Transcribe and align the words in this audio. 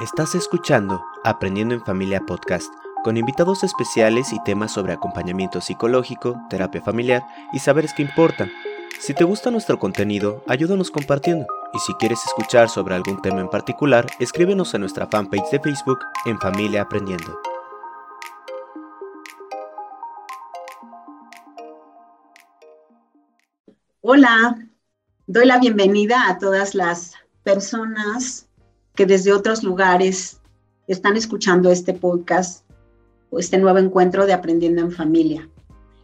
Estás 0.00 0.34
escuchando 0.34 1.04
Aprendiendo 1.24 1.74
en 1.74 1.84
Familia 1.84 2.22
Podcast, 2.22 2.72
con 3.04 3.18
invitados 3.18 3.62
especiales 3.64 4.32
y 4.32 4.42
temas 4.44 4.72
sobre 4.72 4.94
acompañamiento 4.94 5.60
psicológico, 5.60 6.40
terapia 6.48 6.80
familiar 6.80 7.22
y 7.52 7.58
saberes 7.58 7.92
que 7.92 8.00
importan. 8.00 8.50
Si 8.98 9.12
te 9.12 9.24
gusta 9.24 9.50
nuestro 9.50 9.78
contenido, 9.78 10.42
ayúdanos 10.48 10.90
compartiendo. 10.90 11.46
Y 11.74 11.78
si 11.80 11.92
quieres 11.96 12.24
escuchar 12.24 12.70
sobre 12.70 12.94
algún 12.94 13.20
tema 13.20 13.42
en 13.42 13.50
particular, 13.50 14.06
escríbenos 14.18 14.74
a 14.74 14.78
nuestra 14.78 15.06
fanpage 15.06 15.50
de 15.50 15.60
Facebook 15.60 15.98
en 16.24 16.40
Familia 16.40 16.80
Aprendiendo. 16.80 17.38
Hola, 24.00 24.56
doy 25.26 25.44
la 25.44 25.58
bienvenida 25.58 26.26
a 26.30 26.38
todas 26.38 26.74
las 26.74 27.16
personas 27.42 28.49
que 29.00 29.06
desde 29.06 29.32
otros 29.32 29.62
lugares 29.62 30.42
están 30.86 31.16
escuchando 31.16 31.70
este 31.70 31.94
podcast 31.94 32.66
o 33.30 33.38
este 33.38 33.56
nuevo 33.56 33.78
encuentro 33.78 34.26
de 34.26 34.34
Aprendiendo 34.34 34.82
en 34.82 34.92
Familia. 34.92 35.48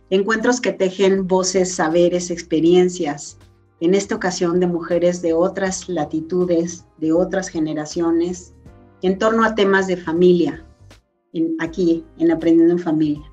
Encuentros 0.09 0.63
que 0.63 0.73
tejen 0.73 1.27
voces, 1.27 1.75
saberes, 1.75 2.31
experiencias, 2.31 3.37
en 3.81 3.95
esta 3.95 4.15
ocasión 4.15 4.61
de 4.61 4.67
mujeres 4.67 5.21
de 5.21 5.35
otras 5.35 5.91
latitudes, 5.91 6.87
de 6.97 7.13
otras 7.13 7.49
generaciones, 7.51 8.55
en 9.03 9.19
torno 9.19 9.45
a 9.45 9.55
temas 9.55 9.89
de 9.89 9.99
familia, 9.99 10.65
aquí 11.59 12.03
en 12.17 12.31
Aprendiendo 12.31 12.73
en 12.73 12.79
Familia. 12.79 13.31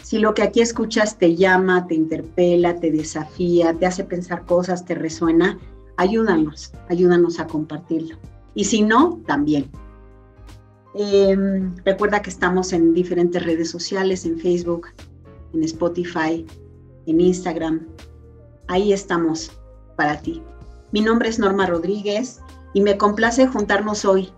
Si 0.00 0.16
lo 0.16 0.32
que 0.32 0.44
aquí 0.44 0.62
escuchas 0.62 1.18
te 1.18 1.36
llama, 1.36 1.86
te 1.86 1.94
interpela, 1.94 2.80
te 2.80 2.90
desafía, 2.90 3.74
te 3.74 3.84
hace 3.84 4.04
pensar 4.04 4.46
cosas, 4.46 4.86
te 4.86 4.94
resuena, 4.94 5.58
ayúdanos, 5.98 6.72
ayúdanos 6.88 7.38
a 7.38 7.46
compartirlo. 7.46 8.16
Y 8.54 8.64
si 8.64 8.82
no, 8.82 9.20
también. 9.26 9.70
Em, 10.94 11.74
recuerda 11.84 12.22
que 12.22 12.30
estamos 12.30 12.72
en 12.72 12.94
diferentes 12.94 13.44
redes 13.44 13.70
sociales, 13.70 14.24
en 14.24 14.38
Facebook, 14.38 14.88
en 15.52 15.64
Spotify, 15.64 16.46
en 17.06 17.20
Instagram. 17.20 17.86
Ahí 18.68 18.92
estamos 18.92 19.50
para 19.96 20.20
ti. 20.20 20.42
Mi 20.92 21.00
nombre 21.00 21.28
es 21.28 21.38
Norma 21.38 21.66
Rodríguez 21.66 22.40
y 22.72 22.80
me 22.80 22.96
complace 22.96 23.46
juntarnos 23.48 24.04
hoy 24.04 24.32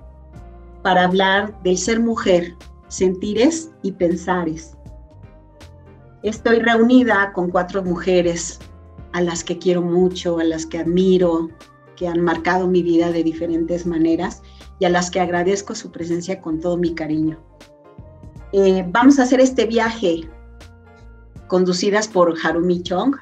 para 0.83 1.05
hablar 1.05 1.63
del 1.63 1.77
ser 1.77 2.01
mujer, 2.01 2.55
sentires 2.89 3.71
y 3.83 3.93
pensares. 3.93 4.77
Estoy 6.23 6.61
reunida 6.61 7.33
con 7.35 7.51
cuatro 7.51 7.83
mujeres 7.83 8.59
a 9.13 9.21
las 9.21 9.45
que 9.45 9.59
quiero 9.59 9.83
mucho, 9.83 10.39
a 10.39 10.45
las 10.45 10.65
que 10.65 10.79
admiro, 10.79 11.51
que 11.97 12.07
han 12.07 12.21
marcado 12.21 12.69
mi 12.69 12.83
vida 12.83 13.11
de 13.11 13.25
diferentes 13.25 13.87
maneras 13.87 14.43
y 14.79 14.85
a 14.85 14.91
las 14.91 15.11
que 15.11 15.21
agradezco 15.21 15.75
su 15.75 15.91
presencia 15.91 16.41
con 16.41 16.61
todo 16.61 16.77
mi 16.77 16.95
cariño. 16.95 17.39
Eh, 18.53 18.85
vamos 18.89 19.19
a 19.19 19.25
hacer 19.25 19.41
este 19.41 19.67
viaje 19.67 20.29
conducidas 21.49 22.09
por 22.09 22.35
Harumi 22.43 22.83
Chong, 22.83 23.17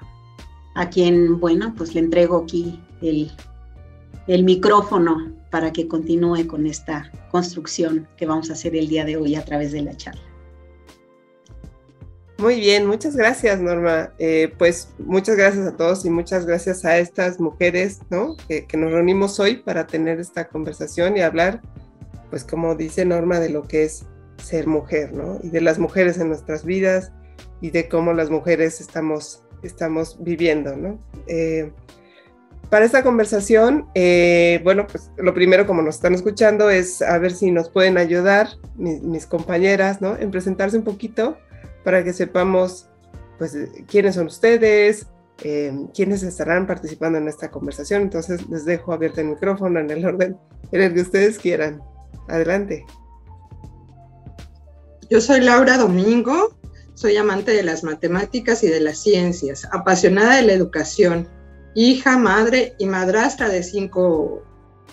a 0.74 0.90
quien, 0.90 1.38
bueno, 1.40 1.72
pues 1.76 1.94
le 1.94 2.00
entrego 2.00 2.38
aquí 2.38 2.80
el, 3.00 3.30
el 4.26 4.44
micrófono 4.44 5.32
para 5.50 5.72
que 5.72 5.86
continúe 5.86 6.46
con 6.46 6.66
esta 6.66 7.10
construcción 7.30 8.08
que 8.16 8.26
vamos 8.26 8.50
a 8.50 8.54
hacer 8.54 8.74
el 8.74 8.88
día 8.88 9.04
de 9.04 9.16
hoy 9.16 9.36
a 9.36 9.44
través 9.44 9.72
de 9.72 9.82
la 9.82 9.96
charla. 9.96 10.33
Muy 12.38 12.58
bien, 12.58 12.86
muchas 12.86 13.14
gracias 13.14 13.60
Norma. 13.60 14.12
Eh, 14.18 14.52
pues 14.58 14.88
muchas 14.98 15.36
gracias 15.36 15.66
a 15.66 15.76
todos 15.76 16.04
y 16.04 16.10
muchas 16.10 16.46
gracias 16.46 16.84
a 16.84 16.98
estas 16.98 17.38
mujeres 17.38 18.00
¿no? 18.10 18.36
que, 18.48 18.66
nos 18.76 18.90
reunimos 18.90 19.38
hoy 19.38 19.56
para 19.56 19.86
tener 19.86 20.18
esta 20.18 20.48
conversación 20.48 21.16
y 21.16 21.20
hablar, 21.20 21.62
pues 22.30 22.44
como 22.44 22.74
dice 22.74 23.04
Norma, 23.04 23.38
de 23.38 23.50
lo 23.50 23.62
que 23.62 23.84
es 23.84 24.04
ser 24.42 24.66
mujer, 24.66 25.12
¿no? 25.12 25.38
Y 25.44 25.50
de 25.50 25.60
las 25.60 25.78
mujeres 25.78 26.18
en 26.18 26.28
nuestras 26.28 26.64
vidas 26.64 27.12
y 27.60 27.70
de 27.70 27.88
cómo 27.88 28.12
las 28.12 28.30
mujeres 28.30 28.80
estamos, 28.80 29.44
estamos 29.62 30.16
viviendo, 30.20 30.76
¿no? 30.76 30.98
Eh, 31.28 31.70
para 32.68 32.84
esta 32.84 33.04
conversación, 33.04 33.86
eh, 33.94 34.60
bueno, 34.64 34.88
pues 34.88 35.12
lo 35.16 35.32
primero, 35.32 35.66
como 35.66 35.82
nos 35.82 35.94
están 35.94 36.14
escuchando, 36.14 36.68
es 36.68 37.00
a 37.00 37.16
ver 37.18 37.32
si 37.32 37.52
nos 37.52 37.70
pueden 37.70 37.96
ayudar 37.96 38.48
mis 38.74 39.26
compañeras, 39.26 40.00
¿no? 40.00 40.16
En 40.16 40.32
presentarse 40.32 40.76
un 40.76 40.82
poquito 40.82 41.38
para 41.84 42.02
que 42.02 42.12
sepamos 42.12 42.88
pues 43.38 43.56
quiénes 43.86 44.14
son 44.14 44.26
ustedes, 44.26 45.06
eh, 45.42 45.72
quiénes 45.94 46.22
estarán 46.22 46.66
participando 46.66 47.18
en 47.18 47.28
esta 47.28 47.50
conversación. 47.50 48.02
Entonces 48.02 48.48
les 48.48 48.64
dejo 48.64 48.92
abierto 48.92 49.20
el 49.20 49.28
micrófono 49.28 49.80
en 49.80 49.90
el 49.90 50.04
orden 50.04 50.36
en 50.72 50.80
el 50.80 50.94
que 50.94 51.02
ustedes 51.02 51.38
quieran. 51.38 51.82
Adelante. 52.28 52.84
Yo 55.10 55.20
soy 55.20 55.40
Laura 55.40 55.76
Domingo, 55.76 56.56
soy 56.94 57.16
amante 57.16 57.52
de 57.52 57.62
las 57.62 57.84
matemáticas 57.84 58.64
y 58.64 58.68
de 58.68 58.80
las 58.80 58.98
ciencias, 58.98 59.68
apasionada 59.70 60.36
de 60.36 60.42
la 60.42 60.52
educación, 60.54 61.28
hija, 61.74 62.16
madre 62.16 62.74
y 62.78 62.86
madrastra 62.86 63.48
de 63.50 63.62
cinco 63.62 64.42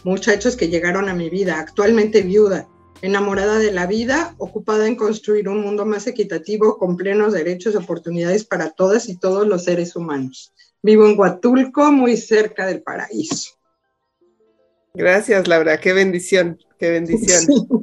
muchachos 0.03 0.57
que 0.57 0.67
llegaron 0.67 1.07
a 1.07 1.13
mi 1.13 1.29
vida, 1.29 1.59
actualmente 1.59 2.23
viuda 2.23 2.67
enamorada 3.01 3.57
de 3.59 3.71
la 3.71 3.87
vida, 3.87 4.35
ocupada 4.37 4.87
en 4.87 4.95
construir 4.95 5.49
un 5.49 5.61
mundo 5.61 5.85
más 5.85 6.07
equitativo 6.07 6.77
con 6.77 6.97
plenos 6.97 7.33
derechos 7.33 7.73
y 7.73 7.77
oportunidades 7.77 8.45
para 8.45 8.71
todas 8.71 9.09
y 9.09 9.17
todos 9.17 9.47
los 9.47 9.63
seres 9.63 9.95
humanos. 9.95 10.53
Vivo 10.83 11.07
en 11.07 11.19
Huatulco, 11.19 11.91
muy 11.91 12.17
cerca 12.17 12.65
del 12.65 12.81
paraíso. 12.81 13.51
Gracias, 14.93 15.47
Laura. 15.47 15.79
Qué 15.79 15.93
bendición, 15.93 16.59
qué 16.77 16.91
bendición. 16.91 17.77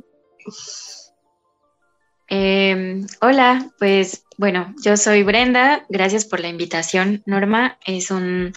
Em, 2.31 3.07
hola, 3.23 3.71
pues 3.79 4.25
bueno, 4.37 4.75
yo 4.85 4.97
soy 4.99 5.23
Brenda. 5.23 5.87
Gracias 5.89 6.27
por 6.27 6.41
la 6.41 6.49
invitación, 6.49 7.23
Norma. 7.25 7.79
Es 7.87 8.11
un, 8.11 8.53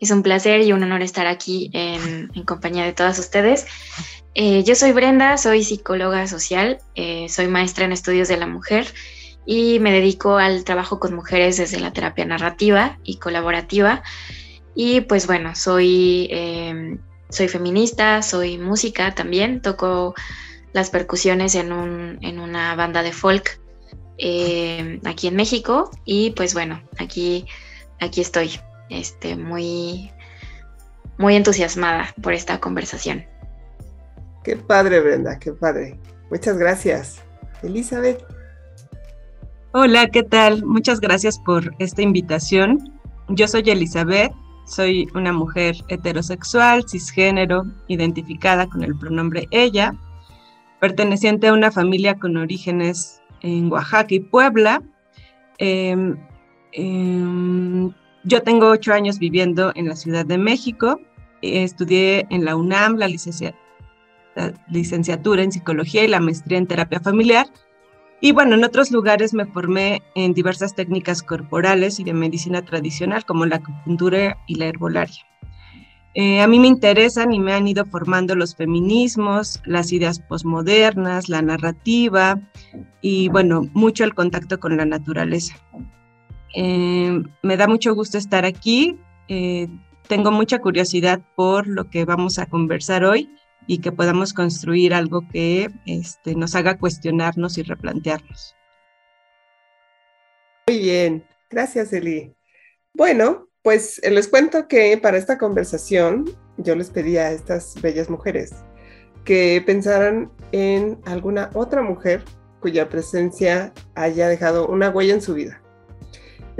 es 0.00 0.10
un 0.10 0.22
placer 0.22 0.62
y 0.62 0.72
un 0.72 0.82
honor 0.82 1.02
estar 1.02 1.26
aquí 1.26 1.70
en, 1.72 2.30
en 2.34 2.44
compañía 2.44 2.84
de 2.84 2.92
todas 2.92 3.18
ustedes. 3.18 3.66
Eh, 4.34 4.62
yo 4.64 4.74
soy 4.74 4.92
Brenda, 4.92 5.36
soy 5.36 5.64
psicóloga 5.64 6.26
social, 6.26 6.78
eh, 6.94 7.28
soy 7.28 7.48
maestra 7.48 7.84
en 7.84 7.92
estudios 7.92 8.28
de 8.28 8.36
la 8.36 8.46
mujer 8.46 8.86
y 9.44 9.80
me 9.80 9.90
dedico 9.90 10.36
al 10.36 10.64
trabajo 10.64 11.00
con 11.00 11.14
mujeres 11.14 11.56
desde 11.56 11.80
la 11.80 11.92
terapia 11.92 12.24
narrativa 12.24 12.98
y 13.02 13.16
colaborativa. 13.16 14.02
Y 14.74 15.00
pues 15.02 15.26
bueno, 15.26 15.56
soy, 15.56 16.28
em, 16.30 16.98
soy 17.28 17.48
feminista, 17.48 18.22
soy 18.22 18.56
música 18.56 19.14
también, 19.14 19.60
toco 19.62 20.14
las 20.72 20.90
percusiones 20.90 21.56
en, 21.56 21.72
una 21.72 22.76
banda 22.76 23.02
de 23.02 23.12
folk 23.12 23.60
em, 24.18 25.00
aquí 25.04 25.26
en 25.26 25.34
México 25.34 25.90
y 26.04 26.30
pues 26.30 26.54
bueno, 26.54 26.80
aquí, 26.98 27.46
aquí 27.98 28.20
estoy 28.20 28.60
este, 28.90 29.36
muy, 29.36 30.10
muy 31.18 31.36
entusiasmada 31.36 32.14
por 32.22 32.34
esta 32.34 32.60
conversación. 32.60 33.24
Qué 34.44 34.56
padre, 34.56 35.00
Brenda, 35.00 35.38
qué 35.38 35.52
padre. 35.52 35.98
Muchas 36.30 36.58
gracias. 36.58 37.22
Elizabeth. 37.62 38.24
Hola, 39.72 40.08
¿qué 40.08 40.22
tal? 40.22 40.64
Muchas 40.64 41.00
gracias 41.00 41.38
por 41.38 41.74
esta 41.78 42.02
invitación. 42.02 42.92
Yo 43.28 43.46
soy 43.46 43.62
Elizabeth, 43.70 44.32
soy 44.66 45.06
una 45.14 45.32
mujer 45.32 45.76
heterosexual, 45.88 46.84
cisgénero, 46.88 47.64
identificada 47.86 48.68
con 48.68 48.82
el 48.82 48.96
pronombre 48.98 49.46
ella, 49.50 49.94
perteneciente 50.80 51.48
a 51.48 51.52
una 51.52 51.70
familia 51.70 52.18
con 52.18 52.36
orígenes 52.36 53.22
en 53.42 53.70
Oaxaca 53.70 54.14
y 54.14 54.20
Puebla. 54.20 54.82
Em, 55.58 56.16
em, 56.72 57.92
yo 58.24 58.42
tengo 58.42 58.70
ocho 58.70 58.92
años 58.92 59.18
viviendo 59.18 59.72
en 59.74 59.88
la 59.88 59.96
Ciudad 59.96 60.26
de 60.26 60.38
México. 60.38 61.00
Estudié 61.42 62.26
en 62.30 62.44
la 62.44 62.56
UNAM 62.56 62.96
la 62.96 63.08
licenciatura 64.68 65.42
en 65.42 65.52
psicología 65.52 66.04
y 66.04 66.08
la 66.08 66.20
maestría 66.20 66.58
en 66.58 66.66
terapia 66.66 67.00
familiar. 67.00 67.46
Y 68.20 68.32
bueno, 68.32 68.54
en 68.54 68.64
otros 68.64 68.90
lugares 68.90 69.32
me 69.32 69.46
formé 69.46 70.02
en 70.14 70.34
diversas 70.34 70.74
técnicas 70.74 71.22
corporales 71.22 71.98
y 72.00 72.04
de 72.04 72.12
medicina 72.12 72.62
tradicional, 72.62 73.24
como 73.24 73.46
la 73.46 73.56
acupuntura 73.56 74.36
y 74.46 74.56
la 74.56 74.66
herbolaria. 74.66 75.24
Eh, 76.14 76.40
a 76.40 76.46
mí 76.48 76.58
me 76.58 76.66
interesan 76.66 77.32
y 77.32 77.38
me 77.38 77.52
han 77.54 77.68
ido 77.68 77.86
formando 77.86 78.34
los 78.34 78.56
feminismos, 78.56 79.62
las 79.64 79.92
ideas 79.92 80.18
posmodernas, 80.18 81.28
la 81.28 81.40
narrativa 81.40 82.40
y 83.00 83.28
bueno, 83.28 83.62
mucho 83.74 84.02
el 84.02 84.14
contacto 84.14 84.58
con 84.58 84.76
la 84.76 84.84
naturaleza. 84.84 85.54
Eh, 86.54 87.22
me 87.42 87.56
da 87.56 87.66
mucho 87.66 87.94
gusto 87.94 88.18
estar 88.18 88.44
aquí. 88.44 88.98
Eh, 89.28 89.68
tengo 90.08 90.32
mucha 90.32 90.58
curiosidad 90.58 91.20
por 91.36 91.66
lo 91.66 91.88
que 91.88 92.04
vamos 92.04 92.38
a 92.38 92.46
conversar 92.46 93.04
hoy 93.04 93.30
y 93.66 93.78
que 93.78 93.92
podamos 93.92 94.32
construir 94.32 94.92
algo 94.92 95.22
que 95.32 95.70
este, 95.86 96.34
nos 96.34 96.54
haga 96.56 96.78
cuestionarnos 96.78 97.58
y 97.58 97.62
replantearnos. 97.62 98.56
Muy 100.66 100.78
bien, 100.78 101.24
gracias 101.48 101.92
Eli. 101.92 102.34
Bueno, 102.94 103.48
pues 103.62 104.00
eh, 104.02 104.10
les 104.10 104.28
cuento 104.28 104.66
que 104.66 104.98
para 104.98 105.16
esta 105.16 105.38
conversación 105.38 106.24
yo 106.56 106.74
les 106.74 106.90
pedí 106.90 107.16
a 107.16 107.30
estas 107.30 107.80
bellas 107.80 108.10
mujeres 108.10 108.52
que 109.24 109.62
pensaran 109.64 110.32
en 110.52 110.98
alguna 111.04 111.50
otra 111.54 111.82
mujer 111.82 112.24
cuya 112.60 112.88
presencia 112.88 113.72
haya 113.94 114.28
dejado 114.28 114.66
una 114.66 114.90
huella 114.90 115.14
en 115.14 115.22
su 115.22 115.34
vida. 115.34 115.59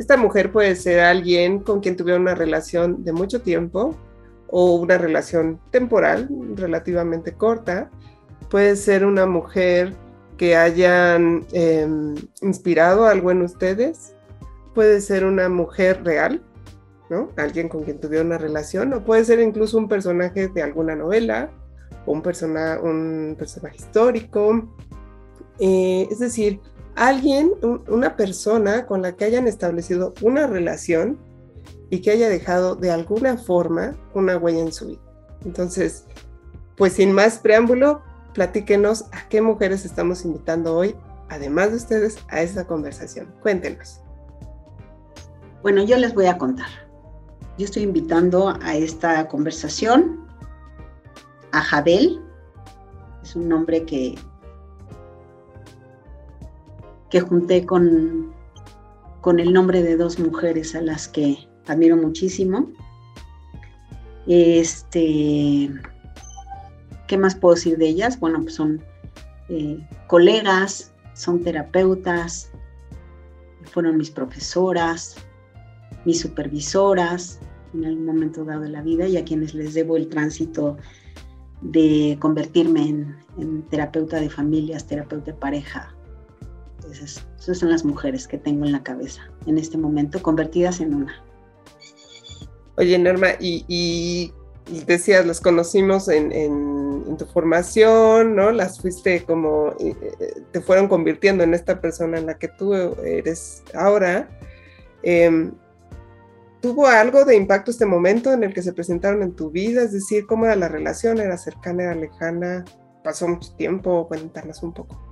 Esta 0.00 0.16
mujer 0.16 0.50
puede 0.50 0.76
ser 0.76 1.00
alguien 1.00 1.58
con 1.58 1.80
quien 1.80 1.94
tuvieron 1.94 2.22
una 2.22 2.34
relación 2.34 3.04
de 3.04 3.12
mucho 3.12 3.42
tiempo 3.42 3.94
o 4.46 4.76
una 4.76 4.96
relación 4.96 5.60
temporal 5.70 6.26
relativamente 6.54 7.34
corta. 7.34 7.90
Puede 8.48 8.76
ser 8.76 9.04
una 9.04 9.26
mujer 9.26 9.92
que 10.38 10.56
hayan 10.56 11.44
em, 11.52 12.14
inspirado 12.40 13.04
algo 13.04 13.30
en 13.30 13.42
ustedes. 13.42 14.14
Puede 14.74 15.02
ser 15.02 15.26
una 15.26 15.50
mujer 15.50 16.02
real, 16.02 16.42
¿no? 17.10 17.28
Alguien 17.36 17.68
con 17.68 17.82
quien 17.84 18.00
tuvieron 18.00 18.28
una 18.28 18.38
relación. 18.38 18.94
O 18.94 19.04
puede 19.04 19.26
ser 19.26 19.38
incluso 19.38 19.76
un 19.76 19.86
personaje 19.86 20.48
de 20.48 20.62
alguna 20.62 20.96
novela 20.96 21.50
o 22.06 22.12
un, 22.12 22.22
persona, 22.22 22.80
un 22.82 23.36
personaje 23.38 23.76
histórico. 23.76 24.66
Eh, 25.58 26.08
es 26.10 26.20
decir, 26.20 26.58
alguien, 27.00 27.52
una 27.88 28.14
persona 28.14 28.86
con 28.86 29.00
la 29.00 29.16
que 29.16 29.24
hayan 29.24 29.48
establecido 29.48 30.12
una 30.20 30.46
relación 30.46 31.18
y 31.88 32.02
que 32.02 32.10
haya 32.10 32.28
dejado 32.28 32.76
de 32.76 32.90
alguna 32.90 33.38
forma 33.38 33.96
una 34.12 34.36
huella 34.36 34.60
en 34.60 34.72
su 34.72 34.88
vida. 34.88 35.00
Entonces, 35.46 36.04
pues 36.76 36.92
sin 36.92 37.12
más 37.12 37.38
preámbulo, 37.38 38.02
platíquenos 38.34 39.06
a 39.12 39.26
qué 39.30 39.40
mujeres 39.40 39.86
estamos 39.86 40.26
invitando 40.26 40.76
hoy, 40.76 40.94
además 41.30 41.70
de 41.70 41.76
ustedes, 41.78 42.18
a 42.28 42.42
esta 42.42 42.66
conversación. 42.66 43.34
Cuéntenos. 43.40 44.00
Bueno, 45.62 45.82
yo 45.82 45.96
les 45.96 46.14
voy 46.14 46.26
a 46.26 46.36
contar. 46.36 46.68
Yo 47.56 47.64
estoy 47.64 47.84
invitando 47.84 48.54
a 48.60 48.76
esta 48.76 49.26
conversación 49.26 50.26
a 51.52 51.62
Jabel. 51.62 52.20
Es 53.22 53.34
un 53.34 53.48
nombre 53.48 53.86
que, 53.86 54.16
que 57.10 57.20
junté 57.20 57.66
con, 57.66 58.32
con 59.20 59.40
el 59.40 59.52
nombre 59.52 59.82
de 59.82 59.96
dos 59.96 60.18
mujeres 60.18 60.74
a 60.74 60.80
las 60.80 61.08
que 61.08 61.48
admiro 61.66 61.96
muchísimo. 61.96 62.70
Este, 64.26 65.70
¿qué 67.08 67.18
más 67.18 67.34
puedo 67.34 67.54
decir 67.54 67.78
de 67.78 67.88
ellas? 67.88 68.20
Bueno, 68.20 68.40
pues 68.42 68.54
son 68.54 68.82
eh, 69.48 69.84
colegas, 70.06 70.92
son 71.14 71.42
terapeutas, 71.42 72.50
fueron 73.64 73.96
mis 73.96 74.10
profesoras, 74.10 75.16
mis 76.04 76.20
supervisoras 76.20 77.40
en 77.74 77.84
algún 77.84 78.06
momento 78.06 78.44
dado 78.44 78.62
de 78.62 78.68
la 78.68 78.82
vida 78.82 79.06
y 79.06 79.16
a 79.16 79.24
quienes 79.24 79.54
les 79.54 79.74
debo 79.74 79.96
el 79.96 80.08
tránsito 80.08 80.76
de 81.62 82.16
convertirme 82.20 83.14
en, 83.38 83.62
terapeuta 83.70 84.20
de 84.20 84.30
familias, 84.30 84.86
terapeuta 84.86 85.32
de 85.32 85.36
pareja. 85.36 85.94
Entonces, 86.90 87.24
esas 87.38 87.58
son 87.58 87.70
las 87.70 87.84
mujeres 87.84 88.26
que 88.26 88.36
tengo 88.36 88.64
en 88.64 88.72
la 88.72 88.82
cabeza 88.82 89.30
en 89.46 89.58
este 89.58 89.78
momento, 89.78 90.20
convertidas 90.22 90.80
en 90.80 90.94
una. 90.94 91.24
Oye, 92.76 92.98
Norma, 92.98 93.28
y, 93.38 94.32
decías, 94.86 95.24
las 95.24 95.40
conocimos 95.40 96.08
en, 96.08 97.16
tu 97.16 97.24
formación, 97.26 98.34
¿no? 98.34 98.50
Las 98.50 98.80
fuiste 98.80 99.24
como, 99.24 99.74
eh, 99.78 99.94
te 100.52 100.60
fueron 100.60 100.88
convirtiendo 100.88 101.44
en 101.44 101.54
esta 101.54 101.80
persona 101.80 102.18
en 102.18 102.26
la 102.26 102.38
que 102.38 102.48
tú 102.48 102.74
eres 102.74 103.62
ahora. 103.74 104.28
Em, 105.02 105.52
¿Tuvo 106.60 106.86
algo 106.86 107.24
de 107.24 107.36
impacto 107.36 107.70
este 107.70 107.86
momento 107.86 108.32
en 108.32 108.44
el 108.44 108.52
que 108.52 108.62
se 108.62 108.72
presentaron 108.72 109.22
en 109.22 109.32
tu 109.34 109.50
vida? 109.50 109.82
Es 109.82 109.92
decir, 109.92 110.26
¿cómo 110.26 110.44
era 110.44 110.56
la 110.56 110.68
relación? 110.68 111.18
¿Era 111.18 111.38
cercana, 111.38 111.84
era 111.84 111.94
lejana? 111.94 112.64
¿Pasó 113.04 113.28
mucho 113.28 113.54
tiempo? 113.54 114.06
Cuéntanos 114.08 114.62
un 114.62 114.74
poco. 114.74 115.09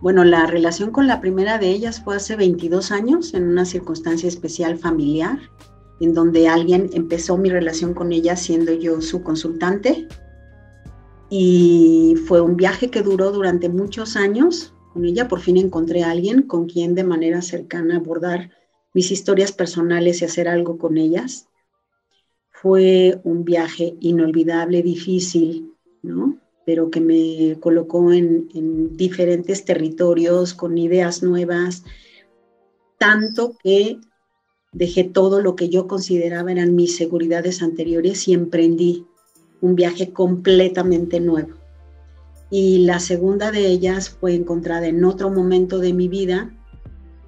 Bueno, 0.00 0.24
la 0.24 0.46
relación 0.46 0.90
con 0.90 1.06
la 1.06 1.20
primera 1.20 1.58
de 1.58 1.70
ellas 1.70 2.02
fue 2.02 2.16
hace 2.16 2.36
22 2.36 2.90
años 2.90 3.32
en 3.34 3.44
una 3.44 3.64
circunstancia 3.64 4.28
especial 4.28 4.76
familiar, 4.76 5.38
en 6.00 6.12
donde 6.12 6.48
alguien 6.48 6.90
empezó 6.92 7.38
mi 7.38 7.48
relación 7.48 7.94
con 7.94 8.12
ella 8.12 8.36
siendo 8.36 8.72
yo 8.72 9.00
su 9.00 9.22
consultante. 9.22 10.06
Y 11.30 12.16
fue 12.26 12.40
un 12.40 12.56
viaje 12.56 12.90
que 12.90 13.02
duró 13.02 13.32
durante 13.32 13.68
muchos 13.68 14.16
años 14.16 14.74
con 14.92 15.04
ella. 15.04 15.26
Por 15.28 15.40
fin 15.40 15.56
encontré 15.56 16.02
a 16.02 16.10
alguien 16.10 16.42
con 16.42 16.66
quien 16.66 16.94
de 16.94 17.04
manera 17.04 17.40
cercana 17.40 17.96
abordar 17.96 18.50
mis 18.92 19.10
historias 19.10 19.52
personales 19.52 20.20
y 20.20 20.24
hacer 20.24 20.48
algo 20.48 20.76
con 20.76 20.98
ellas. 20.98 21.48
Fue 22.50 23.20
un 23.24 23.44
viaje 23.44 23.96
inolvidable, 24.00 24.82
difícil, 24.82 25.72
¿no? 26.02 26.38
Pero 26.66 26.90
que 26.90 27.00
me 27.00 27.58
colocó 27.60 28.12
en, 28.12 28.48
diferentes 28.96 29.64
territorios 29.64 30.54
con 30.54 30.78
ideas 30.78 31.22
nuevas, 31.22 31.84
tanto 32.98 33.56
que 33.62 33.98
dejé 34.72 35.04
todo 35.04 35.40
lo 35.40 35.56
que 35.56 35.68
yo 35.68 35.86
consideraba 35.86 36.50
eran 36.52 36.74
mis 36.74 36.96
seguridades 36.96 37.62
anteriores 37.62 38.26
y 38.28 38.34
emprendí 38.34 39.06
un 39.60 39.74
viaje 39.74 40.12
completamente 40.12 41.20
nuevo. 41.20 41.54
Y 42.50 42.78
la 42.84 42.98
segunda 42.98 43.50
de 43.50 43.66
ellas 43.66 44.10
fue 44.10 44.34
encontrada 44.34 44.86
en 44.86 45.04
otro 45.04 45.30
momento 45.30 45.78
de 45.78 45.92
mi 45.92 46.08
vida, 46.08 46.54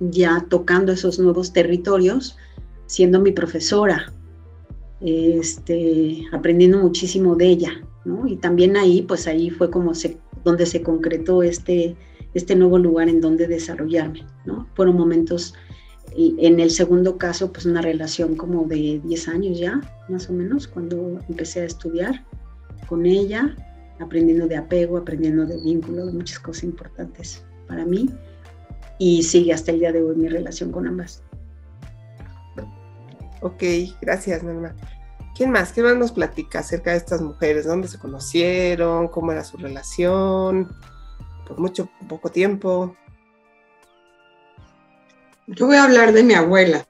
ya 0.00 0.46
tocando 0.48 0.92
esos 0.92 1.18
nuevos 1.18 1.52
territorios, 1.52 2.36
siendo 2.86 3.20
mi 3.20 3.32
profesora, 3.32 4.12
este, 5.00 6.24
aprendiendo 6.32 6.78
muchísimo 6.78 7.34
de 7.34 7.46
ella, 7.46 7.85
¿no? 8.06 8.26
Y 8.26 8.37
también 8.37 8.76
ahí, 8.76 9.03
pues 9.03 9.26
ahí 9.26 9.50
fue 9.50 9.70
como 9.70 9.94
se, 9.94 10.17
donde 10.44 10.64
se 10.64 10.82
concretó 10.82 11.43
este, 11.43 11.97
este 12.35 12.55
nuevo 12.55 12.79
lugar 12.79 13.08
en 13.08 13.20
donde 13.20 13.47
desarrollarme. 13.47 14.25
Fueron 14.75 14.97
momentos, 14.97 15.55
en 16.17 16.61
el 16.61 16.70
segundo 16.70 17.19
caso, 17.19 17.53
pues 17.53 17.67
una 17.67 17.82
relación 17.82 18.37
como 18.37 18.64
de 18.64 19.00
10 19.05 19.29
años 19.29 19.58
ya, 19.58 19.81
más 20.08 20.31
o 20.31 20.32
menos, 20.32 20.69
cuando 20.69 21.20
empecé 21.29 21.61
a 21.61 21.64
estudiar 21.64 22.25
con 22.88 23.05
ella, 23.05 23.55
aprendiendo 23.99 24.47
de 24.47 24.56
apego, 24.56 24.97
aprendiendo 24.97 25.44
de 25.44 25.61
vínculo, 25.61 26.06
muchas 26.06 26.38
cosas 26.38 26.64
importantes 26.64 27.44
para 27.67 27.85
mí 27.85 28.08
y 28.99 29.23
sigue 29.23 29.53
hasta 29.53 29.73
el 29.73 29.81
día 29.81 29.93
de 29.93 30.03
hoy 30.03 30.17
mi 30.17 30.29
relación 30.29 30.73
con 30.73 30.87
ambas. 30.87 31.23
Ok, 33.43 33.62
gracias, 34.00 34.43
Norma. 34.43 34.75
¿Quién 35.36 35.50
más? 35.50 35.72
¿Qué 35.72 35.82
más 35.82 35.96
nos 35.96 36.12
platica 36.12 36.60
acerca 36.60 36.93
de 36.93 36.96
estas 36.96 37.20
mujeres? 37.20 37.66
¿Dónde 37.66 37.88
se 37.88 37.98
conocieron? 37.98 39.08
¿Cómo 39.08 39.32
era 39.32 39.44
su 39.44 39.56
relación? 39.58 40.74
Por 41.46 41.58
mucho, 41.58 41.88
poco 42.08 42.31
tiempo. 42.31 42.96
Yo 45.46 45.66
voy 45.66 45.76
a 45.76 45.84
hablar 45.84 46.12
de 46.12 46.22
mi 46.22 46.34
abuela. 46.34 46.86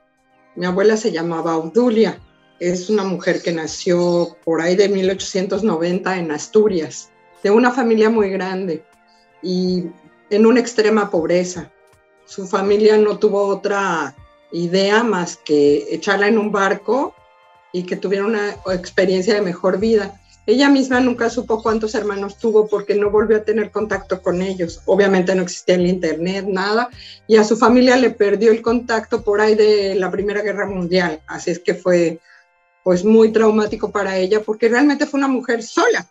Mi 0.54 0.64
abuela 0.64 0.96
se 0.96 1.10
llamaba 1.10 1.56
Obdulia. 1.56 2.20
Es 2.60 2.88
una 2.88 3.04
mujer 3.04 3.42
que 3.42 3.52
nació 3.52 4.36
por 4.44 4.60
ahí 4.60 4.76
de 4.76 4.88
1890 4.88 6.16
en 6.16 6.30
Asturias, 6.30 7.10
de 7.42 7.50
una 7.50 7.72
familia 7.72 8.08
muy 8.08 8.30
grande 8.30 8.84
y 9.42 9.86
en 10.30 10.46
una 10.46 10.60
extrema 10.60 11.10
pobreza 11.10 11.70
su 12.26 12.46
familia 12.46 12.98
no 12.98 13.18
tuvo 13.18 13.46
otra 13.46 14.14
idea 14.52 15.02
más 15.02 15.36
que 15.36 15.86
echarla 15.94 16.28
en 16.28 16.38
un 16.38 16.52
barco 16.52 17.14
y 17.72 17.84
que 17.84 17.96
tuviera 17.96 18.24
una 18.24 18.56
experiencia 18.72 19.34
de 19.34 19.42
mejor 19.42 19.78
vida. 19.78 20.20
Ella 20.46 20.70
misma 20.70 21.00
nunca 21.00 21.28
supo 21.28 21.60
cuántos 21.60 21.94
hermanos 21.96 22.38
tuvo 22.38 22.68
porque 22.68 22.94
no 22.94 23.10
volvió 23.10 23.38
a 23.38 23.44
tener 23.44 23.72
contacto 23.72 24.22
con 24.22 24.40
ellos. 24.40 24.80
Obviamente 24.86 25.34
no 25.34 25.42
existía 25.42 25.74
el 25.74 25.86
internet, 25.86 26.46
nada, 26.48 26.88
y 27.26 27.36
a 27.36 27.44
su 27.44 27.56
familia 27.56 27.96
le 27.96 28.10
perdió 28.10 28.52
el 28.52 28.62
contacto 28.62 29.22
por 29.22 29.40
ahí 29.40 29.56
de 29.56 29.96
la 29.96 30.10
Primera 30.10 30.42
Guerra 30.42 30.66
Mundial. 30.66 31.20
Así 31.26 31.50
es 31.50 31.58
que 31.58 31.74
fue 31.74 32.20
pues 32.84 33.04
muy 33.04 33.32
traumático 33.32 33.90
para 33.90 34.16
ella 34.16 34.40
porque 34.40 34.68
realmente 34.68 35.06
fue 35.06 35.18
una 35.18 35.26
mujer 35.26 35.64
sola. 35.64 36.06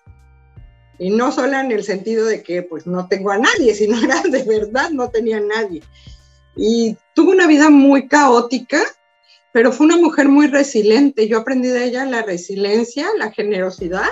Y 1.00 1.10
no 1.10 1.32
sola 1.32 1.62
en 1.62 1.72
el 1.72 1.86
sentido 1.86 2.26
de 2.26 2.44
que 2.44 2.64
pues 2.64 2.86
no 2.86 3.08
tengo 3.08 3.32
a 3.32 3.38
nadie, 3.38 3.74
sino 3.74 3.98
era 4.04 4.22
de 4.22 4.44
verdad, 4.44 4.90
no 4.90 5.10
tenía 5.10 5.38
a 5.38 5.40
nadie. 5.40 5.82
Y 6.58 6.98
tuvo 7.14 7.32
una 7.32 7.48
vida 7.48 7.70
muy 7.70 8.10
caótica, 8.10 8.82
pero 9.56 9.72
fue 9.72 9.86
una 9.86 9.96
mujer 9.96 10.28
muy 10.28 10.48
resiliente. 10.48 11.30
Yo 11.30 11.38
aprendí 11.38 11.70
de 11.70 11.86
ella 11.86 12.04
la 12.04 12.24
resiliencia, 12.24 13.08
la 13.18 13.32
generosidad, 13.32 14.04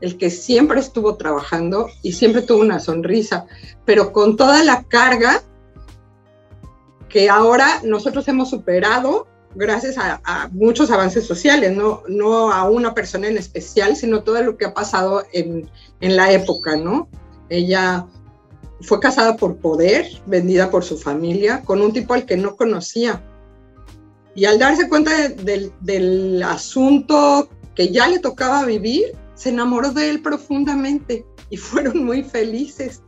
el 0.00 0.18
que 0.18 0.30
siempre 0.30 0.80
estuvo 0.80 1.14
trabajando 1.14 1.88
y 2.02 2.14
siempre 2.14 2.42
tuvo 2.42 2.62
una 2.62 2.80
sonrisa, 2.80 3.46
pero 3.84 4.12
con 4.12 4.36
toda 4.36 4.64
la 4.64 4.82
carga 4.82 5.44
que 7.08 7.30
ahora 7.30 7.80
nosotros 7.84 8.26
hemos 8.26 8.50
superado 8.50 9.28
gracias 9.54 9.94
a, 9.96 10.48
muchos 10.50 10.90
avances 10.90 11.24
sociales, 11.24 11.70
no, 11.70 12.02
no 12.08 12.50
a 12.50 12.68
una 12.68 12.92
persona 12.92 13.28
en 13.28 13.38
especial, 13.38 13.94
sino 13.94 14.24
todo 14.24 14.42
lo 14.42 14.56
que 14.56 14.64
ha 14.64 14.74
pasado 14.74 15.22
en, 15.32 15.70
en 16.00 16.16
la 16.16 16.32
época, 16.32 16.74
¿no? 16.74 17.08
Ella 17.48 18.06
fue 18.80 18.98
casada 18.98 19.36
por 19.36 19.58
poder, 19.58 20.08
vendida 20.26 20.68
por 20.68 20.82
su 20.82 20.98
familia, 20.98 21.62
con 21.62 21.80
un 21.80 21.92
tipo 21.92 22.12
al 22.12 22.26
que 22.26 22.36
no 22.36 22.56
conocía. 22.56 23.22
Y 24.40 24.46
al 24.46 24.58
darse 24.58 24.88
cuenta 24.88 25.28
del, 25.28 26.42
asunto 26.42 27.50
que 27.74 27.92
ya 27.92 28.08
le 28.08 28.20
tocaba 28.20 28.64
vivir, 28.64 29.14
se 29.34 29.50
enamoró 29.50 29.92
de 29.92 30.08
él 30.08 30.22
profundamente 30.22 31.26
y 31.50 31.56
fueron 31.58 32.06
muy 32.06 32.22
felices. 32.22 33.02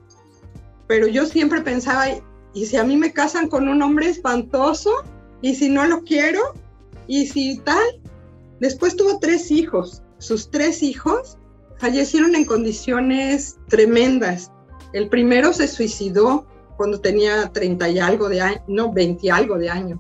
Pero 0.89 1.07
yo 1.07 1.25
siempre 1.25 1.63
pensaba, 1.63 2.05
¿y 2.53 2.67
si 2.67 2.77
a 2.77 2.85
mí 2.85 2.99
me 2.99 3.15
casan 3.15 3.49
con 3.49 3.67
un 3.67 3.81
hombre 3.81 4.11
espantoso? 4.11 4.91
¿Y 5.41 5.55
si 5.55 5.71
no 5.71 5.87
lo 5.87 6.03
quiero? 6.05 6.53
¿Y 7.07 7.27
si 7.29 7.57
tal? 7.61 7.83
Después 8.61 8.95
tuvo 8.95 9.19
tres 9.19 9.51
hijos. 9.51 10.03
Sus 10.19 10.51
tres 10.51 10.83
hijos 10.83 11.39
fallecieron 11.79 12.35
en 12.35 12.45
condiciones 12.45 13.57
tremendas. 13.71 14.53
El 14.93 15.09
primero 15.09 15.55
se 15.55 15.67
suicidó 15.67 16.45
cuando 16.77 17.01
tenía 17.01 17.51
30 17.51 17.89
y 17.89 18.01
algo 18.01 18.29
de 18.29 18.43
años, 18.43 18.61
no, 18.67 18.93
20 18.93 19.27
y 19.27 19.31
algo 19.31 19.57
de 19.57 19.71
años. 19.71 19.99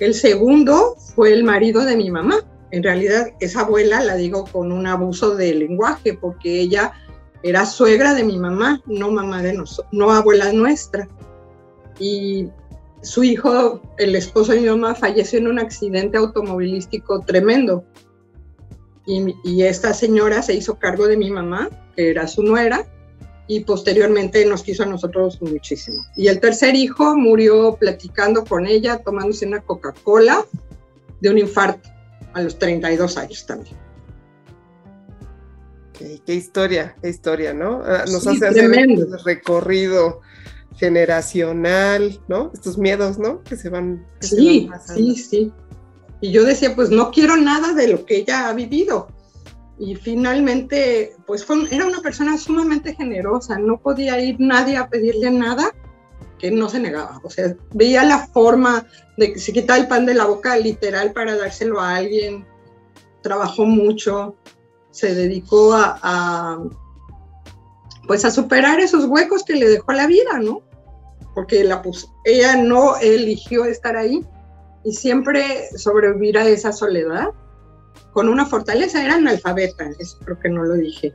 El 0.00 0.14
segundo 0.14 0.96
fue 1.14 1.32
el 1.32 1.44
marido 1.44 1.84
de 1.84 1.96
mi 1.96 2.10
mamá. 2.10 2.36
En 2.70 2.82
realidad, 2.82 3.28
esa 3.40 3.60
abuela 3.60 4.02
la 4.02 4.14
digo 4.16 4.44
con 4.44 4.72
un 4.72 4.86
abuso 4.86 5.34
de 5.34 5.54
lenguaje, 5.54 6.14
porque 6.14 6.60
ella 6.60 6.92
era 7.42 7.66
suegra 7.66 8.14
de 8.14 8.24
mi 8.24 8.38
mamá, 8.38 8.82
no 8.86 9.10
mamá 9.10 9.42
de 9.42 9.54
nosotros, 9.54 9.88
no 9.92 10.10
abuela 10.10 10.52
nuestra. 10.52 11.08
Y 11.98 12.48
su 13.02 13.24
hijo, 13.24 13.80
el 13.96 14.14
esposo 14.14 14.52
de 14.52 14.60
mi 14.60 14.68
mamá, 14.68 14.94
falleció 14.94 15.38
en 15.38 15.48
un 15.48 15.58
accidente 15.58 16.18
automovilístico 16.18 17.20
tremendo. 17.20 17.84
Y, 19.06 19.34
y, 19.42 19.62
esta 19.62 19.94
señora 19.94 20.42
se 20.42 20.54
hizo 20.54 20.78
cargo 20.78 21.06
de 21.06 21.16
mi 21.16 21.30
mamá, 21.30 21.70
que 21.96 22.10
era 22.10 22.28
su 22.28 22.42
nuera, 22.42 22.86
y 23.48 23.60
posteriormente 23.60 24.44
nos 24.44 24.62
quiso 24.62 24.82
a 24.82 24.86
nosotros 24.86 25.40
muchísimo. 25.40 26.04
Y 26.14 26.28
el 26.28 26.38
tercer 26.38 26.76
hijo 26.76 27.16
murió 27.16 27.76
platicando 27.80 28.44
con 28.44 28.66
ella, 28.66 28.98
tomándose 28.98 29.46
una 29.46 29.62
Coca-Cola 29.62 30.44
de 31.20 31.30
un 31.30 31.38
infarto 31.38 31.88
a 32.34 32.42
los 32.42 32.58
32 32.58 33.16
años 33.16 33.46
también. 33.46 33.76
qué 35.98 36.34
historia, 36.34 36.94
qué 37.00 37.08
historia, 37.08 37.54
¿no? 37.54 37.82
Ah, 37.84 38.04
nos 38.06 38.26
hace 38.26 38.46
hacer 38.46 38.70
el 38.72 39.18
recorrido 39.24 40.20
generacional, 40.76 42.20
¿no? 42.28 42.52
Estos 42.52 42.76
miedos, 42.76 43.18
¿no? 43.18 43.42
Que 43.42 43.56
se 43.56 43.70
van. 43.70 44.06
sí, 44.20 44.68
sí, 44.94 45.16
sí. 45.16 45.52
Y 46.20 46.32
yo 46.32 46.44
decía, 46.44 46.74
pues 46.74 46.90
no 46.90 47.10
quiero 47.10 47.36
nada 47.36 47.72
de 47.72 47.88
lo 47.88 48.04
que 48.04 48.18
ella 48.18 48.48
ha 48.48 48.52
vivido 48.52 49.08
y 49.78 49.94
finalmente, 49.94 51.14
pues 51.26 51.46
era 51.70 51.86
una 51.86 52.00
persona 52.00 52.36
sumamente 52.36 52.94
generosa, 52.94 53.58
no 53.58 53.78
podía 53.78 54.20
ir 54.20 54.36
nadie 54.38 54.76
a 54.76 54.88
pedirle 54.88 55.30
nada 55.30 55.72
que 56.38 56.50
no 56.50 56.68
se 56.68 56.80
negaba, 56.80 57.20
o 57.22 57.30
sea, 57.30 57.54
veía 57.74 58.04
la 58.04 58.26
forma 58.28 58.86
de 59.16 59.32
que 59.32 59.38
se 59.38 59.52
quitaba 59.52 59.78
el 59.78 59.88
pan 59.88 60.06
de 60.06 60.14
la 60.14 60.26
boca 60.26 60.56
literal 60.56 61.12
para 61.12 61.36
dárselo 61.36 61.80
a 61.80 61.96
alguien, 61.96 62.46
trabajó 63.22 63.66
mucho, 63.66 64.36
se 64.90 65.14
dedicó 65.14 65.74
a, 65.74 66.60
pues 68.06 68.24
a 68.24 68.30
superar 68.30 68.80
esos 68.80 69.04
huecos 69.04 69.44
que 69.44 69.54
le 69.54 69.68
dejó 69.68 69.92
la 69.92 70.06
vida, 70.06 70.38
¿no? 70.40 70.62
Porque 71.34 71.62
la 71.62 71.82
ella 72.24 72.56
no 72.56 72.96
eligió 72.96 73.64
estar 73.64 73.96
ahí 73.96 74.24
y 74.84 74.92
siempre 74.92 75.68
sobrevivir 75.76 76.38
a 76.38 76.46
esa 76.46 76.72
soledad 76.72 77.30
con 78.18 78.28
una 78.28 78.46
fortaleza, 78.46 79.04
era 79.04 79.14
analfabeta, 79.14 79.88
eso 79.96 80.18
creo 80.24 80.40
que 80.40 80.48
no 80.48 80.64
lo 80.64 80.74
dije. 80.74 81.14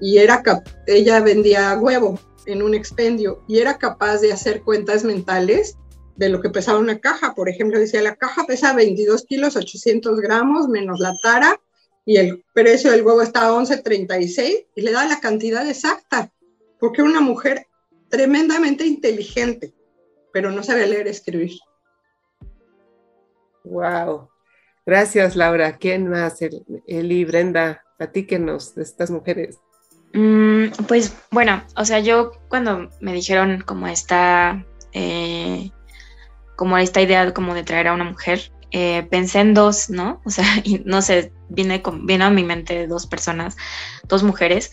Y 0.00 0.18
era 0.18 0.40
ella 0.86 1.18
vendía 1.18 1.76
huevo 1.76 2.20
en 2.46 2.62
un 2.62 2.76
expendio 2.76 3.42
y 3.48 3.58
era 3.58 3.76
capaz 3.76 4.18
de 4.18 4.32
hacer 4.32 4.62
cuentas 4.62 5.02
mentales 5.02 5.76
de 6.14 6.28
lo 6.28 6.40
que 6.40 6.50
pesaba 6.50 6.78
una 6.78 7.00
caja. 7.00 7.34
Por 7.34 7.48
ejemplo, 7.48 7.80
decía, 7.80 8.02
la 8.02 8.14
caja 8.14 8.46
pesa 8.46 8.72
22 8.72 9.24
kilos, 9.24 9.56
800 9.56 10.20
gramos, 10.20 10.68
menos 10.68 11.00
la 11.00 11.12
tara, 11.24 11.60
y 12.06 12.18
el 12.18 12.44
precio 12.54 12.92
del 12.92 13.02
huevo 13.02 13.20
está 13.20 13.48
a 13.48 13.50
11.36, 13.50 14.66
y 14.76 14.80
le 14.80 14.92
da 14.92 15.08
la 15.08 15.18
cantidad 15.18 15.68
exacta, 15.68 16.32
porque 16.78 17.00
era 17.00 17.10
una 17.10 17.20
mujer 17.20 17.66
tremendamente 18.10 18.86
inteligente, 18.86 19.74
pero 20.32 20.52
no 20.52 20.62
sabía 20.62 20.86
leer 20.86 21.08
escribir. 21.08 21.58
Wow. 23.64 24.28
Gracias, 24.88 25.36
Laura. 25.36 25.76
¿Quién 25.76 26.08
más? 26.08 26.38
Eli, 26.86 27.26
Brenda, 27.26 27.84
platíquenos 27.98 28.74
de 28.74 28.84
estas 28.84 29.10
mujeres. 29.10 29.58
Mm, 30.14 30.68
pues 30.86 31.14
bueno, 31.30 31.62
o 31.76 31.84
sea, 31.84 31.98
yo 31.98 32.32
cuando 32.48 32.88
me 33.02 33.12
dijeron 33.12 33.62
como 33.66 33.86
esta, 33.86 34.64
eh, 34.94 35.70
como 36.56 36.78
esta 36.78 37.02
idea 37.02 37.34
como 37.34 37.52
de 37.52 37.64
traer 37.64 37.88
a 37.88 37.92
una 37.92 38.04
mujer, 38.04 38.50
eh, 38.70 39.06
pensé 39.10 39.40
en 39.40 39.52
dos, 39.52 39.90
¿no? 39.90 40.22
O 40.24 40.30
sea, 40.30 40.46
no 40.86 41.02
sé, 41.02 41.34
viene, 41.50 41.82
viene 42.04 42.24
a 42.24 42.30
mi 42.30 42.42
mente 42.42 42.86
dos 42.86 43.06
personas, 43.06 43.58
dos 44.04 44.22
mujeres. 44.22 44.72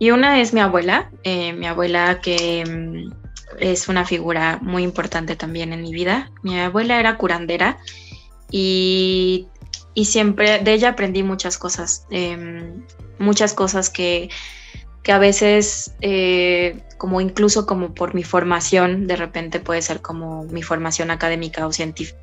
Y 0.00 0.10
una 0.10 0.40
es 0.40 0.54
mi 0.54 0.60
abuela, 0.60 1.12
eh, 1.22 1.52
mi 1.52 1.68
abuela 1.68 2.20
que 2.20 2.64
mm, 2.66 3.12
es 3.60 3.86
una 3.86 4.04
figura 4.04 4.58
muy 4.60 4.82
importante 4.82 5.36
también 5.36 5.72
en 5.72 5.82
mi 5.82 5.92
vida. 5.92 6.32
Mi 6.42 6.58
abuela 6.58 6.98
era 6.98 7.16
curandera 7.16 7.78
y, 8.50 9.48
siempre 10.04 10.58
de 10.58 10.72
ella 10.72 10.90
aprendí 10.90 11.22
muchas 11.22 11.58
cosas, 11.58 12.06
em, 12.10 12.84
muchas 13.18 13.54
cosas 13.54 13.88
que, 13.90 14.28
que 15.06 15.12
a 15.12 15.18
veces, 15.18 15.94
eh, 16.00 16.82
como 16.98 17.20
incluso 17.20 17.64
como 17.64 17.94
por 17.94 18.12
mi 18.12 18.24
formación, 18.24 19.06
de 19.06 19.14
repente 19.14 19.60
puede 19.60 19.80
ser 19.80 20.02
como 20.02 20.42
mi 20.46 20.64
formación 20.64 21.12
académica 21.12 21.66
o, 21.66 21.70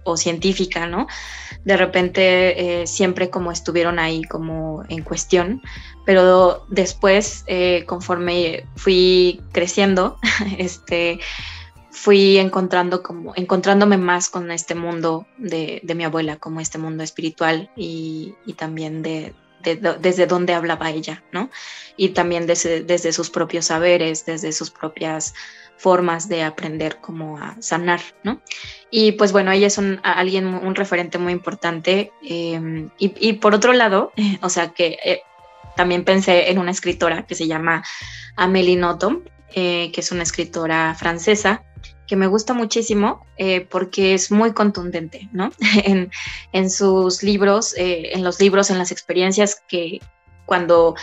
o 0.04 0.18
científica, 0.18 0.86
¿no? 0.86 1.08
De 1.64 1.78
repente 1.78 2.82
eh, 2.82 2.86
siempre 2.86 3.30
como 3.30 3.54
estuvieron 3.54 4.00
ahí 4.00 4.24
como 4.24 4.84
en 4.90 5.02
cuestión, 5.02 5.62
pero 6.06 6.66
después, 6.70 7.46
eh, 7.48 7.86
conforme 7.88 8.66
fui 8.76 9.42
creciendo, 9.54 10.18
este 10.58 11.22
fui 11.94 12.40
encontrando 12.40 13.04
como, 13.04 13.34
encontrándome 13.36 13.98
más 13.98 14.28
con 14.30 14.52
este 14.52 14.74
mundo 14.74 15.28
de, 15.38 15.82
mi 15.96 16.04
abuela, 16.04 16.38
como 16.38 16.60
este 16.60 16.80
mundo 16.80 17.04
espiritual 17.04 17.70
y, 17.76 18.36
también 18.58 19.04
de, 19.04 19.36
desde 19.62 20.26
dónde 20.26 20.56
hablaba 20.56 20.90
ella, 20.90 21.24
¿no? 21.32 21.52
Y 21.96 22.10
también 22.10 22.48
desde, 22.48 22.84
desde, 22.84 23.14
sus 23.14 23.30
propios 23.30 23.66
saberes, 23.66 24.26
desde 24.26 24.52
sus 24.52 24.72
propias 24.72 25.36
formas 25.78 26.28
de 26.28 26.42
aprender 26.42 26.98
cómo 27.00 27.38
a 27.38 27.62
sanar, 27.62 28.02
¿no? 28.24 28.42
Y 28.90 29.14
pues 29.14 29.32
bueno, 29.32 29.52
ella 29.52 29.68
es 29.68 29.78
un, 29.78 30.00
alguien, 30.04 30.48
un 30.48 30.74
referente 30.74 31.20
muy 31.20 31.32
importante. 31.32 32.12
Em, 32.24 32.90
y, 32.98 33.34
por 33.34 33.54
otro 33.54 33.72
lado, 33.72 34.12
o 34.42 34.50
sea 34.50 34.70
que 34.70 34.98
eh, 35.06 35.22
también 35.76 36.04
pensé 36.04 36.50
en 36.50 36.58
una 36.58 36.72
escritora 36.72 37.28
que 37.28 37.36
se 37.36 37.46
llama 37.46 37.84
Amélie 38.36 38.78
Nothomb, 38.78 39.28
eh, 39.54 39.92
que 39.94 40.02
es 40.02 40.12
una 40.12 40.24
escritora 40.24 40.96
francesa, 40.96 41.64
que 42.08 42.16
me 42.16 42.28
gusta 42.28 42.54
muchísimo 42.54 43.26
eh, 43.38 43.62
porque 43.62 44.14
es 44.14 44.32
muy 44.32 44.54
contundente, 44.54 45.30
¿no? 45.32 45.52
en, 46.52 46.70
sus 46.70 47.24
libros, 47.24 47.76
eh, 47.78 48.12
en 48.14 48.24
los 48.24 48.40
libros, 48.40 48.70
en 48.70 48.78
las 48.78 48.92
experiencias 48.92 49.62
que 49.68 50.02
cuando 50.46 50.96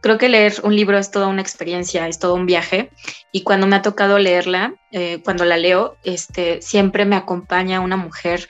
creo 0.00 0.18
que 0.18 0.28
leer 0.28 0.60
un 0.62 0.74
libro 0.74 0.98
es 0.98 1.10
toda 1.10 1.26
una 1.26 1.42
experiencia, 1.42 2.06
es 2.08 2.18
todo 2.18 2.34
un 2.34 2.46
viaje 2.46 2.90
y 3.32 3.42
cuando 3.42 3.66
me 3.66 3.76
ha 3.76 3.82
tocado 3.82 4.18
leerla, 4.18 4.74
eh, 4.92 5.20
cuando 5.24 5.44
la 5.44 5.56
leo, 5.56 5.96
este, 6.04 6.62
siempre 6.62 7.04
me 7.04 7.16
acompaña 7.16 7.80
una 7.80 7.96
mujer 7.96 8.48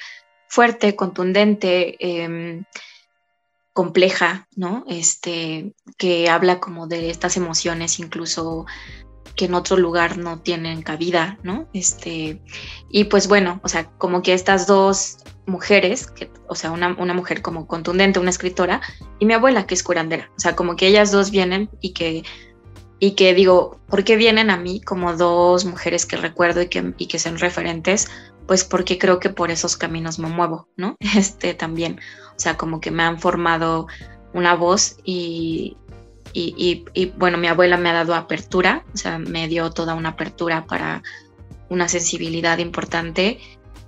fuerte, 0.48 0.94
contundente, 0.94 1.96
em, 1.98 2.64
compleja, 3.72 4.48
¿no? 4.54 4.84
Este, 4.88 5.72
que 5.98 6.28
habla 6.30 6.60
como 6.60 6.86
de 6.86 7.10
estas 7.10 7.36
emociones 7.36 7.98
incluso 7.98 8.66
que 9.36 9.44
en 9.44 9.54
otro 9.54 9.76
lugar 9.76 10.16
no 10.18 10.40
tienen 10.40 10.82
cabida, 10.82 11.38
¿no? 11.42 11.68
Este, 11.72 12.40
y 12.90 13.04
pues 13.04 13.28
bueno, 13.28 13.60
o 13.62 13.68
sea, 13.68 13.84
como 13.98 14.22
que 14.22 14.32
estas 14.32 14.66
dos 14.66 15.18
mujeres, 15.46 16.12
o 16.48 16.54
sea, 16.54 16.72
una, 16.72 16.88
mujer 16.88 17.42
como 17.42 17.66
contundente, 17.66 18.18
una 18.18 18.30
escritora, 18.30 18.80
y 19.18 19.26
mi 19.26 19.34
abuela 19.34 19.66
que 19.66 19.74
es 19.74 19.82
curandera, 19.82 20.30
o 20.36 20.40
sea, 20.40 20.56
como 20.56 20.74
que 20.74 20.88
ellas 20.88 21.12
dos 21.12 21.30
vienen 21.30 21.70
y 21.80 21.92
que, 21.92 22.24
y 22.98 23.12
que 23.12 23.34
digo, 23.34 23.78
¿por 23.88 24.04
qué 24.04 24.16
vienen 24.16 24.50
a 24.50 24.56
mí 24.56 24.80
como 24.80 25.14
dos 25.14 25.64
mujeres 25.66 26.06
que 26.06 26.16
recuerdo 26.16 26.62
y 26.62 26.68
que, 26.68 26.94
y 26.96 27.06
que 27.06 27.18
son 27.18 27.38
referentes? 27.38 28.08
Pues 28.46 28.64
porque 28.64 28.96
creo 28.98 29.20
que 29.20 29.28
por 29.28 29.50
esos 29.50 29.76
caminos 29.76 30.18
me 30.18 30.28
muevo, 30.28 30.68
¿no? 30.76 30.96
Este 31.16 31.54
también, 31.54 32.00
o 32.30 32.38
sea, 32.38 32.56
como 32.56 32.80
que 32.80 32.90
me 32.90 33.02
han 33.02 33.20
formado 33.20 33.86
una 34.32 34.54
voz 34.54 34.96
y, 35.04 35.76
y, 36.38 37.12
bueno, 37.16 37.38
mi 37.38 37.46
abuela 37.46 37.78
me 37.78 37.88
ha 37.88 37.94
dado 37.94 38.14
apertura, 38.14 38.84
o 38.92 38.96
sea, 38.96 39.18
me 39.18 39.48
dio 39.48 39.70
toda 39.70 39.94
una 39.94 40.10
apertura 40.10 40.66
para 40.66 41.02
una 41.70 41.88
sensibilidad 41.88 42.58
importante 42.58 43.38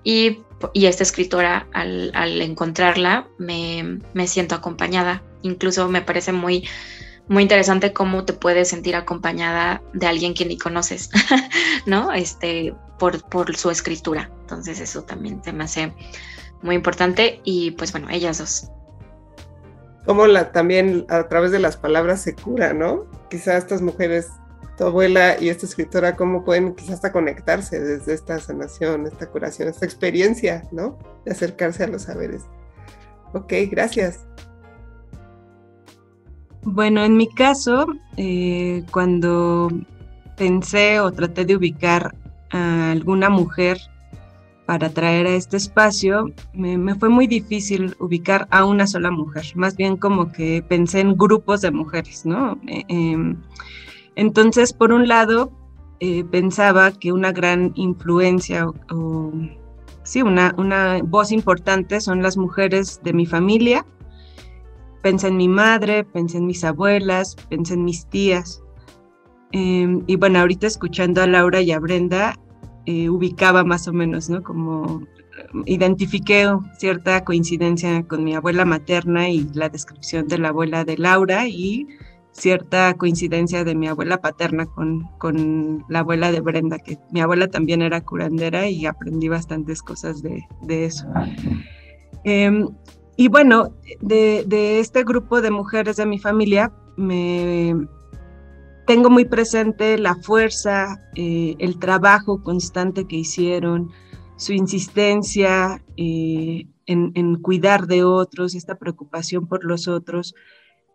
y, 0.02 0.40
esta 0.74 1.02
escritora 1.02 1.68
al, 1.74 2.40
encontrarla 2.40 3.28
me, 3.36 4.00
siento 4.26 4.54
acompañada, 4.54 5.22
incluso 5.42 5.88
me 5.88 6.00
parece 6.00 6.32
muy, 6.32 6.66
muy 7.28 7.42
interesante 7.42 7.92
cómo 7.92 8.24
te 8.24 8.32
puedes 8.32 8.68
sentir 8.68 8.96
acompañada 8.96 9.82
de 9.92 10.06
alguien 10.06 10.32
que 10.32 10.46
ni 10.46 10.56
conoces, 10.56 11.10
¿no? 11.86 12.12
Este, 12.12 12.74
por, 12.98 13.22
por 13.28 13.54
su 13.56 13.70
escritura. 13.70 14.30
Entonces 14.40 14.80
eso 14.80 15.02
también 15.02 15.44
se 15.44 15.52
me 15.52 15.64
hace 15.64 15.92
muy 16.62 16.74
importante 16.76 17.40
y 17.44 17.72
pues 17.72 17.92
bueno, 17.92 18.08
ellas 18.10 18.38
dos. 18.38 18.70
Cómo 20.08 20.26
la, 20.26 20.52
también 20.52 21.04
a 21.10 21.28
través 21.28 21.52
de 21.52 21.58
las 21.58 21.76
palabras 21.76 22.22
se 22.22 22.34
cura, 22.34 22.72
¿no? 22.72 23.04
Quizás 23.28 23.56
estas 23.56 23.82
mujeres, 23.82 24.28
tu 24.78 24.84
abuela 24.84 25.38
y 25.38 25.50
esta 25.50 25.66
escritora, 25.66 26.16
cómo 26.16 26.46
pueden 26.46 26.74
quizás 26.74 26.94
hasta 26.94 27.12
conectarse 27.12 27.78
desde 27.78 28.14
esta 28.14 28.38
sanación, 28.38 29.06
esta 29.06 29.26
curación, 29.26 29.68
esta 29.68 29.84
experiencia, 29.84 30.66
¿no? 30.72 30.98
De 31.26 31.32
acercarse 31.32 31.84
a 31.84 31.88
los 31.88 32.04
saberes. 32.04 32.44
Ok, 33.34 33.52
gracias. 33.70 34.24
Bueno, 36.62 37.04
en 37.04 37.14
mi 37.14 37.28
caso, 37.28 37.86
eh, 38.16 38.86
cuando 38.90 39.68
pensé 40.38 41.00
o 41.00 41.12
traté 41.12 41.44
de 41.44 41.54
ubicar 41.54 42.14
a 42.50 42.92
alguna 42.92 43.28
mujer 43.28 43.76
para 44.68 44.90
traer 44.90 45.26
a 45.26 45.34
este 45.34 45.56
espacio, 45.56 46.30
me, 46.52 46.94
fue 46.96 47.08
muy 47.08 47.26
difícil 47.26 47.96
ubicar 48.00 48.46
a 48.50 48.66
una 48.66 48.86
sola 48.86 49.10
mujer, 49.10 49.44
más 49.54 49.74
bien 49.78 49.96
como 49.96 50.30
que 50.30 50.62
pensé 50.62 51.00
en 51.00 51.16
grupos 51.16 51.62
de 51.62 51.70
mujeres, 51.70 52.26
¿no? 52.26 52.58
Eh, 52.66 52.84
em, 52.88 53.38
entonces, 54.14 54.74
por 54.74 54.92
un 54.92 55.08
lado, 55.08 55.50
eh, 56.00 56.22
pensaba 56.22 56.92
que 56.92 57.12
una 57.12 57.32
gran 57.32 57.72
influencia 57.76 58.66
o, 58.92 59.32
sí, 60.02 60.20
una, 60.20 60.54
una 60.58 61.00
voz 61.02 61.32
importante 61.32 62.02
son 62.02 62.22
las 62.22 62.36
mujeres 62.36 63.00
de 63.02 63.14
mi 63.14 63.24
familia. 63.24 63.86
Pensé 65.00 65.28
en 65.28 65.38
mi 65.38 65.48
madre, 65.48 66.04
pensé 66.04 66.36
en 66.36 66.46
mis 66.46 66.62
abuelas, 66.62 67.36
pensé 67.48 67.72
en 67.72 67.86
mis 67.86 68.04
tías. 68.04 68.62
Em, 69.52 70.02
y 70.06 70.16
bueno, 70.16 70.40
ahorita 70.40 70.66
escuchando 70.66 71.22
a 71.22 71.26
Laura 71.26 71.62
y 71.62 71.72
a 71.72 71.78
Brenda, 71.78 72.38
eh, 72.90 73.10
ubicaba 73.10 73.64
más 73.64 73.86
o 73.86 73.92
menos, 73.92 74.30
¿no? 74.30 74.42
Como 74.42 75.02
identifiqué 75.66 76.48
cierta 76.78 77.22
coincidencia 77.22 78.02
con 78.04 78.24
mi 78.24 78.34
abuela 78.34 78.64
materna 78.64 79.28
y 79.28 79.46
la 79.52 79.68
descripción 79.68 80.26
de 80.26 80.38
la 80.38 80.48
abuela 80.48 80.86
de 80.86 80.96
Laura 80.96 81.46
y 81.46 81.86
cierta 82.32 82.94
coincidencia 82.94 83.62
de 83.62 83.74
mi 83.74 83.88
abuela 83.88 84.22
paterna 84.22 84.64
con, 84.64 85.02
con 85.18 85.84
la 85.90 85.98
abuela 85.98 86.32
de 86.32 86.40
Brenda, 86.40 86.78
que 86.78 86.96
mi 87.12 87.20
abuela 87.20 87.48
también 87.48 87.82
era 87.82 88.00
curandera 88.00 88.70
y 88.70 88.86
aprendí 88.86 89.28
bastantes 89.28 89.82
cosas 89.82 90.22
de, 90.22 90.46
de 90.62 90.86
eso. 90.86 91.06
Em, 92.24 92.70
y 93.18 93.28
bueno, 93.28 93.74
de, 94.00 94.44
de, 94.46 94.80
este 94.80 95.04
grupo 95.04 95.42
de 95.42 95.50
mujeres 95.50 95.96
de 95.96 96.06
mi 96.06 96.18
familia, 96.18 96.72
me, 96.96 97.74
tengo 98.88 99.10
muy 99.10 99.26
presente 99.26 99.98
la 99.98 100.14
fuerza, 100.14 100.98
eh, 101.14 101.56
el 101.58 101.78
trabajo 101.78 102.42
constante 102.42 103.06
que 103.06 103.16
hicieron, 103.16 103.90
su 104.36 104.54
insistencia 104.54 105.84
eh, 105.98 106.66
en, 106.86 107.34
cuidar 107.42 107.86
de 107.86 108.02
otros, 108.02 108.54
esta 108.54 108.76
preocupación 108.76 109.46
por 109.46 109.62
los 109.62 109.88
otros, 109.88 110.34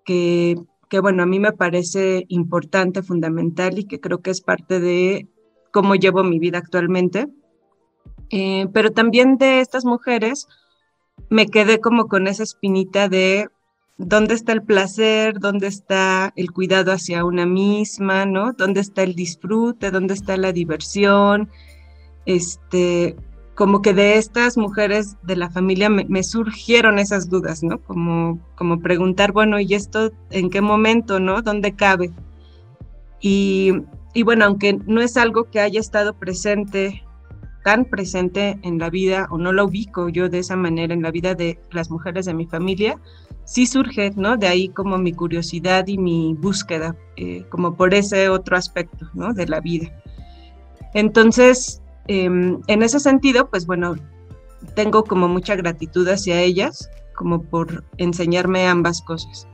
que, 0.05 0.57
bueno, 1.03 1.21
a 1.21 1.27
mí 1.27 1.39
me 1.39 1.51
parece 1.51 2.25
importante, 2.29 3.03
fundamental 3.03 3.77
y 3.77 3.83
que 3.83 4.00
creo 4.00 4.23
que 4.23 4.31
es 4.31 4.41
parte 4.41 4.79
de 4.79 5.27
cómo 5.71 5.93
llevo 5.93 6.23
mi 6.23 6.39
vida 6.39 6.57
actualmente. 6.57 7.27
Eh, 8.31 8.65
pero 8.73 8.91
también 8.91 9.38
de 9.38 9.59
estas 9.59 9.85
mujeres 9.85 10.47
me 11.29 11.45
quedé 11.45 11.79
como 11.79 12.07
con 12.07 12.25
esa 12.25 12.41
espinita 12.41 13.07
de 13.07 13.50
dónde 13.97 14.33
está 14.33 14.53
el 14.53 14.63
placer, 14.63 15.39
dónde 15.39 15.67
está 15.67 16.33
el 16.35 16.51
cuidado 16.51 16.91
hacia 16.91 17.25
una 17.25 17.45
misma, 17.45 18.25
¿no? 18.25 18.53
¿Dónde 18.53 18.81
está 18.81 19.03
el 19.03 19.15
disfrute, 19.15 19.91
dónde 19.91 20.13
está 20.13 20.38
la 20.38 20.51
diversión? 20.51 21.50
Este, 22.25 23.15
como 23.55 23.81
que 23.81 23.93
de 23.93 24.17
estas 24.17 24.57
mujeres 24.57 25.17
de 25.23 25.35
la 25.35 25.50
familia 25.50 25.89
me, 25.89 26.23
surgieron 26.23 26.97
esas 26.97 27.29
dudas, 27.29 27.63
¿no? 27.63 27.79
Como, 27.79 28.39
como 28.55 28.79
preguntar, 28.79 29.31
bueno, 29.31 29.59
¿y 29.59 29.73
esto 29.75 30.12
en 30.31 30.50
qué 30.50 30.62
momento, 30.62 31.19
¿no? 31.19 31.41
¿Dónde 31.41 31.75
cabe? 31.75 32.12
Y, 33.21 33.73
y 34.13 34.23
bueno, 34.23 34.45
aunque 34.45 34.73
no 34.86 35.01
es 35.01 35.17
algo 35.17 35.49
que 35.49 35.60
haya 35.60 35.79
estado 35.79 36.13
presente 36.13 37.03
tan 37.63 37.86
presente 37.86 38.60
en 38.62 38.77
la 38.77 38.89
vida 38.89 39.27
o 39.32 39.38
no 39.38 39.53
lo 39.53 39.65
ubico 39.65 40.10
yo 40.10 40.27
de 40.27 40.39
esa 40.39 40.58
manera 40.58 40.93
en 40.93 41.01
la 41.01 41.12
vida 41.12 41.34
de 41.34 41.60
las 41.71 41.89
mujeres 41.89 42.25
de 42.25 42.34
mi 42.34 42.45
familia, 42.45 42.99
sí 43.45 43.65
surge, 43.65 44.12
¿no? 44.15 44.38
De 44.38 44.47
ahí 44.47 44.69
como 44.69 44.97
mi 44.97 45.13
curiosidad 45.13 45.88
y 45.88 45.97
mi 45.97 46.36
búsqueda, 46.36 46.95
eh, 47.17 47.45
como 47.49 47.75
por 47.75 47.93
ese 47.93 48.29
otro 48.29 48.58
aspecto, 48.58 49.10
¿no? 49.13 49.34
De 49.34 49.47
la 49.47 49.60
vida. 49.60 49.91
Entonces, 50.93 51.82
em, 52.08 52.62
en 52.67 52.84
ese 52.84 52.99
sentido, 52.99 53.49
pues 53.49 53.65
bueno, 53.65 53.95
tengo 54.75 55.03
como 55.03 55.27
mucha 55.27 55.56
gratitud 55.56 56.08
hacia 56.08 56.41
ellas, 56.41 56.89
como 57.15 57.41
por 57.41 57.84
enseñarme 57.97 58.67
ambas 58.67 59.01
cosas. 59.01 59.47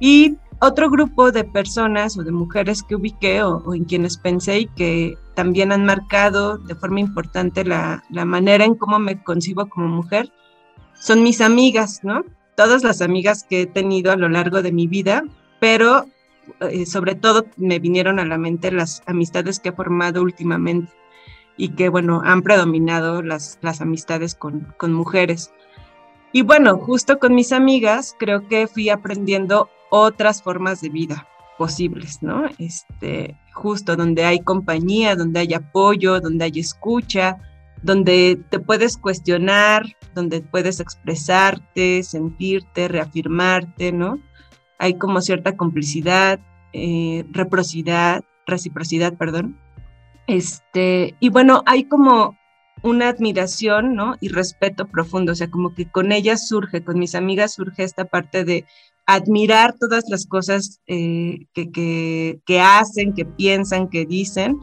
Y 0.00 0.36
otro 0.60 0.90
grupo 0.90 1.32
de 1.32 1.44
personas 1.44 2.16
o 2.16 2.22
de 2.22 2.32
mujeres 2.32 2.82
que 2.82 2.96
ubiqué 2.96 3.42
o, 3.42 3.74
en 3.74 3.84
quienes 3.84 4.16
pensé 4.16 4.60
y 4.60 4.66
que 4.66 5.16
también 5.34 5.72
han 5.72 5.84
marcado 5.84 6.58
de 6.58 6.74
forma 6.74 7.00
importante 7.00 7.64
la, 7.64 8.04
la 8.10 8.24
manera 8.24 8.64
en 8.64 8.74
cómo 8.74 8.98
me 8.98 9.22
concibo 9.22 9.68
como 9.68 9.88
mujer 9.88 10.32
son 11.02 11.22
mis 11.24 11.40
amigas, 11.40 12.00
¿no? 12.04 12.24
Todas 12.54 12.82
las 12.82 13.00
amigas 13.02 13.44
que 13.44 13.62
he 13.62 13.66
tenido 13.66 14.12
a 14.12 14.16
lo 14.16 14.28
largo 14.28 14.62
de 14.62 14.72
mi 14.72 14.86
vida, 14.86 15.24
pero 15.60 16.06
eh, 16.60 16.86
sobre 16.86 17.14
todo 17.14 17.46
me 17.56 17.78
vinieron 17.78 18.18
a 18.18 18.24
la 18.24 18.38
mente 18.38 18.70
las 18.72 19.02
amistades 19.06 19.60
que 19.60 19.70
he 19.70 19.72
formado 19.72 20.22
últimamente 20.22 20.92
y 21.56 21.70
que, 21.70 21.88
bueno, 21.88 22.22
han 22.24 22.42
predominado 22.42 23.22
las, 23.22 23.58
las 23.62 23.80
amistades 23.80 24.34
con, 24.34 24.74
con 24.76 24.92
mujeres. 24.92 25.52
Y 26.32 26.42
bueno, 26.42 26.78
justo 26.78 27.18
con 27.18 27.34
mis 27.34 27.52
amigas 27.52 28.16
creo 28.18 28.48
que 28.48 28.66
fui 28.66 28.88
aprendiendo 28.88 29.68
otras 29.90 30.42
formas 30.42 30.80
de 30.80 30.88
vida 30.88 31.28
posibles, 31.58 32.22
¿no? 32.22 32.46
Este, 32.58 33.36
justo 33.52 33.94
donde 33.94 34.24
hay 34.24 34.40
compañía, 34.40 35.14
donde 35.14 35.40
hay 35.40 35.54
apoyo, 35.54 36.20
donde 36.20 36.46
hay 36.46 36.58
escucha, 36.58 37.38
donde 37.82 38.40
te 38.50 38.58
puedes 38.58 38.96
cuestionar, 38.96 39.84
donde 40.14 40.40
puedes 40.40 40.80
expresarte, 40.80 42.02
sentirte, 42.02 42.88
reafirmarte, 42.88 43.92
¿no? 43.92 44.20
Hay 44.78 44.94
como 44.94 45.20
cierta 45.20 45.56
complicidad, 45.56 46.40
eh, 46.72 47.24
reciprocidad, 47.32 49.14
perdón. 49.18 49.58
Este, 50.26 51.16
y 51.20 51.28
bueno, 51.28 51.62
hay 51.66 51.84
como 51.84 52.36
una 52.82 53.08
admiración, 53.08 53.94
¿no? 53.94 54.16
Y 54.20 54.28
respeto 54.28 54.86
profundo, 54.88 55.32
o 55.32 55.34
sea, 55.34 55.50
como 55.50 55.74
que 55.74 55.90
con 55.90 56.12
ellas 56.12 56.48
surge, 56.48 56.82
con 56.82 56.98
mis 56.98 57.14
amigas 57.14 57.54
surge 57.54 57.84
esta 57.84 58.04
parte 58.04 58.44
de 58.44 58.64
admirar 59.06 59.74
todas 59.78 60.04
las 60.08 60.26
cosas 60.26 60.80
eh, 60.86 61.46
que, 61.54 62.40
que, 62.44 62.60
hacen, 62.60 63.14
que 63.14 63.24
piensan, 63.24 63.88
que 63.88 64.06
dicen, 64.06 64.58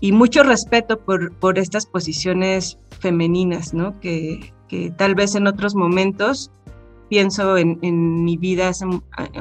y 0.00 0.12
mucho 0.12 0.42
respeto 0.42 0.98
por, 0.98 1.32
por 1.36 1.58
estas 1.58 1.86
posiciones 1.86 2.78
femeninas, 3.00 3.74
¿no? 3.74 3.98
Que, 4.00 4.52
que, 4.68 4.90
tal 4.90 5.14
vez 5.14 5.34
en 5.34 5.46
otros 5.46 5.74
momentos 5.74 6.50
pienso 7.08 7.56
en, 7.56 7.78
en 7.82 8.24
mi 8.24 8.36
vida, 8.36 8.70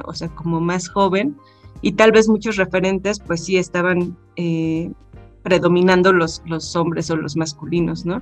o 0.05 0.13
sea, 0.13 0.29
como 0.29 0.59
más 0.59 0.89
joven, 0.89 1.37
y 1.81 1.93
tal 1.93 2.11
vez 2.11 2.27
muchos 2.27 2.57
referentes, 2.57 3.19
pues 3.19 3.45
sí, 3.45 3.57
estaban 3.57 4.17
eh, 4.35 4.91
predominando 5.43 6.11
los, 6.11 6.41
los 6.45 6.75
hombres 6.75 7.09
o 7.09 7.15
los 7.15 7.37
masculinos, 7.37 8.05
¿no? 8.05 8.21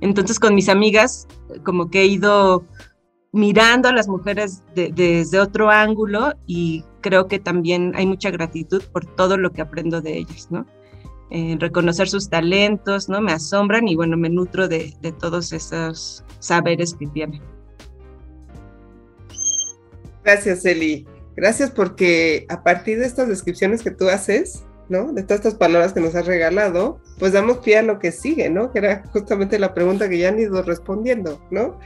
Entonces 0.00 0.38
con 0.38 0.54
mis 0.54 0.68
amigas, 0.68 1.26
como 1.64 1.90
que 1.90 2.02
he 2.02 2.06
ido 2.06 2.64
mirando 3.32 3.88
a 3.88 3.92
las 3.92 4.08
mujeres 4.08 4.62
desde 4.74 5.40
otro 5.40 5.70
ángulo 5.70 6.32
y 6.46 6.84
creo 7.00 7.28
que 7.28 7.38
también 7.38 7.92
hay 7.94 8.06
mucha 8.06 8.30
gratitud 8.30 8.82
por 8.92 9.04
todo 9.04 9.36
lo 9.36 9.52
que 9.52 9.60
aprendo 9.60 10.00
de 10.00 10.18
ellas, 10.18 10.48
¿no? 10.50 10.66
Eh, 11.30 11.56
reconocer 11.58 12.08
sus 12.08 12.30
talentos, 12.30 13.08
¿no? 13.08 13.20
Me 13.20 13.32
asombran 13.32 13.86
y 13.86 13.96
bueno, 13.96 14.16
me 14.16 14.30
nutro 14.30 14.66
de, 14.66 14.94
de 15.02 15.12
todos 15.12 15.52
esos 15.52 16.24
saberes 16.38 16.94
que 16.94 17.06
tienen. 17.08 17.42
Gracias, 20.24 20.64
Eli. 20.64 21.06
Gracias 21.36 21.70
porque 21.70 22.46
a 22.48 22.62
partir 22.62 22.98
de 22.98 23.06
estas 23.06 23.28
descripciones 23.28 23.82
que 23.82 23.90
tú 23.90 24.08
haces, 24.08 24.64
¿no? 24.88 25.12
De 25.12 25.22
todas 25.22 25.40
estas 25.40 25.54
palabras 25.54 25.92
que 25.92 26.00
nos 26.00 26.14
has 26.14 26.26
regalado, 26.26 27.00
pues 27.18 27.32
damos 27.32 27.58
pie 27.58 27.78
a 27.78 27.82
lo 27.82 27.98
que 27.98 28.10
sigue, 28.10 28.48
¿no? 28.50 28.72
Que 28.72 28.78
era 28.78 29.04
justamente 29.12 29.58
la 29.58 29.74
pregunta 29.74 30.08
que 30.08 30.18
ya 30.18 30.30
han 30.30 30.38
ido 30.38 30.62
respondiendo, 30.62 31.40
¿no? 31.50 31.78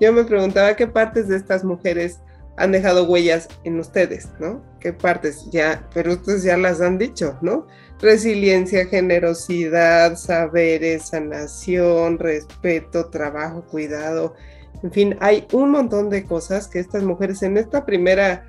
Yo 0.00 0.12
me 0.12 0.24
preguntaba 0.24 0.76
qué 0.76 0.86
partes 0.86 1.28
de 1.28 1.36
estas 1.36 1.64
mujeres 1.64 2.20
han 2.56 2.72
dejado 2.72 3.04
huellas 3.04 3.48
en 3.64 3.78
ustedes, 3.78 4.28
¿no? 4.40 4.62
¿Qué 4.80 4.92
partes? 4.92 5.48
Ya, 5.50 5.88
pero 5.94 6.12
ustedes 6.12 6.42
ya 6.42 6.56
las 6.56 6.80
han 6.80 6.98
dicho, 6.98 7.38
¿no? 7.40 7.66
Resiliencia, 8.00 8.86
generosidad, 8.86 10.16
saberes, 10.16 11.08
sanación, 11.08 12.18
respeto, 12.18 13.08
trabajo, 13.10 13.62
cuidado. 13.62 14.34
En 14.82 14.92
fin, 14.92 15.16
hay 15.20 15.46
un 15.52 15.70
montón 15.70 16.08
de 16.08 16.24
cosas 16.24 16.68
que 16.68 16.78
estas 16.78 17.02
mujeres 17.02 17.42
en 17.42 17.56
esta 17.56 17.84
primera 17.84 18.46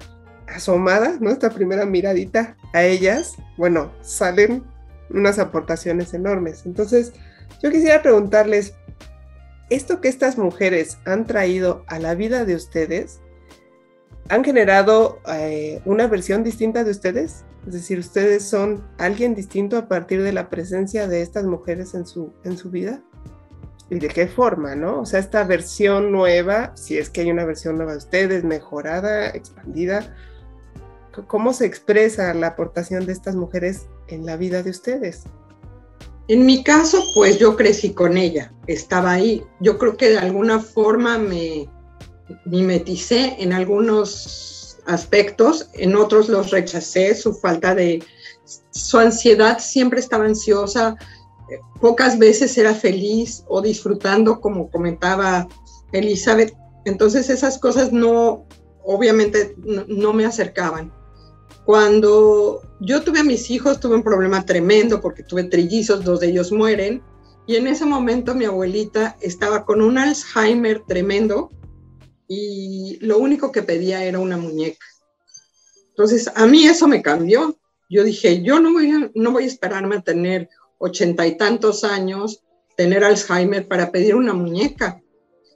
asomada, 0.48 1.18
¿no? 1.20 1.32
Esta 1.32 1.50
primera 1.50 1.86
miradita 1.86 2.56
a 2.74 2.84
ellas, 2.84 3.36
bueno, 3.58 3.92
salen 4.02 4.64
unas 5.10 5.40
aportaciones 5.40 6.14
enormes. 6.14 6.66
Entonces, 6.66 7.14
yo 7.64 7.72
quisiera 7.72 8.04
preguntarles, 8.04 8.76
¿esto 9.72 10.00
que 10.02 10.10
estas 10.10 10.38
mujeres 10.38 11.00
han 11.06 11.26
traído 11.26 11.84
a 11.88 11.98
la 11.98 12.14
vida 12.14 12.46
de 12.46 12.56
ustedes, 12.56 13.20
han 14.30 14.44
generado 14.44 15.20
eh, 15.28 15.82
una 15.86 16.08
versión 16.08 16.44
distinta 16.44 16.84
de 16.84 16.92
ustedes. 16.92 17.44
Es 17.68 17.74
decir, 17.74 18.00
ustedes 18.00 18.44
son 18.44 18.84
alguien 18.98 19.36
distinto 19.36 19.78
a 19.78 19.88
partir 19.88 20.24
de 20.24 20.34
la 20.34 20.50
presencia 20.50 21.08
de 21.08 21.22
estas 21.22 21.46
mujeres 21.46 21.94
en 21.94 22.06
su, 22.06 22.34
en 22.44 22.58
su 22.58 22.70
vida. 22.72 23.02
¿Y 23.90 24.00
de 24.00 24.08
qué 24.08 24.28
forma, 24.28 24.76
no? 24.76 25.02
O 25.02 25.06
sea, 25.06 25.20
esta 25.20 25.44
versión 25.44 26.12
nueva, 26.12 26.74
si 26.76 26.98
es 26.98 27.10
que 27.10 27.22
hay 27.22 27.32
una 27.32 27.46
versión 27.46 27.78
nueva 27.78 27.94
de 27.94 27.98
ustedes, 27.98 28.44
mejorada, 28.44 29.30
expandida, 29.30 30.16
¿cómo 31.28 31.54
se 31.54 31.66
expresa 31.66 32.34
la 32.34 32.48
aportación 32.48 33.06
de 33.06 33.14
estas 33.14 33.36
mujeres 33.36 33.88
en 34.08 34.26
la 34.26 34.38
vida 34.38 34.62
de 34.62 34.70
ustedes? 34.70 35.24
En 36.28 36.46
mi 36.46 36.64
caso, 36.64 37.04
pues 37.16 37.40
yo 37.40 37.56
crecí 37.56 37.94
con 37.94 38.16
ella, 38.16 38.54
estaba 38.68 39.14
ahí. 39.14 39.44
Yo 39.60 39.80
creo 39.80 39.98
que 39.98 40.10
de 40.10 40.20
alguna 40.20 40.60
forma 40.60 41.18
me 41.18 41.68
mimeticé 42.46 43.36
en 43.40 43.54
algunos 43.54 44.59
aspectos, 44.90 45.70
en 45.74 45.96
otros 45.96 46.30
los 46.30 46.52
rechacé, 46.52 47.16
su 47.16 47.34
falta 47.34 47.76
de, 47.76 48.04
su 48.72 48.98
ansiedad 48.98 49.60
siempre 49.60 50.00
estaba 50.00 50.26
ansiosa, 50.26 50.96
pocas 51.80 52.18
veces 52.18 52.58
era 52.58 52.74
feliz 52.74 53.44
o 53.48 53.62
disfrutando, 53.62 54.42
como 54.42 54.70
comentaba 54.70 55.48
Elizabeth. 55.92 56.54
Entonces 56.86 57.30
esas 57.30 57.58
cosas 57.58 57.92
no, 57.92 58.46
obviamente, 58.84 59.56
no 59.58 60.14
me 60.14 60.26
acercaban. 60.26 60.92
Cuando 61.66 62.62
yo 62.80 63.04
tuve 63.04 63.20
a 63.20 63.24
mis 63.24 63.52
hijos, 63.52 63.80
tuve 63.80 63.96
un 63.96 64.04
problema 64.04 64.46
tremendo 64.46 65.02
porque 65.02 65.24
tuve 65.24 65.44
trillizos, 65.44 66.04
dos 66.04 66.20
de 66.20 66.30
ellos 66.30 66.52
mueren, 66.52 67.04
y 67.46 67.56
en 67.56 67.68
ese 67.68 67.86
momento 67.86 68.36
mi 68.36 68.46
abuelita 68.46 69.18
estaba 69.22 69.66
con 69.66 69.82
un 69.82 69.98
Alzheimer 69.98 70.84
tremendo 70.88 71.52
y 72.30 73.00
lo 73.02 73.18
único 73.18 73.52
que 73.52 73.64
pedía 73.64 74.06
era 74.06 74.20
una 74.20 74.38
muñeca. 74.38 74.86
Entonces, 75.90 76.32
a 76.34 76.46
mí 76.46 76.66
eso 76.66 76.88
me 76.88 77.02
cambió. 77.02 77.58
Yo 77.90 78.04
dije, 78.04 78.44
yo 78.44 78.60
no 78.60 78.72
voy 78.72 78.92
a, 78.92 79.12
no 79.16 79.32
voy 79.32 79.44
a 79.44 79.48
esperarme 79.48 79.98
a 79.98 80.02
tener 80.02 80.48
ochenta 80.78 81.26
y 81.26 81.36
tantos 81.36 81.84
años, 81.84 82.44
tener 82.78 83.04
Alzheimer 83.04 83.68
para 83.68 83.92
pedir 83.92 84.16
una 84.16 84.34
muñeca. 84.34 85.02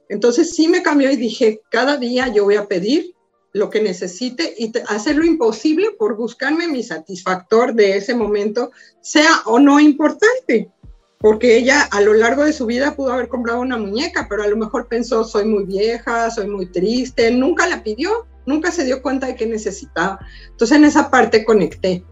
Entonces 0.08 0.50
sí 0.50 0.68
me 0.68 0.82
cambió 0.82 1.10
y 1.10 1.16
dije, 1.16 1.62
cada 1.70 1.96
día 1.96 2.28
yo 2.28 2.44
voy 2.44 2.56
a 2.56 2.66
pedir 2.66 3.14
lo 3.52 3.70
que 3.70 3.80
necesite 3.80 4.52
y 4.58 4.72
hacer 4.88 5.14
lo 5.16 5.24
imposible 5.24 5.92
por 5.92 6.16
buscarme 6.16 6.66
mi 6.66 6.82
satisfactor 6.82 7.72
de 7.72 7.96
ese 7.96 8.14
momento, 8.14 8.72
sea 9.00 9.42
o 9.46 9.60
no 9.60 9.78
importante. 9.78 10.72
Porque 11.24 11.56
ella 11.56 11.88
a 11.90 12.02
lo 12.02 12.12
largo 12.12 12.44
de 12.44 12.52
su 12.52 12.66
vida 12.66 12.94
pudo 12.94 13.14
haber 13.14 13.28
comprado 13.28 13.62
una 13.62 13.78
muñeca, 13.78 14.26
pero 14.28 14.42
a 14.42 14.46
lo 14.46 14.58
mejor 14.58 14.88
pensó, 14.88 15.24
soy 15.24 15.46
muy 15.46 15.64
vieja, 15.64 16.30
soy 16.30 16.46
muy 16.48 16.66
triste, 16.66 17.30
nunca 17.30 17.66
la 17.66 17.82
pidió, 17.82 18.26
nunca 18.44 18.70
se 18.70 18.84
dio 18.84 19.00
cuenta 19.00 19.28
de 19.28 19.34
que 19.34 19.46
necesitaba. 19.46 20.18
Entonces 20.50 20.76
en 20.76 20.84
esa 20.84 21.10
parte 21.10 21.46
conecté. 21.46 22.04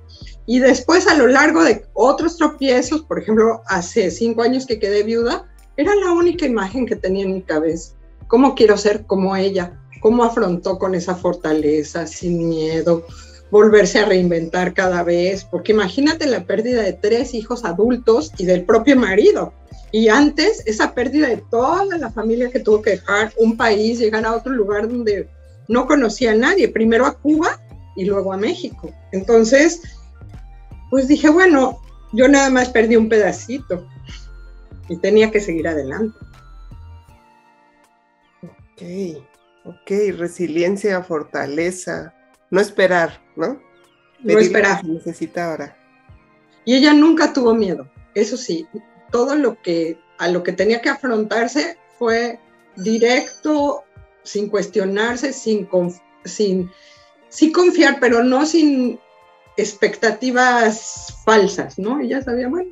Y 0.47 0.61
después 0.61 1.07
a 1.07 1.15
lo 1.15 1.27
largo 1.27 1.63
de 1.63 1.85
otros 1.93 2.39
tropiezos, 2.39 3.03
por 3.03 3.19
ejemplo, 3.19 3.61
hace 3.67 4.11
cinco 4.11 4.41
años 4.41 4.65
que 4.65 4.79
quedé 4.79 5.03
viuda, 5.03 5.47
era 5.77 5.95
la 5.95 6.13
única 6.13 6.47
imagen 6.47 6.87
que 6.87 6.97
tenía 6.97 7.27
en 7.27 7.35
mi 7.35 7.43
cabeza. 7.43 7.93
¿Cómo 8.29 8.55
quiero 8.55 8.79
ser 8.79 9.05
como 9.05 9.37
ella? 9.37 9.79
cómo 10.03 10.25
afrontó 10.25 10.79
con 10.79 10.97
esa 10.97 11.15
fortaleza, 11.15 12.09
sin 12.09 12.49
miedo, 12.49 13.07
volverse 13.53 13.99
a 13.99 14.07
reinventar 14.07 14.73
cada 14.73 15.03
vez, 15.03 15.45
porque 15.45 15.73
imagínate 15.73 16.25
la 16.25 16.45
pérdida 16.47 16.81
de 16.81 16.95
tres 16.95 17.35
hijos 17.35 17.67
adultos 17.67 18.33
y 18.39 18.47
del 18.47 18.65
propio 18.65 18.97
marido. 18.97 19.53
Y 19.93 20.09
antes, 20.09 20.63
esa 20.65 20.95
pérdida 20.95 21.29
de 21.29 21.45
toda 21.51 21.99
la 21.99 22.11
familia 22.11 22.51
que 22.51 22.61
tuvo 22.61 22.81
que 22.81 22.93
dejar 22.93 23.31
un 23.37 23.59
país, 23.59 23.99
llegar 23.99 24.25
a 24.25 24.35
otro 24.35 24.55
lugar 24.55 24.89
donde 24.89 25.29
no 25.69 25.87
conocía 25.87 26.33
a 26.33 26.35
nadie, 26.35 26.69
primero 26.69 27.05
a 27.05 27.19
Cuba 27.19 27.61
y 27.95 28.07
luego 28.07 28.33
a 28.33 28.39
México. 28.39 28.91
Entonces, 29.13 29.83
pues 30.89 31.07
dije, 31.07 31.29
bueno, 31.29 31.79
yo 32.15 32.29
nada 32.29 32.49
más 32.49 32.71
perdí 32.71 32.97
un 32.97 33.11
pedacito 33.11 33.87
y 34.89 34.97
tenía 34.97 35.31
que 35.31 35.41
seguir 35.41 35.69
adelante. 35.69 36.19
Ok. 38.43 39.23
Ok, 39.65 39.91
resiliencia, 40.17 41.03
fortaleza, 41.03 42.15
no 42.51 42.61
esperar, 42.61 43.22
¿no? 43.37 43.61
no 44.21 44.39
esperar. 44.39 44.85
necesita 44.85 45.51
ahora. 45.51 45.77
Y 46.65 46.77
ella 46.77 46.93
nunca 46.93 47.33
tuvo 47.33 47.55
miedo, 47.55 47.91
eso 48.15 48.37
sí, 48.37 48.67
todo 49.11 49.35
lo 49.35 49.61
que 49.61 49.99
a 50.19 50.29
lo 50.29 50.43
que 50.43 50.53
tenía 50.53 50.81
que 50.81 50.91
afrontarse 50.91 51.77
fue 51.99 52.39
directo, 52.77 53.83
sin 54.23 54.49
cuestionarse, 54.49 55.33
sin, 55.33 55.69
sin, 56.25 56.71
sin 57.29 57.53
confiar, 57.53 57.99
pero 58.01 58.23
no 58.23 58.47
sin 58.47 59.01
expectativas 59.57 61.15
falsas, 61.25 61.79
¿no? 61.79 62.01
Ella 62.01 62.23
sabía, 62.23 62.49
bueno, 62.49 62.71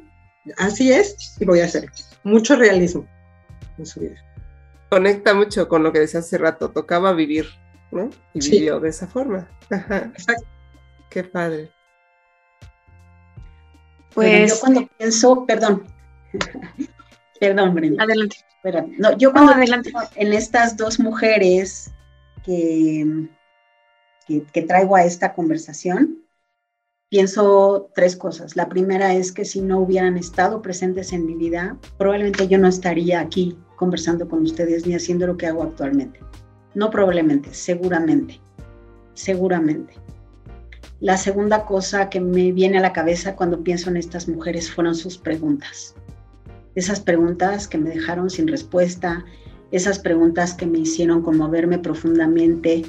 así 0.58 0.92
es 0.92 1.36
y 1.40 1.44
voy 1.44 1.60
a 1.60 1.64
hacer. 1.64 1.90
Mucho 2.22 2.54
realismo 2.54 3.06
en 3.78 3.86
su 3.86 4.00
vida 4.00 4.24
conecta 4.90 5.34
mucho 5.34 5.68
con 5.68 5.82
lo 5.82 5.92
que 5.92 6.00
decía 6.00 6.20
hace 6.20 6.36
rato, 6.36 6.72
tocaba 6.72 7.12
vivir, 7.12 7.46
¿no? 7.90 8.10
Y 8.34 8.50
vivió 8.50 8.80
de 8.80 8.88
esa 8.88 9.06
forma. 9.06 9.48
Exacto. 9.70 10.46
Qué 11.08 11.24
padre. 11.24 11.70
Pues 14.14 14.50
yo 14.50 14.60
cuando 14.60 14.88
pienso, 14.98 15.46
perdón, 15.46 15.84
perdón, 17.40 17.74
Brenda. 17.74 18.04
Adelante. 18.04 18.36
No, 18.98 19.16
yo 19.16 19.32
cuando 19.32 19.52
adelante. 19.52 19.90
en 20.16 20.32
estas 20.34 20.76
dos 20.76 21.00
mujeres 21.00 21.90
que, 22.44 23.28
que 24.26 24.62
traigo 24.62 24.96
a 24.96 25.04
esta 25.04 25.32
conversación, 25.32 26.22
pienso 27.08 27.90
tres 27.94 28.16
cosas. 28.16 28.56
La 28.56 28.68
primera 28.68 29.14
es 29.14 29.32
que 29.32 29.44
si 29.44 29.60
no 29.60 29.80
hubieran 29.80 30.16
estado 30.16 30.62
presentes 30.62 31.12
en 31.12 31.26
mi 31.26 31.34
vida, 31.34 31.78
probablemente 31.98 32.48
yo 32.48 32.58
no 32.58 32.68
estaría 32.68 33.20
aquí 33.20 33.58
conversando 33.76 34.28
con 34.28 34.42
ustedes 34.42 34.86
ni 34.86 34.94
haciendo 34.94 35.26
lo 35.26 35.36
que 35.36 35.46
hago 35.46 35.62
actualmente. 35.62 36.20
No 36.74 36.90
probablemente, 36.90 37.52
seguramente, 37.52 38.40
seguramente. 39.14 39.94
La 41.00 41.16
segunda 41.16 41.64
cosa 41.64 42.10
que 42.10 42.20
me 42.20 42.52
viene 42.52 42.78
a 42.78 42.82
la 42.82 42.92
cabeza 42.92 43.34
cuando 43.34 43.64
pienso 43.64 43.88
en 43.88 43.96
estas 43.96 44.28
mujeres 44.28 44.70
fueron 44.70 44.94
sus 44.94 45.16
preguntas. 45.16 45.94
Esas 46.74 47.00
preguntas 47.00 47.66
que 47.66 47.78
me 47.78 47.90
dejaron 47.90 48.30
sin 48.30 48.46
respuesta, 48.46 49.24
esas 49.70 49.98
preguntas 49.98 50.54
que 50.54 50.66
me 50.66 50.78
hicieron 50.78 51.22
conmoverme 51.22 51.78
profundamente, 51.78 52.84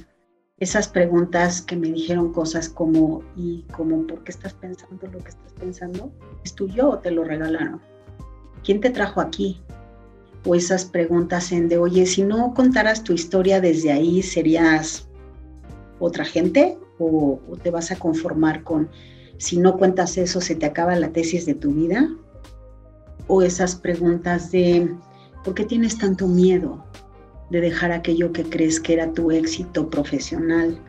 esas 0.57 0.87
preguntas 0.87 1.61
que 1.61 1.75
me 1.75 1.91
dijeron 1.91 2.33
cosas 2.33 2.69
como, 2.69 3.23
¿y 3.35 3.63
como 3.71 4.05
por 4.05 4.23
qué 4.23 4.31
estás 4.31 4.53
pensando 4.53 5.07
lo 5.07 5.17
que 5.19 5.29
estás 5.29 5.53
pensando? 5.53 6.11
¿Es 6.43 6.53
tuyo 6.53 6.89
o 6.89 6.99
te 6.99 7.11
lo 7.11 7.23
regalaron? 7.23 7.81
¿Quién 8.63 8.79
te 8.79 8.91
trajo 8.91 9.21
aquí? 9.21 9.59
O 10.45 10.55
esas 10.55 10.85
preguntas 10.85 11.51
en 11.51 11.69
de, 11.69 11.77
oye, 11.77 12.05
si 12.05 12.23
no 12.23 12.53
contaras 12.53 13.03
tu 13.03 13.13
historia 13.13 13.61
desde 13.61 13.91
ahí, 13.91 14.23
¿serías 14.23 15.07
otra 15.99 16.25
gente? 16.25 16.77
¿O, 16.97 17.39
te 17.61 17.71
vas 17.71 17.91
a 17.91 17.97
conformar 17.97 18.63
con, 18.63 18.89
si 19.37 19.57
no 19.57 19.77
cuentas 19.77 20.17
eso, 20.17 20.41
se 20.41 20.55
te 20.55 20.65
acaba 20.65 20.95
la 20.95 21.09
tesis 21.09 21.45
de 21.45 21.53
tu 21.53 21.71
vida? 21.71 22.09
O 23.27 23.41
esas 23.41 23.75
preguntas 23.75 24.51
de, 24.51 24.89
¿por 25.43 25.53
qué 25.53 25.63
tienes 25.65 25.97
tanto 25.97 26.27
miedo 26.27 26.83
de 27.49 27.61
dejar 27.61 27.91
aquello 27.91 28.31
que 28.31 28.43
crees 28.43 28.79
que 28.79 28.93
era 28.93 29.11
tu 29.13 29.31
éxito 29.31 29.89
profesional? 29.89 30.79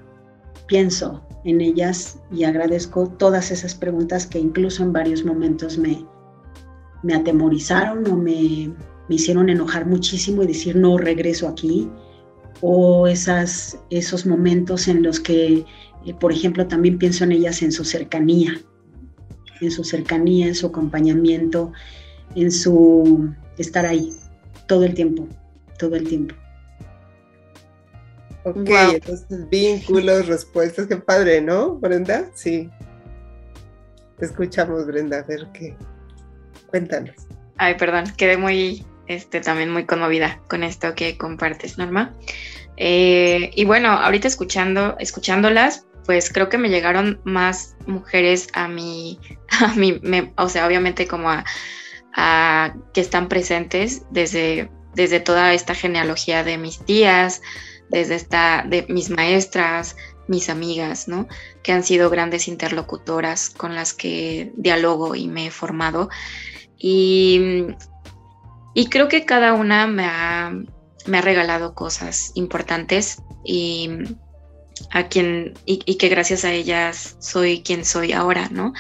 Pienso 0.67 1.23
en 1.45 1.61
ellas 1.61 2.19
y 2.31 2.45
agradezco 2.45 3.09
todas 3.09 3.51
esas 3.51 3.75
preguntas 3.75 4.27
que 4.27 4.39
incluso 4.39 4.83
en 4.83 4.93
varios 4.93 5.25
momentos 5.25 5.77
me, 5.77 6.07
me 7.03 7.15
atemorizaron 7.15 8.07
o 8.11 8.17
me 8.17 8.73
me 9.09 9.17
hicieron 9.17 9.49
enojar 9.49 9.87
muchísimo 9.87 10.43
y 10.43 10.47
decir 10.47 10.77
no 10.77 10.97
regreso 10.99 11.49
aquí, 11.49 11.91
o 12.61 13.07
esas, 13.09 13.79
esos 13.91 14.25
momentos 14.25 14.89
en 14.89 15.03
los 15.03 15.19
que, 15.19 15.65
eh, 16.07 16.15
por 16.21 16.33
ejemplo, 16.33 16.67
también 16.67 16.99
pienso 16.99 17.25
en 17.25 17.33
ellas 17.33 17.63
en 17.63 17.73
su 17.73 17.85
cercanía, 17.85 18.61
en 19.61 19.71
su 19.71 19.85
cercanía, 19.85 20.47
en 20.47 20.55
su 20.55 20.67
acompañamiento, 20.67 21.73
en 22.37 22.51
su 22.53 23.33
estar 23.59 23.85
ahí 23.85 24.13
todo 24.69 24.85
el 24.85 24.95
tiempo, 24.95 25.29
todo 25.79 25.97
el 25.97 26.09
tiempo. 26.09 26.35
Ok, 28.45 28.71
entonces 28.95 29.49
vínculos, 29.51 30.27
respuestas, 30.27 30.87
qué 30.87 30.97
padre, 30.97 31.41
¿no, 31.41 31.77
Brenda? 31.77 32.31
Sí. 32.35 32.69
Te 34.19 34.27
escuchamos, 34.27 34.87
Brenda, 34.87 35.19
a 35.19 35.23
ver 35.23 35.47
qué. 35.53 35.77
Cuéntanos. 36.67 37.15
Ay, 37.57 37.77
perdón, 37.77 38.05
quedé 38.17 38.37
muy 38.37 38.85
este, 39.07 39.41
también 39.41 39.71
muy 39.71 39.85
conmovida 39.87 40.41
con 40.49 40.63
esto 40.63 40.95
que 40.95 41.17
compartes, 41.17 41.79
Norma. 41.79 42.15
Eh, 42.77 43.51
y 43.55 43.65
bueno, 43.65 43.91
ahorita 43.91 44.29
escuchando, 44.29 44.97
escuchándolas, 44.99 45.87
pues 46.05 46.33
creo 46.33 46.49
que 46.49 46.59
me 46.59 46.69
llegaron 46.69 47.21
más 47.25 47.77
mujeres 47.87 48.49
a 48.55 48.69
mí, 48.69 49.19
a 49.51 49.75
mí, 49.75 50.01
o 50.37 50.49
sea, 50.49 50.67
obviamente 50.67 51.07
como 51.07 51.29
a, 51.31 52.75
que 52.93 53.01
están 53.01 53.29
presentes 53.29 54.03
desde, 54.11 54.71
desde 54.95 55.21
toda 55.21 55.55
esta 55.55 55.75
genealogía 55.75 56.45
de 56.45 56.59
mis 56.59 56.79
tías, 56.85 57.41
desde 57.89 58.17
esta, 58.17 58.65
de 58.67 58.85
mis 58.89 59.11
maestras, 59.11 59.97
mis 60.29 60.49
amigas, 60.49 61.09
¿no? 61.09 61.27
Que 61.63 61.73
han 61.73 61.85
sido 61.85 62.11
grandes 62.11 62.49
interlocutoras 62.49 63.51
con 63.51 63.75
las 63.75 63.93
que 63.93 64.53
dialogo 64.57 65.15
y 65.15 65.29
me 65.29 65.47
he 65.47 65.51
formado. 65.51 66.09
Y, 66.79 67.67
y 68.75 68.87
creo 68.87 69.09
que 69.09 69.25
cada 69.25 69.53
una 69.53 69.87
me 69.87 70.05
ha, 70.07 70.53
me 71.07 71.19
ha 71.19 71.23
regalado 71.23 71.75
cosas 71.75 72.33
importantes 72.35 73.23
y 73.45 73.91
a 74.91 75.09
y, 75.67 75.97
que 75.97 76.09
gracias 76.09 76.45
a 76.45 76.53
ellas 76.53 77.17
soy 77.21 77.63
quien 77.63 77.85
soy 77.85 78.13
ahora, 78.13 78.49
¿no? 78.51 78.73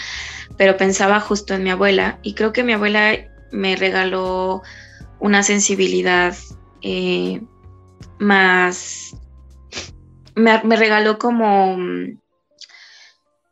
Pero 0.57 0.77
pensaba 0.77 1.21
justo 1.21 1.55
en 1.55 1.63
mi 1.63 1.71
abuela 1.71 2.19
y 2.23 2.35
creo 2.35 2.53
que 2.53 2.65
mi 2.65 2.73
abuela 2.73 3.17
me 3.51 3.77
regaló 3.77 4.63
una 5.19 5.43
sensibilidad 5.43 6.35
eh, 6.83 7.41
más, 8.19 9.17
me, 10.35 10.59
regaló 10.77 11.19
como 11.19 11.77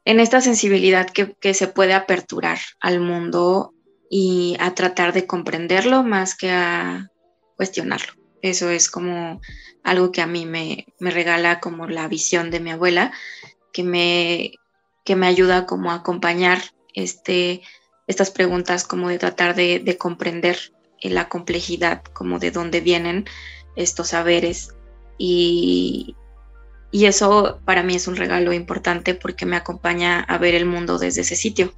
en 0.05 0.21
esta 0.21 0.41
sensibilidad 0.41 1.09
que, 1.11 1.35
que, 1.35 1.55
se 1.55 1.69
puede 1.69 1.95
aperturar 1.95 2.59
al 2.81 3.01
mundo 3.01 3.75
y 4.13 4.57
a 4.59 4.75
tratar 4.75 5.13
de 5.15 5.27
comprenderlo 5.27 6.03
más 6.03 6.35
que 6.35 6.51
a 6.51 7.11
cuestionarlo. 7.57 8.13
Eso 8.43 8.69
es 8.69 8.91
como 8.91 9.41
algo 9.85 10.11
que 10.11 10.21
a 10.21 10.27
mí 10.27 10.47
me, 10.47 10.87
regala 10.99 11.61
como 11.61 11.87
la 11.87 12.09
visión 12.09 12.51
de 12.51 12.59
mi 12.59 12.73
abuela, 12.73 13.13
que 13.73 13.85
me, 13.85 14.55
que 15.05 15.15
me 15.15 15.29
ayuda 15.29 15.65
como 15.65 15.93
a 15.93 15.97
acompañar 15.97 16.61
este, 16.93 17.63
estas 18.09 18.33
preguntas, 18.33 18.85
como 18.85 19.09
de 19.09 19.19
tratar 19.19 19.55
de, 19.55 19.97
comprender 19.97 20.59
la 21.03 21.29
complejidad, 21.29 22.03
como 22.03 22.41
de 22.41 22.51
dónde 22.51 22.81
vienen 22.81 23.27
estos 23.77 24.09
saberes. 24.09 24.75
Y, 25.19 26.17
y 26.91 27.05
eso 27.05 27.61
para 27.65 27.85
mí 27.85 27.95
es 27.95 28.09
un 28.09 28.17
regalo 28.17 28.53
importante 28.53 29.15
porque 29.15 29.47
me 29.47 29.57
acompaña 29.57 30.21
a 30.21 30.37
ver 30.39 30.57
el 30.57 30.67
mundo 30.67 30.99
desde 30.99 31.21
ese 31.21 31.37
sitio. 31.37 31.75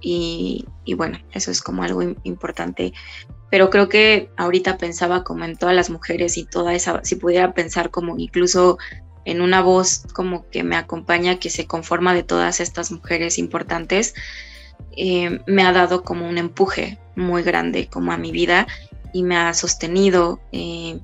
Y, 0.00 0.64
bueno, 0.96 1.18
eso 1.32 1.50
es 1.50 1.60
como 1.60 1.82
algo 1.82 2.02
importante. 2.22 2.92
Pero 3.50 3.70
creo 3.70 3.88
que 3.88 4.30
ahorita 4.36 4.76
pensaba 4.76 5.24
como 5.24 5.44
en 5.44 5.56
todas 5.56 5.74
las 5.74 5.90
mujeres 5.90 6.36
y 6.36 6.44
toda 6.44 6.74
esa, 6.74 7.04
si 7.04 7.16
pudiera 7.16 7.54
pensar 7.54 7.90
como 7.90 8.18
incluso 8.18 8.78
en 9.24 9.40
una 9.40 9.60
voz 9.60 10.04
como 10.12 10.48
que 10.50 10.62
me 10.62 10.76
acompaña, 10.76 11.38
que 11.38 11.50
se 11.50 11.66
conforma 11.66 12.14
de 12.14 12.22
todas 12.22 12.60
estas 12.60 12.92
mujeres 12.92 13.38
importantes, 13.38 14.14
eh, 14.96 15.40
me 15.46 15.62
ha 15.64 15.72
dado 15.72 16.02
como 16.02 16.28
un 16.28 16.38
empuje 16.38 16.98
muy 17.16 17.42
grande 17.42 17.88
como 17.88 18.12
a 18.12 18.16
mi 18.16 18.30
vida 18.30 18.66
y 19.12 19.22
me 19.22 19.36
ha 19.36 19.54
sostenido 19.54 20.40
eh, 20.52 21.00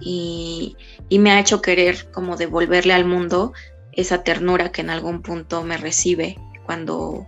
y 0.00 0.76
me 1.10 1.32
ha 1.32 1.40
hecho 1.40 1.60
querer 1.60 2.10
como 2.12 2.36
devolverle 2.36 2.92
al 2.92 3.04
mundo 3.04 3.52
esa 3.92 4.22
ternura 4.22 4.70
que 4.70 4.82
en 4.82 4.90
algún 4.90 5.22
punto 5.22 5.64
me 5.64 5.76
recibe 5.76 6.38
cuando, 6.64 7.26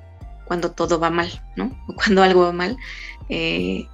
cuando 0.50 0.72
todo 0.72 0.98
va 0.98 1.10
mal, 1.10 1.30
¿no? 1.54 1.70
O 1.86 1.94
cuando 1.94 2.24
algo 2.24 2.42
va 2.42 2.50
mal. 2.50 2.76
Eh, 3.28 3.86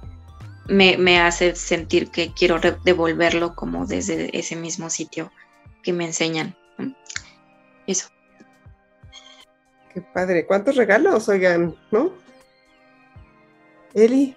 me, 0.67 1.19
hace 1.19 1.55
sentir 1.55 2.09
que 2.09 2.33
quiero 2.33 2.59
devolverlo 2.83 3.53
como 3.53 3.85
desde 3.85 4.35
ese 4.35 4.55
mismo 4.55 4.89
sitio 4.89 5.31
que 5.83 5.93
me 5.93 6.05
enseñan. 6.05 6.57
Eso. 7.85 8.07
Qué 9.93 10.01
padre. 10.01 10.47
¿Cuántos 10.47 10.77
regalos, 10.77 11.29
oigan, 11.29 11.75
no? 11.91 12.11
Eli. 13.93 14.35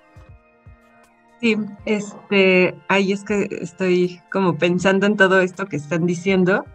Sí, 1.40 1.56
este, 1.86 2.74
ahí 2.88 3.12
es 3.12 3.24
que 3.24 3.48
estoy 3.62 4.20
como 4.30 4.58
pensando 4.58 5.06
en 5.06 5.16
todo 5.16 5.40
esto 5.40 5.64
que 5.64 5.76
están 5.76 6.04
diciendo 6.04 6.66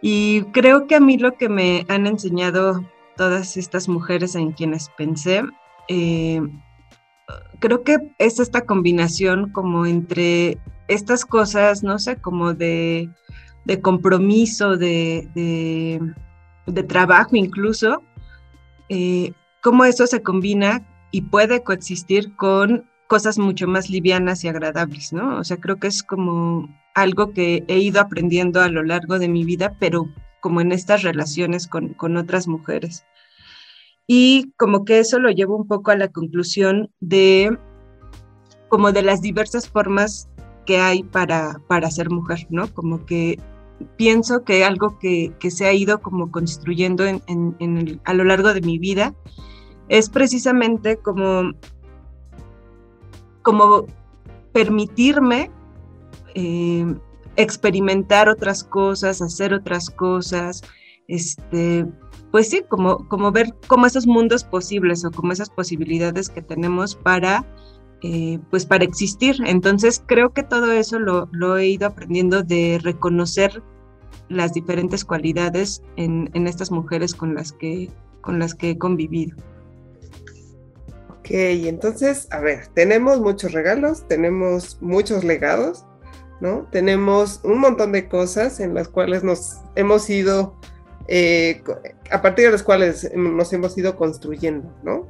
y 0.00 0.42
creo 0.52 0.88
que 0.88 0.96
a 0.96 1.00
mí 1.00 1.16
lo 1.16 1.36
que 1.36 1.48
me 1.48 1.86
han 1.88 2.08
enseñado 2.08 2.84
todas 3.18 3.58
estas 3.58 3.86
mujeres 3.88 4.34
en 4.34 4.52
quienes 4.52 4.88
pensé 4.96 5.42
eh, 5.88 6.40
creo 7.58 7.82
que 7.82 7.96
es 8.18 8.38
esta 8.38 8.62
combinación 8.62 9.50
como 9.52 9.86
entre 9.86 10.58
estas 10.86 11.24
cosas, 11.24 11.82
no 11.82 11.98
sé, 11.98 12.16
como 12.16 12.54
de, 12.54 13.10
compromiso, 13.82 14.76
de, 14.76 16.00
trabajo 16.86 17.36
incluso, 17.36 18.02
eh, 18.88 19.32
cómo 19.62 19.84
eso 19.84 20.06
se 20.06 20.22
combina 20.22 20.86
y 21.10 21.22
puede 21.22 21.62
coexistir 21.62 22.34
con 22.36 22.88
cosas 23.06 23.38
mucho 23.38 23.66
más 23.66 23.88
livianas 23.88 24.44
y 24.44 24.48
agradables, 24.48 25.12
¿no? 25.12 25.38
O 25.38 25.44
sea, 25.44 25.56
creo 25.56 25.76
que 25.76 25.86
es 25.88 26.02
como 26.02 26.68
algo 26.94 27.32
que 27.32 27.64
he 27.68 27.78
ido 27.78 28.00
aprendiendo 28.00 28.60
a 28.60 28.68
lo 28.68 28.82
largo 28.82 29.18
de 29.18 29.28
mi 29.28 29.44
vida, 29.44 29.74
pero 29.78 30.08
como 30.40 30.60
en 30.60 30.72
estas 30.72 31.02
relaciones 31.02 31.66
con, 31.66 31.94
con 31.94 32.16
otras 32.16 32.48
mujeres. 32.48 33.04
Y 34.06 34.52
como 34.56 34.84
que 34.84 35.00
eso 35.00 35.18
lo 35.18 35.30
llevo 35.30 35.56
un 35.56 35.66
poco 35.66 35.90
a 35.90 35.96
la 35.96 36.08
conclusión 36.08 36.90
de 37.00 37.56
como 38.68 38.92
de 38.92 39.02
las 39.02 39.20
diversas 39.20 39.68
formas 39.68 40.28
que 40.66 40.78
hay 40.78 41.02
para, 41.02 41.60
para 41.66 41.90
ser 41.90 42.10
mujer, 42.10 42.46
¿no? 42.50 42.72
Como 42.72 43.06
que 43.06 43.38
pienso 43.96 44.44
que 44.44 44.64
algo 44.64 44.98
que, 44.98 45.32
que 45.38 45.50
se 45.50 45.66
ha 45.66 45.72
ido 45.72 46.00
como 46.00 46.30
construyendo 46.30 47.04
en, 47.06 48.00
a 48.04 48.14
lo 48.14 48.24
largo 48.24 48.52
de 48.52 48.60
mi 48.60 48.78
vida 48.78 49.14
es 49.88 50.10
precisamente 50.10 50.98
como, 50.98 51.52
como 53.42 53.86
permitirme 54.52 55.50
eh, 56.34 56.94
experimentar 57.38 58.28
otras 58.28 58.64
cosas, 58.64 59.22
hacer 59.22 59.54
otras 59.54 59.88
cosas, 59.90 60.62
este, 61.06 61.86
pues 62.32 62.50
sí, 62.50 62.62
como, 62.68 63.08
como 63.08 63.32
ver 63.32 63.54
como 63.68 63.86
esos 63.86 64.06
mundos 64.06 64.44
posibles 64.44 65.04
o 65.04 65.10
como 65.10 65.32
esas 65.32 65.48
posibilidades 65.48 66.28
que 66.28 66.42
tenemos 66.42 66.96
para, 66.96 67.46
eh, 68.02 68.38
pues 68.50 68.66
para 68.66 68.84
existir. 68.84 69.36
Entonces 69.46 70.02
creo 70.04 70.34
que 70.34 70.42
todo 70.42 70.72
eso 70.72 70.98
lo, 70.98 71.56
he 71.56 71.68
ido 71.68 71.86
aprendiendo 71.86 72.42
de 72.42 72.80
reconocer 72.82 73.62
las 74.28 74.52
diferentes 74.52 75.04
cualidades 75.04 75.82
en, 75.96 76.28
estas 76.46 76.72
mujeres 76.72 77.14
con 77.14 77.34
las, 77.34 77.52
que, 77.52 77.88
con 78.20 78.40
las 78.40 78.54
que 78.54 78.70
he 78.70 78.78
convivido. 78.78 79.36
Ok, 81.10 81.30
entonces, 81.30 82.26
a 82.30 82.40
ver, 82.40 82.66
tenemos 82.74 83.20
muchos 83.20 83.52
regalos, 83.52 84.06
tenemos 84.08 84.78
muchos 84.80 85.24
legados, 85.24 85.84
¿no? 86.40 86.66
Tenemos 86.70 87.40
un 87.44 87.58
montón 87.60 87.92
de 87.92 88.08
cosas 88.08 88.60
en 88.60 88.74
las 88.74 88.88
cuales 88.88 89.24
nos 89.24 89.60
hemos 89.74 90.08
ido 90.08 90.56
eh, 91.08 91.62
a 92.10 92.20
partir 92.20 92.46
de 92.46 92.52
los 92.52 92.62
cuales 92.62 93.10
nos 93.14 93.52
hemos 93.54 93.76
ido 93.78 93.96
construyendo, 93.96 94.70
¿no? 94.82 95.08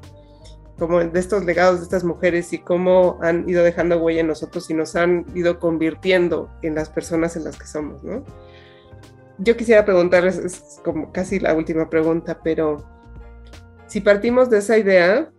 Como 0.78 1.00
de 1.00 1.18
estos 1.18 1.44
legados 1.44 1.78
de 1.78 1.84
estas 1.84 2.04
mujeres 2.04 2.52
y 2.52 2.58
cómo 2.58 3.18
han 3.20 3.48
ido 3.48 3.64
dejando 3.64 3.98
huella 3.98 4.20
en 4.20 4.28
nosotros 4.28 4.70
y 4.70 4.74
nos 4.74 4.94
han 4.94 5.26
ido 5.34 5.58
convirtiendo 5.58 6.50
en 6.62 6.76
las 6.76 6.88
personas 6.88 7.34
en 7.36 7.44
las 7.44 7.58
que 7.58 7.66
somos. 7.66 8.00
Yo 9.38 9.56
quisiera 9.56 9.84
preguntarles, 9.84 10.38
es 10.38 10.80
como 10.84 11.10
casi 11.12 11.40
la 11.40 11.54
última 11.54 11.90
pregunta, 11.90 12.38
pero 12.44 12.84
si 13.88 14.00
partimos 14.00 14.50
de 14.50 14.58
esa 14.58 14.78
idea, 14.78 15.30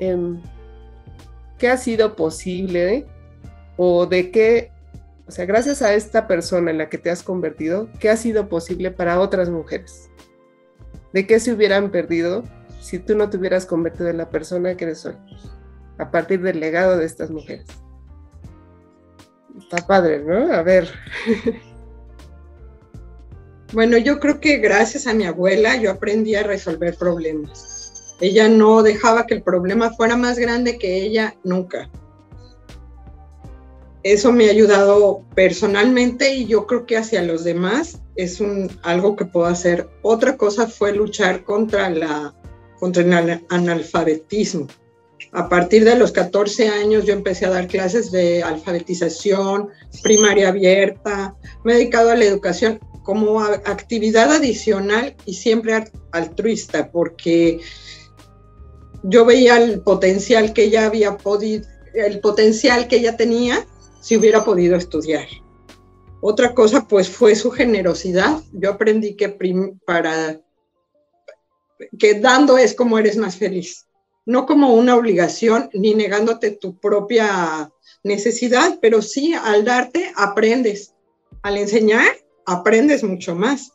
em, 0.00 0.42
¿qué 1.58 1.68
ha 1.68 1.76
sido 1.76 2.16
posible 2.16 3.06
o 3.76 4.06
de 4.06 4.30
qué 4.30 4.74
o 5.26 5.30
sea, 5.30 5.46
gracias 5.46 5.80
a 5.80 5.94
esta 5.94 6.26
persona 6.26 6.70
en 6.70 6.78
la 6.78 6.90
que 6.90 6.98
te 6.98 7.10
has 7.10 7.22
convertido, 7.22 7.88
¿qué 7.98 8.10
ha 8.10 8.16
sido 8.16 8.48
posible 8.48 8.90
para 8.90 9.20
otras 9.20 9.48
mujeres? 9.48 10.10
¿De 11.14 11.26
qué 11.26 11.40
se 11.40 11.52
hubieran 11.52 11.90
perdido 11.90 12.44
si 12.80 12.98
tú 12.98 13.14
no 13.16 13.30
te 13.30 13.38
hubieras 13.38 13.64
convertido 13.64 14.10
en 14.10 14.18
la 14.18 14.28
persona 14.28 14.76
que 14.76 14.84
eres 14.84 15.06
hoy? 15.06 15.14
A 15.96 16.10
partir 16.10 16.42
del 16.42 16.60
legado 16.60 16.98
de 16.98 17.06
estas 17.06 17.30
mujeres. 17.30 17.66
Está 19.58 19.86
padre, 19.86 20.22
¿no? 20.22 20.52
A 20.52 20.62
ver. 20.62 20.88
Bueno, 23.72 23.98
yo 23.98 24.20
creo 24.20 24.38
que 24.38 24.58
gracias 24.58 25.08
a 25.08 25.14
mi 25.14 25.24
abuela 25.24 25.74
yo 25.74 25.90
aprendí 25.90 26.36
a 26.36 26.44
resolver 26.44 26.94
problemas. 26.96 28.14
Ella 28.20 28.48
no 28.48 28.84
dejaba 28.84 29.26
que 29.26 29.34
el 29.34 29.42
problema 29.42 29.90
fuera 29.90 30.16
más 30.16 30.38
grande 30.38 30.78
que 30.78 31.02
ella 31.02 31.34
nunca 31.42 31.90
eso 34.04 34.32
me 34.32 34.46
ha 34.46 34.50
ayudado 34.50 35.24
personalmente 35.34 36.34
y 36.34 36.46
yo 36.46 36.66
creo 36.66 36.84
que 36.84 36.98
hacia 36.98 37.22
los 37.22 37.42
demás 37.42 38.02
es 38.16 38.38
un, 38.38 38.70
algo 38.82 39.16
que 39.16 39.24
puedo 39.24 39.46
hacer. 39.46 39.88
Otra 40.02 40.36
cosa 40.36 40.66
fue 40.66 40.92
luchar 40.92 41.42
contra, 41.42 41.88
la, 41.88 42.34
contra 42.78 43.02
el 43.02 43.42
analfabetismo. 43.48 44.68
A 45.32 45.48
partir 45.48 45.84
de 45.84 45.96
los 45.96 46.12
14 46.12 46.68
años 46.68 47.06
yo 47.06 47.14
empecé 47.14 47.46
a 47.46 47.50
dar 47.50 47.66
clases 47.66 48.12
de 48.12 48.42
alfabetización, 48.42 49.70
primaria 50.02 50.50
abierta, 50.50 51.34
me 51.64 51.72
he 51.72 51.76
dedicado 51.76 52.10
a 52.10 52.16
la 52.16 52.26
educación 52.26 52.80
como 53.02 53.40
actividad 53.40 54.30
adicional 54.32 55.16
y 55.24 55.34
siempre 55.34 55.82
altruista, 56.12 56.90
porque 56.92 57.60
yo 59.02 59.24
veía 59.24 59.62
el 59.62 59.80
potencial 59.80 60.52
que 60.52 60.64
ella 60.64 60.84
había 60.84 61.16
podido, 61.16 61.66
el 61.94 62.20
potencial 62.20 62.86
que 62.86 62.96
ella 62.96 63.16
tenía 63.16 63.66
si 64.04 64.18
hubiera 64.18 64.44
podido 64.44 64.76
estudiar. 64.76 65.26
Otra 66.20 66.54
cosa, 66.54 66.86
pues, 66.86 67.08
fue 67.08 67.34
su 67.34 67.50
generosidad. 67.50 68.42
Yo 68.52 68.72
aprendí 68.72 69.16
que 69.16 69.30
para 69.86 70.42
que 71.98 72.20
dando 72.20 72.58
es 72.58 72.74
como 72.74 72.98
eres 72.98 73.16
más 73.16 73.36
feliz, 73.36 73.86
no 74.26 74.44
como 74.44 74.74
una 74.74 74.94
obligación 74.94 75.70
ni 75.72 75.94
negándote 75.94 76.50
tu 76.50 76.78
propia 76.78 77.72
necesidad, 78.02 78.78
pero 78.82 79.00
sí 79.00 79.32
al 79.32 79.64
darte 79.64 80.12
aprendes, 80.16 80.92
al 81.42 81.56
enseñar 81.56 82.12
aprendes 82.44 83.02
mucho 83.02 83.34
más. 83.34 83.72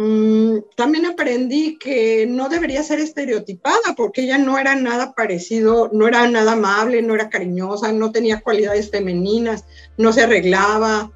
Mm, 0.00 0.60
también 0.76 1.06
aprendí 1.06 1.76
que 1.76 2.24
no 2.24 2.48
debería 2.48 2.84
ser 2.84 3.00
estereotipada 3.00 3.96
porque 3.96 4.22
ella 4.22 4.38
no 4.38 4.56
era 4.56 4.76
nada 4.76 5.12
parecido, 5.12 5.90
no 5.92 6.06
era 6.06 6.30
nada 6.30 6.52
amable, 6.52 7.02
no 7.02 7.16
era 7.16 7.28
cariñosa, 7.28 7.90
no 7.90 8.12
tenía 8.12 8.40
cualidades 8.40 8.92
femeninas, 8.92 9.64
no 9.96 10.12
se 10.12 10.22
arreglaba, 10.22 11.10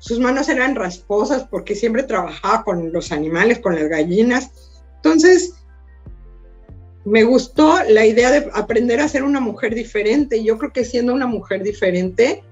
sus 0.00 0.20
manos 0.20 0.50
eran 0.50 0.74
rasposas 0.74 1.44
porque 1.44 1.74
siempre 1.74 2.02
trabajaba 2.02 2.62
con 2.62 2.92
los 2.92 3.10
animales, 3.10 3.58
con 3.60 3.74
las 3.74 3.88
gallinas. 3.88 4.50
Entonces, 4.96 5.54
me 7.06 7.24
gustó 7.24 7.78
la 7.88 8.04
idea 8.04 8.30
de 8.30 8.50
aprender 8.52 9.00
a 9.00 9.08
ser 9.08 9.22
una 9.22 9.40
mujer 9.40 9.74
diferente. 9.74 10.44
Yo 10.44 10.58
creo 10.58 10.74
que 10.74 10.84
siendo 10.84 11.14
una 11.14 11.26
mujer 11.26 11.62
diferente, 11.62 12.44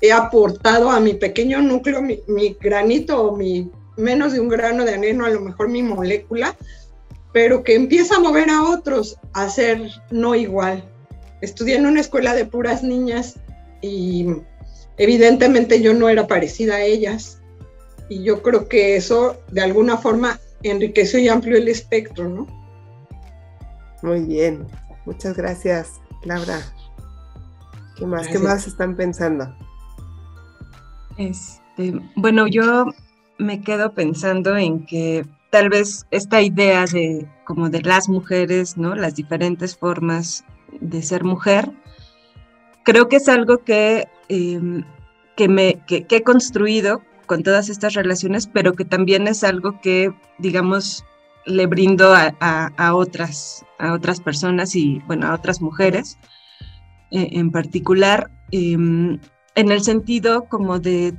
he 0.00 0.12
aportado 0.12 0.88
a 0.88 1.00
mi 1.00 1.14
pequeño 1.14 1.60
núcleo, 1.62 2.00
mi, 2.00 2.56
granito 2.60 3.34
mi 3.34 3.68
menos 3.98 4.32
de 4.32 4.40
un 4.40 4.48
grano 4.48 4.84
de 4.84 4.94
arena, 4.94 5.26
a 5.26 5.30
lo 5.30 5.40
mejor 5.40 5.68
mi 5.68 5.82
molécula, 5.82 6.56
pero 7.32 7.62
que 7.62 7.74
empieza 7.74 8.16
a 8.16 8.20
mover 8.20 8.48
a 8.50 8.62
otros 8.62 9.18
a 9.34 9.48
ser 9.48 9.90
no 10.10 10.34
igual. 10.34 10.88
Estudié 11.40 11.76
en 11.76 11.86
una 11.86 12.00
escuela 12.00 12.34
de 12.34 12.46
puras 12.46 12.82
niñas 12.82 13.36
y 13.82 14.26
evidentemente 14.96 15.82
yo 15.82 15.94
no 15.94 16.08
era 16.08 16.26
parecida 16.26 16.76
a 16.76 16.82
ellas. 16.82 17.40
Y 18.08 18.22
yo 18.22 18.42
creo 18.42 18.68
que 18.68 18.96
eso 18.96 19.36
de 19.50 19.60
alguna 19.60 19.98
forma 19.98 20.40
enriqueció 20.62 21.18
y 21.18 21.28
amplió 21.28 21.56
el 21.56 21.68
espectro, 21.68 22.28
¿no? 22.28 22.46
Muy 24.02 24.20
bien, 24.20 24.66
muchas 25.04 25.36
gracias, 25.36 26.00
Laura. 26.24 26.60
¿Qué 27.96 28.06
más? 28.06 28.28
¿Qué 28.28 28.38
más 28.38 28.66
están 28.66 28.96
pensando? 28.96 29.52
Este, 31.18 32.00
bueno, 32.14 32.46
yo 32.46 32.86
me 33.38 33.60
quedo 33.60 33.94
pensando 33.94 34.56
en 34.56 34.84
que 34.84 35.24
tal 35.50 35.70
vez 35.70 36.06
esta 36.10 36.42
idea 36.42 36.84
de 36.86 37.26
como 37.44 37.70
de 37.70 37.80
las 37.82 38.08
mujeres, 38.08 38.76
¿no? 38.76 38.94
Las 38.94 39.14
diferentes 39.14 39.76
formas 39.76 40.44
de 40.80 41.02
ser 41.02 41.24
mujer, 41.24 41.70
creo 42.84 43.08
que 43.08 43.16
es 43.16 43.28
algo 43.28 43.58
que, 43.58 44.08
em, 44.28 44.84
que 45.36 45.48
me, 45.48 45.78
que, 45.86 46.06
he 46.08 46.22
construido 46.22 47.02
con 47.26 47.42
todas 47.42 47.68
estas 47.68 47.94
relaciones, 47.94 48.46
pero 48.46 48.72
que 48.74 48.84
también 48.84 49.28
es 49.28 49.44
algo 49.44 49.80
que, 49.80 50.12
digamos, 50.38 51.04
le 51.46 51.66
brindo 51.66 52.14
a, 52.14 52.94
otras, 52.94 53.64
a 53.78 53.94
otras 53.94 54.20
personas 54.20 54.74
y, 54.74 55.00
bueno, 55.06 55.26
a 55.28 55.34
otras 55.34 55.62
mujeres 55.62 56.18
eh, 57.10 57.28
en 57.32 57.50
particular, 57.50 58.30
em, 58.50 59.18
en 59.54 59.72
el 59.72 59.82
sentido 59.82 60.44
como 60.48 60.78
de 60.78 61.14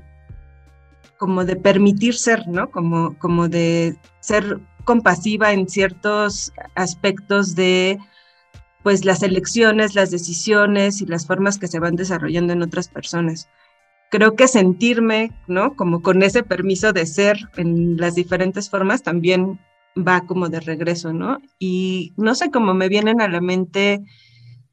como 1.20 1.44
de 1.46 1.58
permitir 1.58 2.16
ser, 2.16 2.48
¿no? 2.48 2.72
Como, 2.72 3.16
como 3.20 3.50
de 3.50 3.98
ser 4.22 4.60
compasiva 4.86 5.52
en 5.52 5.68
ciertos 5.68 6.52
aspectos 6.74 7.54
de 7.56 8.00
pues 8.82 9.04
las 9.04 9.22
elecciones, 9.22 9.94
las 9.94 10.12
decisiones 10.12 11.02
y 11.02 11.06
las 11.06 11.28
formas 11.28 11.60
que 11.60 11.68
se 11.68 11.80
van 11.80 11.98
desarrollando 11.98 12.54
en 12.54 12.64
otras 12.64 12.88
personas. 12.88 13.50
Creo 14.10 14.36
que 14.36 14.48
sentirme, 14.48 15.32
¿no? 15.46 15.76
Como 15.76 16.02
con 16.02 16.24
ese 16.24 16.42
permiso 16.42 16.94
de 16.94 17.06
ser 17.06 17.38
en 17.58 17.98
las 17.98 18.16
diferentes 18.16 18.70
formas 18.70 19.04
también 19.04 19.60
va 19.98 20.22
como 20.22 20.48
de 20.48 20.62
regreso, 20.62 21.12
¿no? 21.12 21.40
Y 21.60 22.14
no 22.16 22.34
sé 22.34 22.50
cómo 22.50 22.74
me 22.74 22.88
vienen 22.88 23.20
a 23.20 23.28
la 23.28 23.42
mente, 23.42 24.02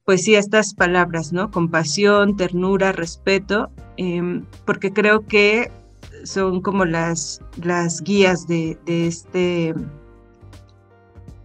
pues 0.05 0.23
sí, 0.23 0.37
estas 0.37 0.75
palabras, 0.75 1.33
¿no? 1.33 1.51
Compasión, 1.51 2.37
ternura, 2.37 2.93
respeto, 2.93 3.71
em, 3.97 4.45
porque 4.65 4.93
creo 4.93 5.27
que 5.27 5.73
son 6.27 6.61
como 6.61 6.85
las, 6.85 7.41
las 7.63 8.03
guías 8.03 8.47
de, 8.47 8.79
este, 8.87 9.75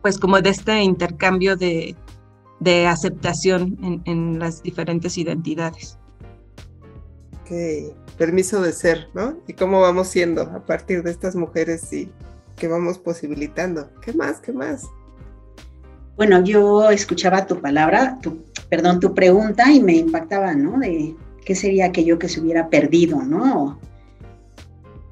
pues 0.01 0.17
como 0.17 0.41
de 0.41 0.49
este 0.49 0.81
intercambio 0.81 1.55
de, 1.55 1.95
aceptación 2.87 4.01
en, 4.05 4.39
las 4.39 4.61
diferentes 4.61 5.17
identidades. 5.17 5.97
Ok, 7.41 7.95
permiso 8.17 8.61
de 8.61 8.73
ser, 8.73 9.07
¿no? 9.13 9.37
Y 9.47 9.53
cómo 9.53 9.81
vamos 9.81 10.07
siendo 10.07 10.43
a 10.43 10.65
partir 10.65 11.03
de 11.03 11.11
estas 11.11 11.35
mujeres 11.35 11.91
y 11.93 12.11
que 12.55 12.67
vamos 12.67 12.97
posibilitando. 12.97 13.89
¿Qué 14.01 14.13
más? 14.13 14.39
¿Qué 14.39 14.53
más? 14.53 14.87
Bueno, 16.17 16.43
yo 16.43 16.89
escuchaba 16.91 17.47
tu 17.47 17.59
palabra, 17.59 18.19
tu, 18.21 18.43
perdón, 18.69 18.99
tu 18.99 19.13
pregunta 19.15 19.71
y 19.71 19.81
me 19.81 19.95
impactaba, 19.95 20.53
¿no? 20.53 20.77
De 20.77 21.15
qué 21.43 21.55
sería 21.55 21.85
aquello 21.85 22.19
que 22.19 22.29
se 22.29 22.39
hubiera 22.39 22.69
perdido, 22.69 23.23
¿no? 23.23 23.79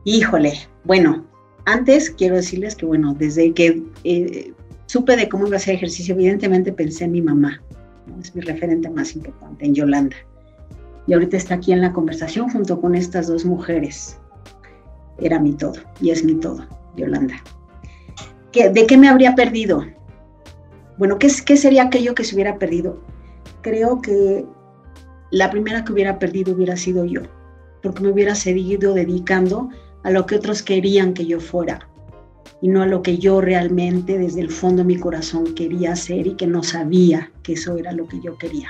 Híjole, 0.05 0.53
bueno, 0.85 1.25
antes 1.65 2.09
quiero 2.09 2.35
decirles 2.35 2.75
que, 2.75 2.85
bueno, 2.85 3.13
desde 3.13 3.53
que 3.53 3.83
eh, 4.03 4.53
supe 4.85 5.15
de 5.15 5.27
cómo 5.29 5.47
iba 5.47 5.55
a 5.55 5.59
hacer 5.59 5.75
ejercicio, 5.75 6.15
evidentemente 6.15 6.71
pensé 6.71 7.05
en 7.05 7.11
mi 7.11 7.21
mamá, 7.21 7.61
es 8.19 8.33
mi 8.35 8.41
referente 8.41 8.89
más 8.89 9.15
importante, 9.15 9.65
en 9.65 9.75
Yolanda. 9.75 10.15
Y 11.05 11.13
ahorita 11.13 11.37
está 11.37 11.55
aquí 11.55 11.73
en 11.73 11.81
la 11.81 11.93
conversación 11.93 12.49
junto 12.49 12.79
con 12.79 12.95
estas 12.95 13.27
dos 13.27 13.45
mujeres. 13.45 14.17
Era 15.19 15.39
mi 15.39 15.53
todo 15.53 15.79
y 16.01 16.11
es 16.11 16.23
mi 16.23 16.35
todo, 16.35 16.65
Yolanda. 16.95 17.35
¿De 18.53 18.87
qué 18.87 18.97
me 18.97 19.09
habría 19.09 19.35
perdido? 19.35 19.85
Bueno, 20.97 21.19
¿qué, 21.19 21.29
¿qué 21.45 21.57
sería 21.57 21.83
aquello 21.83 22.15
que 22.15 22.23
se 22.23 22.35
hubiera 22.35 22.57
perdido? 22.57 23.01
Creo 23.61 24.01
que 24.01 24.45
la 25.31 25.49
primera 25.51 25.83
que 25.83 25.93
hubiera 25.93 26.19
perdido 26.19 26.53
hubiera 26.53 26.77
sido 26.77 27.05
yo, 27.05 27.21
porque 27.83 28.01
me 28.01 28.09
hubiera 28.09 28.35
seguido 28.35 28.93
dedicando 28.93 29.69
lo 30.05 30.25
que 30.25 30.35
otros 30.35 30.63
querían 30.63 31.13
que 31.13 31.25
yo 31.25 31.39
fuera 31.39 31.89
y 32.61 32.67
no 32.67 32.81
a 32.81 32.87
lo 32.87 33.01
que 33.01 33.17
yo 33.17 33.41
realmente 33.41 34.17
desde 34.17 34.41
el 34.41 34.49
fondo 34.49 34.83
de 34.83 34.87
mi 34.87 34.97
corazón 34.97 35.53
quería 35.53 35.93
hacer 35.93 36.27
y 36.27 36.35
que 36.35 36.47
no 36.47 36.63
sabía 36.63 37.31
que 37.43 37.53
eso 37.53 37.77
era 37.77 37.91
lo 37.91 38.07
que 38.07 38.19
yo 38.21 38.37
quería. 38.37 38.69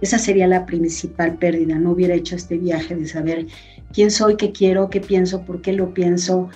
Esa 0.00 0.18
sería 0.18 0.46
la 0.46 0.66
principal 0.66 1.38
pérdida. 1.38 1.78
No 1.78 1.92
hubiera 1.92 2.14
hecho 2.14 2.36
este 2.36 2.58
viaje 2.58 2.94
de 2.94 3.06
saber 3.06 3.46
quién 3.92 4.10
soy, 4.10 4.36
qué 4.36 4.52
quiero, 4.52 4.90
qué 4.90 5.00
pienso, 5.00 5.42
por 5.42 5.62
qué 5.62 5.72
lo 5.72 5.94
pienso. 5.94 6.50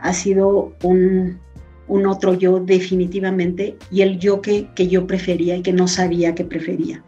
Ha 0.00 0.12
sido 0.12 0.74
un, 0.82 1.38
un 1.86 2.06
otro 2.06 2.34
yo 2.34 2.58
definitivamente 2.58 3.76
y 3.92 4.02
el 4.02 4.18
yo 4.18 4.40
que, 4.40 4.68
que 4.74 4.88
yo 4.88 5.06
prefería 5.06 5.56
y 5.56 5.62
que 5.62 5.72
no 5.72 5.86
sabía 5.86 6.34
que 6.34 6.44
prefería. 6.44 7.04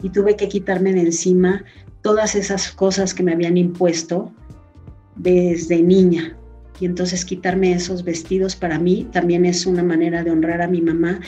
Y 0.00 0.10
tuve 0.10 0.36
que 0.36 0.48
quitarme 0.48 0.92
de 0.92 1.00
encima 1.00 1.64
todas 2.02 2.36
esas 2.36 2.70
cosas 2.70 3.12
que 3.12 3.24
me 3.24 3.32
habían 3.32 3.56
impuesto 3.56 4.32
desde 5.18 5.82
niña. 5.82 6.36
Y 6.80 6.86
entonces 6.86 7.24
quitarme 7.24 7.72
esos 7.72 8.04
vestidos 8.04 8.56
para 8.56 8.78
mí 8.78 9.08
también 9.12 9.44
es 9.44 9.66
una 9.66 9.82
manera 9.82 10.22
de 10.22 10.30
honrar 10.30 10.62
a 10.62 10.68
mi 10.68 10.80
mamá, 10.80 11.20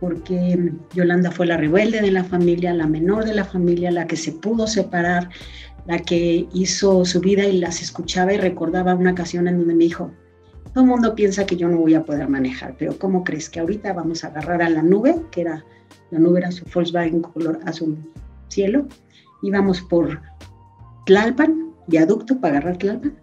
porque 0.00 0.72
Yolanda 0.94 1.30
fue 1.30 1.46
la 1.46 1.56
rebelde 1.56 2.00
de 2.00 2.10
la 2.10 2.24
familia, 2.24 2.74
la 2.74 2.86
menor 2.86 3.24
de 3.24 3.34
la 3.34 3.44
familia, 3.44 3.90
la 3.90 4.06
que 4.06 4.16
se 4.16 4.32
pudo 4.32 4.66
separar, 4.66 5.30
la 5.86 5.98
que 5.98 6.46
hizo 6.52 7.04
su 7.04 7.20
vida 7.20 7.44
y 7.44 7.58
las 7.58 7.82
escuchaba 7.82 8.32
y 8.32 8.38
recordaba 8.38 8.94
una 8.94 9.12
ocasión 9.12 9.48
en 9.48 9.58
donde 9.58 9.74
me 9.74 9.84
dijo, 9.84 10.10
todo 10.72 10.84
el 10.84 10.90
mundo 10.90 11.14
piensa 11.14 11.46
que 11.46 11.56
yo 11.56 11.68
no 11.68 11.78
voy 11.78 11.94
a 11.94 12.04
poder 12.04 12.28
manejar, 12.28 12.74
pero 12.78 12.98
¿cómo 12.98 13.22
crees 13.22 13.48
que 13.48 13.60
ahorita 13.60 13.92
vamos 13.92 14.24
a 14.24 14.28
agarrar 14.28 14.62
a 14.62 14.70
la 14.70 14.82
nube, 14.82 15.14
que 15.30 15.42
era, 15.42 15.64
la 16.10 16.18
nube 16.18 16.40
era 16.40 16.50
su 16.50 16.64
Volkswagen 16.72 17.20
color 17.20 17.60
azul 17.64 17.96
cielo, 18.48 18.86
íbamos 19.42 19.80
por 19.82 20.20
Tlalpan, 21.06 21.72
viaducto 21.86 22.40
para 22.40 22.58
agarrar 22.58 22.78
Tlalpan, 22.78 23.14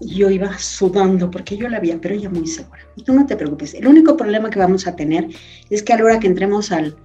yo 0.00 0.30
iba 0.30 0.56
sudando 0.58 1.30
porque 1.30 1.56
yo 1.56 1.68
la 1.68 1.80
vi, 1.80 1.92
pero 1.92 2.14
ella 2.14 2.30
muy 2.30 2.46
segura. 2.46 2.80
Y 2.96 3.02
tú 3.02 3.12
no 3.12 3.26
te 3.26 3.36
preocupes. 3.36 3.74
El 3.74 3.86
único 3.86 4.16
problema 4.16 4.50
que 4.50 4.58
vamos 4.58 4.86
a 4.86 4.96
tener 4.96 5.28
es 5.70 5.82
que 5.82 5.92
a 5.92 5.98
la 5.98 6.04
hora 6.04 6.20
que 6.20 6.26
entremos 6.26 6.70
al, 6.72 6.96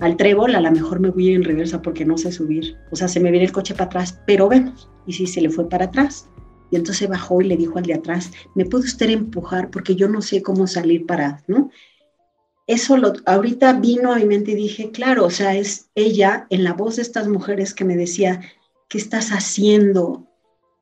al 0.00 0.16
trébol, 0.16 0.54
a 0.54 0.60
lo 0.60 0.70
mejor 0.70 1.00
me 1.00 1.10
voy 1.10 1.34
en 1.34 1.44
reversa 1.44 1.82
porque 1.82 2.04
no 2.04 2.16
sé 2.16 2.30
subir. 2.32 2.76
O 2.90 2.96
sea, 2.96 3.08
se 3.08 3.20
me 3.20 3.30
viene 3.30 3.46
el 3.46 3.52
coche 3.52 3.74
para 3.74 3.86
atrás, 3.86 4.20
pero 4.26 4.48
vemos. 4.48 4.88
Y 5.06 5.12
si 5.12 5.26
se 5.26 5.40
le 5.40 5.50
fue 5.50 5.68
para 5.68 5.86
atrás. 5.86 6.28
Y 6.70 6.76
entonces 6.76 7.08
bajó 7.08 7.40
y 7.40 7.46
le 7.46 7.56
dijo 7.56 7.78
al 7.78 7.84
de 7.84 7.94
atrás, 7.94 8.30
¿me 8.54 8.66
puede 8.66 8.84
usted 8.84 9.08
empujar? 9.10 9.70
Porque 9.70 9.96
yo 9.96 10.08
no 10.08 10.20
sé 10.20 10.42
cómo 10.42 10.66
salir 10.66 11.06
para, 11.06 11.42
¿no? 11.46 11.70
Eso 12.66 12.98
lo, 12.98 13.14
ahorita 13.24 13.72
vino 13.80 14.12
a 14.12 14.16
mi 14.16 14.26
mente 14.26 14.50
y 14.50 14.54
dije, 14.56 14.90
claro, 14.90 15.24
o 15.24 15.30
sea, 15.30 15.56
es 15.56 15.88
ella 15.94 16.46
en 16.50 16.64
la 16.64 16.74
voz 16.74 16.96
de 16.96 17.02
estas 17.02 17.26
mujeres 17.26 17.72
que 17.72 17.86
me 17.86 17.96
decía, 17.96 18.42
¿qué 18.88 18.98
estás 18.98 19.30
haciendo? 19.30 20.27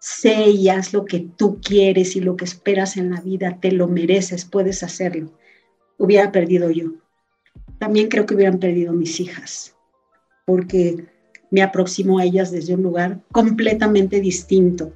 Sé 0.06 0.50
y 0.50 0.68
haz 0.68 0.92
lo 0.92 1.04
que 1.04 1.26
tú 1.36 1.60
quieres 1.60 2.14
y 2.14 2.20
lo 2.20 2.36
que 2.36 2.44
esperas 2.44 2.96
en 2.96 3.10
la 3.10 3.20
vida, 3.20 3.58
te 3.60 3.72
lo 3.72 3.88
mereces, 3.88 4.44
puedes 4.44 4.82
hacerlo. 4.82 5.32
Hubiera 5.98 6.30
perdido 6.30 6.70
yo. 6.70 6.92
También 7.78 8.08
creo 8.08 8.24
que 8.24 8.34
hubieran 8.34 8.60
perdido 8.60 8.92
mis 8.92 9.18
hijas, 9.18 9.74
porque 10.46 11.04
me 11.50 11.62
aproximo 11.62 12.18
a 12.18 12.24
ellas 12.24 12.52
desde 12.52 12.74
un 12.74 12.82
lugar 12.82 13.20
completamente 13.32 14.20
distinto 14.20 14.92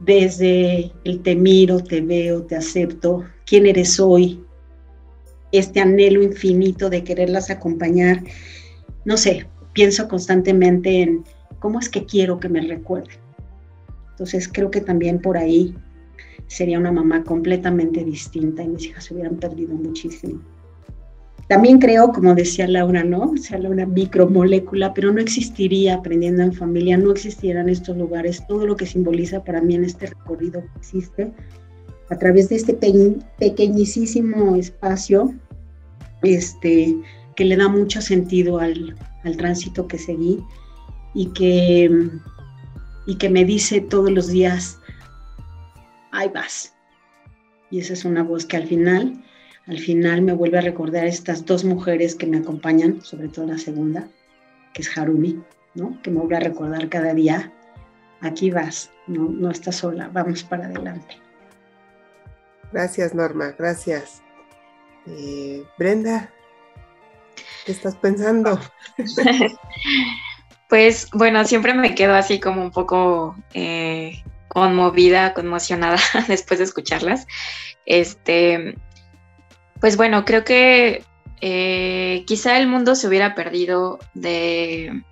desde 0.00 0.92
el 1.04 1.22
te 1.22 1.34
miro, 1.34 1.80
te 1.80 2.00
veo, 2.00 2.42
te 2.42 2.56
acepto, 2.56 3.24
quién 3.46 3.66
eres 3.66 3.98
hoy, 3.98 4.40
este 5.52 5.80
anhelo 5.80 6.22
infinito 6.22 6.90
de 6.90 7.04
quererlas 7.04 7.50
acompañar. 7.50 8.22
No 9.04 9.16
sé, 9.16 9.46
pienso 9.72 10.08
constantemente 10.08 11.02
en 11.02 11.24
cómo 11.58 11.78
es 11.78 11.88
que 11.88 12.04
quiero 12.04 12.38
que 12.38 12.48
me 12.48 12.60
recuerden. 12.60 13.23
Entonces 14.14 14.48
creo 14.52 14.70
que 14.70 14.80
también 14.80 15.20
por 15.20 15.36
ahí 15.36 15.74
sería 16.46 16.78
una 16.78 16.92
mamá 16.92 17.24
completamente 17.24 18.04
distinta 18.04 18.62
y 18.62 18.68
mis 18.68 18.86
hijas 18.86 19.04
se 19.04 19.14
hubieran 19.14 19.36
perdido 19.36 19.74
muchísimo. 19.74 20.40
También 21.48 21.78
creo, 21.78 22.10
como 22.12 22.34
decía 22.34 22.66
Laura, 22.68 23.04
¿no? 23.04 23.32
O 23.32 23.36
sea, 23.36 23.58
una 23.58 23.84
micromolécula, 23.84 24.94
pero 24.94 25.12
no 25.12 25.20
existiría 25.20 25.96
aprendiendo 25.96 26.42
en 26.42 26.52
familia, 26.52 26.96
no 26.96 27.10
existieran 27.10 27.68
estos 27.68 27.96
lugares, 27.96 28.46
todo 28.46 28.66
lo 28.66 28.76
que 28.76 28.86
simboliza 28.86 29.44
para 29.44 29.60
mí 29.60 29.74
en 29.74 29.84
este 29.84 30.06
recorrido 30.06 30.62
que 30.62 30.78
existe, 30.78 31.32
a 32.08 32.18
través 32.18 32.48
de 32.48 32.56
este 32.56 32.78
pequeñísimo 33.38 34.56
espacio, 34.56 35.34
este, 36.22 36.94
que 37.36 37.44
le 37.44 37.56
da 37.56 37.68
mucho 37.68 38.00
sentido 38.00 38.58
al, 38.58 38.94
al 39.24 39.36
tránsito 39.36 39.86
que 39.86 39.98
seguí 39.98 40.38
y 41.14 41.26
que, 41.26 42.10
y 43.06 43.16
que 43.16 43.28
me 43.28 43.44
dice 43.44 43.80
todos 43.80 44.10
los 44.10 44.28
días, 44.28 44.80
ahí 46.10 46.28
vas. 46.28 46.74
Y 47.70 47.80
esa 47.80 47.92
es 47.92 48.04
una 48.04 48.22
voz 48.22 48.46
que 48.46 48.56
al 48.56 48.66
final 48.66 49.24
al 49.66 49.78
final 49.78 50.22
me 50.22 50.34
vuelve 50.34 50.58
a 50.58 50.62
recordar 50.62 51.06
estas 51.06 51.44
dos 51.46 51.64
mujeres 51.64 52.14
que 52.14 52.26
me 52.26 52.38
acompañan, 52.38 53.00
sobre 53.02 53.28
todo 53.28 53.46
la 53.46 53.58
segunda, 53.58 54.08
que 54.74 54.82
es 54.82 54.98
Harumi, 54.98 55.42
¿no? 55.74 55.98
que 56.02 56.10
me 56.10 56.18
vuelve 56.18 56.36
a 56.36 56.40
recordar 56.40 56.88
cada 56.88 57.14
día, 57.14 57.52
aquí 58.20 58.50
vas, 58.50 58.90
no, 59.06 59.28
no 59.30 59.50
estás 59.50 59.76
sola, 59.76 60.10
vamos 60.12 60.44
para 60.44 60.66
adelante. 60.66 61.16
Gracias 62.72 63.14
Norma, 63.14 63.54
gracias. 63.58 64.22
Eh, 65.06 65.64
Brenda, 65.78 66.30
¿qué 67.64 67.72
estás 67.72 67.96
pensando? 67.96 68.60
pues 70.74 71.08
bueno, 71.12 71.44
siempre 71.44 71.72
me 71.72 71.94
quedo 71.94 72.16
así 72.16 72.40
como 72.40 72.60
un 72.60 72.72
poco 72.72 73.36
eh, 73.52 74.24
conmovida, 74.48 75.32
conmocionada 75.32 75.98
después 76.26 76.58
de 76.58 76.64
escucharlas. 76.64 77.28
Este, 77.86 78.74
pues 79.80 79.96
bueno, 79.96 80.24
creo 80.24 80.42
que 80.42 81.04
eh, 81.40 82.24
quizá 82.26 82.58
el 82.58 82.66
mundo 82.66 82.96
se 82.96 83.06
hubiera 83.06 83.36
perdido 83.36 84.00
de... 84.14 85.04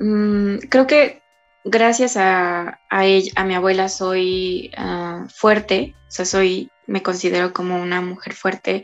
Mm, 0.00 0.56
creo 0.68 0.88
que 0.88 1.22
gracias 1.62 2.16
a, 2.16 2.80
ella, 2.90 3.32
a 3.36 3.44
mi 3.44 3.54
abuela 3.54 3.88
soy 3.88 4.72
ah, 4.76 5.26
fuerte, 5.32 5.94
o 6.08 6.10
sea, 6.10 6.24
soy, 6.24 6.68
me 6.88 7.04
considero 7.04 7.52
como 7.52 7.80
una 7.80 8.00
mujer 8.00 8.32
fuerte, 8.32 8.82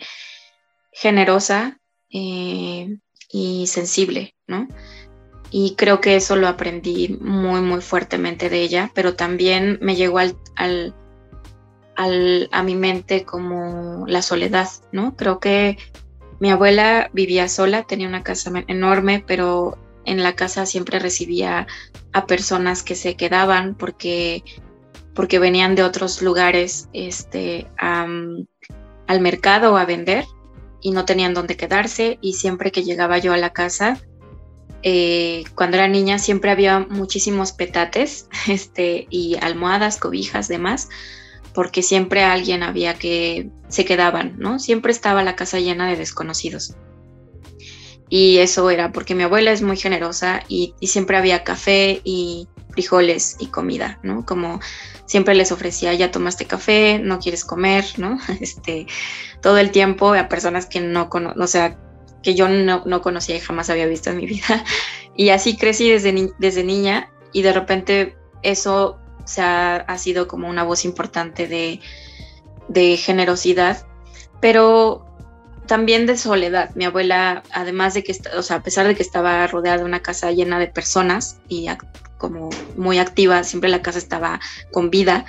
generosa 0.92 1.80
eh, 2.11 2.97
y 3.30 3.66
sensible, 3.66 4.34
¿no? 4.46 4.68
Y 5.50 5.74
creo 5.76 6.00
que 6.00 6.16
eso 6.16 6.36
lo 6.36 6.48
aprendí 6.48 7.16
muy, 7.20 7.60
muy 7.60 7.80
fuertemente 7.80 8.50
de 8.50 8.62
ella, 8.62 8.90
pero 8.94 9.14
también 9.14 9.78
me 9.80 9.94
llegó 9.96 10.18
al 10.18 10.94
a 11.96 12.62
mi 12.62 12.74
mente 12.74 13.24
como 13.24 14.04
la 14.06 14.22
soledad, 14.22 14.68
¿no? 14.92 15.16
Creo 15.16 15.40
que 15.40 15.78
mi 16.40 16.50
abuela 16.50 17.10
vivía 17.12 17.48
sola, 17.48 17.84
tenía 17.84 18.08
una 18.08 18.22
casa 18.22 18.52
enorme, 18.66 19.24
pero 19.26 19.78
en 20.04 20.22
la 20.22 20.34
casa 20.34 20.66
siempre 20.66 20.98
recibía 20.98 21.66
a 22.12 22.26
personas 22.26 22.82
que 22.82 22.94
se 22.94 23.16
quedaban 23.16 23.74
porque, 23.74 24.44
porque 25.14 25.38
venían 25.38 25.74
de 25.74 25.82
otros 25.82 26.22
lugares 26.22 26.88
este, 26.92 27.66
al 27.78 29.20
mercado 29.20 29.76
a 29.76 29.86
vender 29.86 30.24
y 30.80 30.90
no 30.90 31.04
tenían 31.04 31.34
dónde 31.34 31.56
quedarse 31.56 32.18
y 32.20 32.34
siempre 32.34 32.72
que 32.72 32.84
llegaba 32.84 33.18
yo 33.18 33.32
a 33.32 33.36
la 33.38 33.52
casa, 33.52 34.00
eh, 34.82 35.44
cuando 35.54 35.76
era 35.76 35.88
niña 35.88 36.18
siempre 36.18 36.50
había 36.50 36.80
muchísimos 36.80 37.52
petates 37.52 38.28
este, 38.48 39.06
y 39.10 39.36
almohadas, 39.40 39.98
cobijas, 39.98 40.48
demás 40.48 40.88
porque 41.56 41.82
siempre 41.82 42.22
alguien 42.22 42.62
había 42.62 42.98
que 42.98 43.48
se 43.68 43.86
quedaban, 43.86 44.34
¿no? 44.36 44.58
Siempre 44.58 44.92
estaba 44.92 45.24
la 45.24 45.36
casa 45.36 45.58
llena 45.58 45.88
de 45.88 45.96
desconocidos. 45.96 46.76
Y 48.10 48.36
eso 48.38 48.68
era 48.68 48.92
porque 48.92 49.14
mi 49.14 49.22
abuela 49.22 49.52
es 49.52 49.62
muy 49.62 49.78
generosa 49.78 50.42
y, 50.48 50.74
siempre 50.82 51.16
había 51.16 51.44
café 51.44 52.02
y 52.04 52.46
frijoles 52.76 53.36
y 53.40 53.48
comida, 53.48 53.98
¿no? 54.02 54.24
Como 54.24 54.60
siempre 55.06 55.34
les 55.34 55.50
ofrecía, 55.50 55.92
ya 55.94 56.12
tomaste 56.12 56.46
café, 56.46 57.00
no 57.00 57.18
quieres 57.18 57.44
comer, 57.44 57.84
¿no? 57.96 58.18
Este, 58.40 58.86
todo 59.40 59.58
el 59.58 59.70
tiempo 59.72 60.14
a 60.14 60.28
personas 60.28 60.66
que 60.66 60.80
no, 60.80 61.08
o 61.10 61.46
sea, 61.46 61.76
que 62.22 62.34
yo 62.34 62.48
no, 62.48 62.82
no, 62.86 63.02
conocía 63.02 63.36
y 63.36 63.40
jamás 63.40 63.70
había 63.70 63.86
visto 63.86 64.10
en 64.10 64.18
mi 64.18 64.26
vida. 64.26 64.64
Y 65.18 65.30
así 65.30 65.56
crecí 65.56 65.88
desde, 65.88 66.30
desde 66.38 66.62
niña 66.62 67.10
y 67.32 67.40
de 67.40 67.54
repente 67.54 68.18
eso 68.42 69.00
o 69.26 69.28
sea, 69.28 69.78
ha 69.88 69.98
sido 69.98 70.28
como 70.28 70.48
una 70.48 70.62
voz 70.62 70.84
importante 70.84 71.48
de, 71.48 72.96
generosidad, 72.96 73.84
pero 74.40 75.04
también 75.66 76.06
de 76.06 76.16
soledad. 76.16 76.70
Mi 76.76 76.84
abuela, 76.84 77.42
además 77.50 77.94
de 77.94 78.04
que, 78.04 78.16
o 78.38 78.42
sea, 78.42 78.58
a 78.58 78.62
pesar 78.62 78.86
de 78.86 78.94
que 78.94 79.02
estaba 79.02 79.44
rodeada 79.48 79.78
de 79.78 79.84
una 79.84 80.00
casa 80.00 80.30
llena 80.30 80.60
de 80.60 80.68
personas 80.68 81.40
y 81.48 81.66
como 82.18 82.50
muy 82.76 82.98
activa, 82.98 83.44
siempre 83.44 83.70
la 83.70 83.82
casa 83.82 83.98
estaba 83.98 84.40
con 84.72 84.90
vida, 84.90 85.24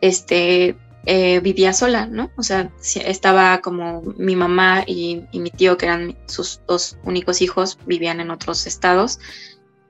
este, 0.00 0.76
eh, 1.06 1.40
vivía 1.40 1.72
sola, 1.72 2.06
¿no? 2.06 2.30
O 2.36 2.42
sea, 2.42 2.70
estaba 3.04 3.60
como 3.60 4.02
mi 4.16 4.36
mamá 4.36 4.84
y, 4.86 5.24
y, 5.32 5.40
mi 5.40 5.50
tío, 5.50 5.76
que 5.76 5.86
eran 5.86 6.18
sus 6.26 6.60
dos 6.66 6.98
únicos 7.04 7.42
hijos, 7.42 7.78
vivían 7.86 8.20
en 8.20 8.30
otros 8.30 8.66
estados 8.66 9.18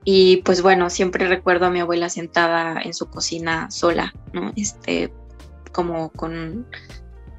y 0.03 0.37
pues 0.37 0.61
bueno, 0.61 0.89
siempre 0.89 1.27
recuerdo 1.27 1.67
a 1.67 1.69
mi 1.69 1.79
abuela 1.79 2.09
sentada 2.09 2.81
en 2.81 2.93
su 2.93 3.07
cocina 3.07 3.69
sola, 3.69 4.13
¿no? 4.33 4.51
Este, 4.55 5.13
como 5.71 6.09
con, 6.09 6.67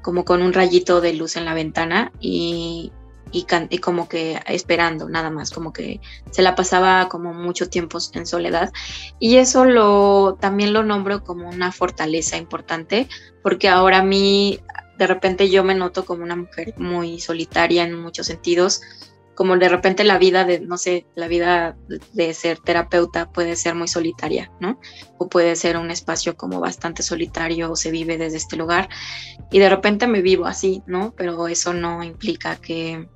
como 0.01 0.23
con 0.23 0.41
un 0.41 0.53
rayito 0.53 1.01
de 1.01 1.13
luz 1.13 1.35
en 1.35 1.45
la 1.45 1.53
ventana 1.53 2.11
y, 2.19 2.91
y, 3.33 3.45
y, 3.69 3.77
como 3.79 4.07
que 4.07 4.39
esperando, 4.47 5.09
nada 5.09 5.29
más, 5.29 5.51
como 5.51 5.73
que 5.73 5.99
se 6.31 6.41
la 6.41 6.55
pasaba 6.55 7.09
como 7.09 7.33
mucho 7.33 7.67
tiempo 7.67 7.97
en 8.13 8.25
soledad. 8.25 8.71
Y 9.19 9.37
eso 9.37 9.65
lo, 9.65 10.37
también 10.39 10.71
lo 10.71 10.83
nombro 10.83 11.23
como 11.23 11.49
una 11.49 11.71
fortaleza 11.71 12.37
importante, 12.37 13.09
porque 13.41 13.67
ahora 13.67 13.99
a 13.99 14.03
mí, 14.03 14.59
de 14.97 15.07
repente 15.07 15.49
yo 15.49 15.63
me 15.63 15.75
noto 15.75 16.05
como 16.05 16.23
una 16.23 16.35
mujer 16.35 16.75
muy 16.77 17.19
solitaria 17.19 17.83
en 17.83 17.99
muchos 17.99 18.27
sentidos 18.27 18.81
como 19.35 19.57
de 19.57 19.69
repente 19.69 20.03
la 20.03 20.17
vida 20.17 20.45
de, 20.45 20.59
no 20.59 20.77
sé, 20.77 21.05
la 21.15 21.27
vida 21.27 21.75
de 22.13 22.33
ser 22.33 22.59
terapeuta 22.59 23.31
puede 23.31 23.55
ser 23.55 23.75
muy 23.75 23.87
solitaria, 23.87 24.51
¿no? 24.59 24.79
O 25.17 25.27
puede 25.27 25.55
ser 25.55 25.77
un 25.77 25.91
espacio 25.91 26.37
como 26.37 26.59
bastante 26.59 27.03
solitario 27.03 27.71
o 27.71 27.75
se 27.75 27.91
vive 27.91 28.17
desde 28.17 28.37
este 28.37 28.55
lugar 28.55 28.89
y 29.51 29.59
de 29.59 29.69
repente 29.69 30.07
me 30.07 30.21
vivo 30.21 30.45
así, 30.45 30.83
¿no? 30.85 31.13
Pero 31.17 31.47
eso 31.47 31.73
no 31.73 32.03
implica 32.03 32.57
que, 32.57 33.07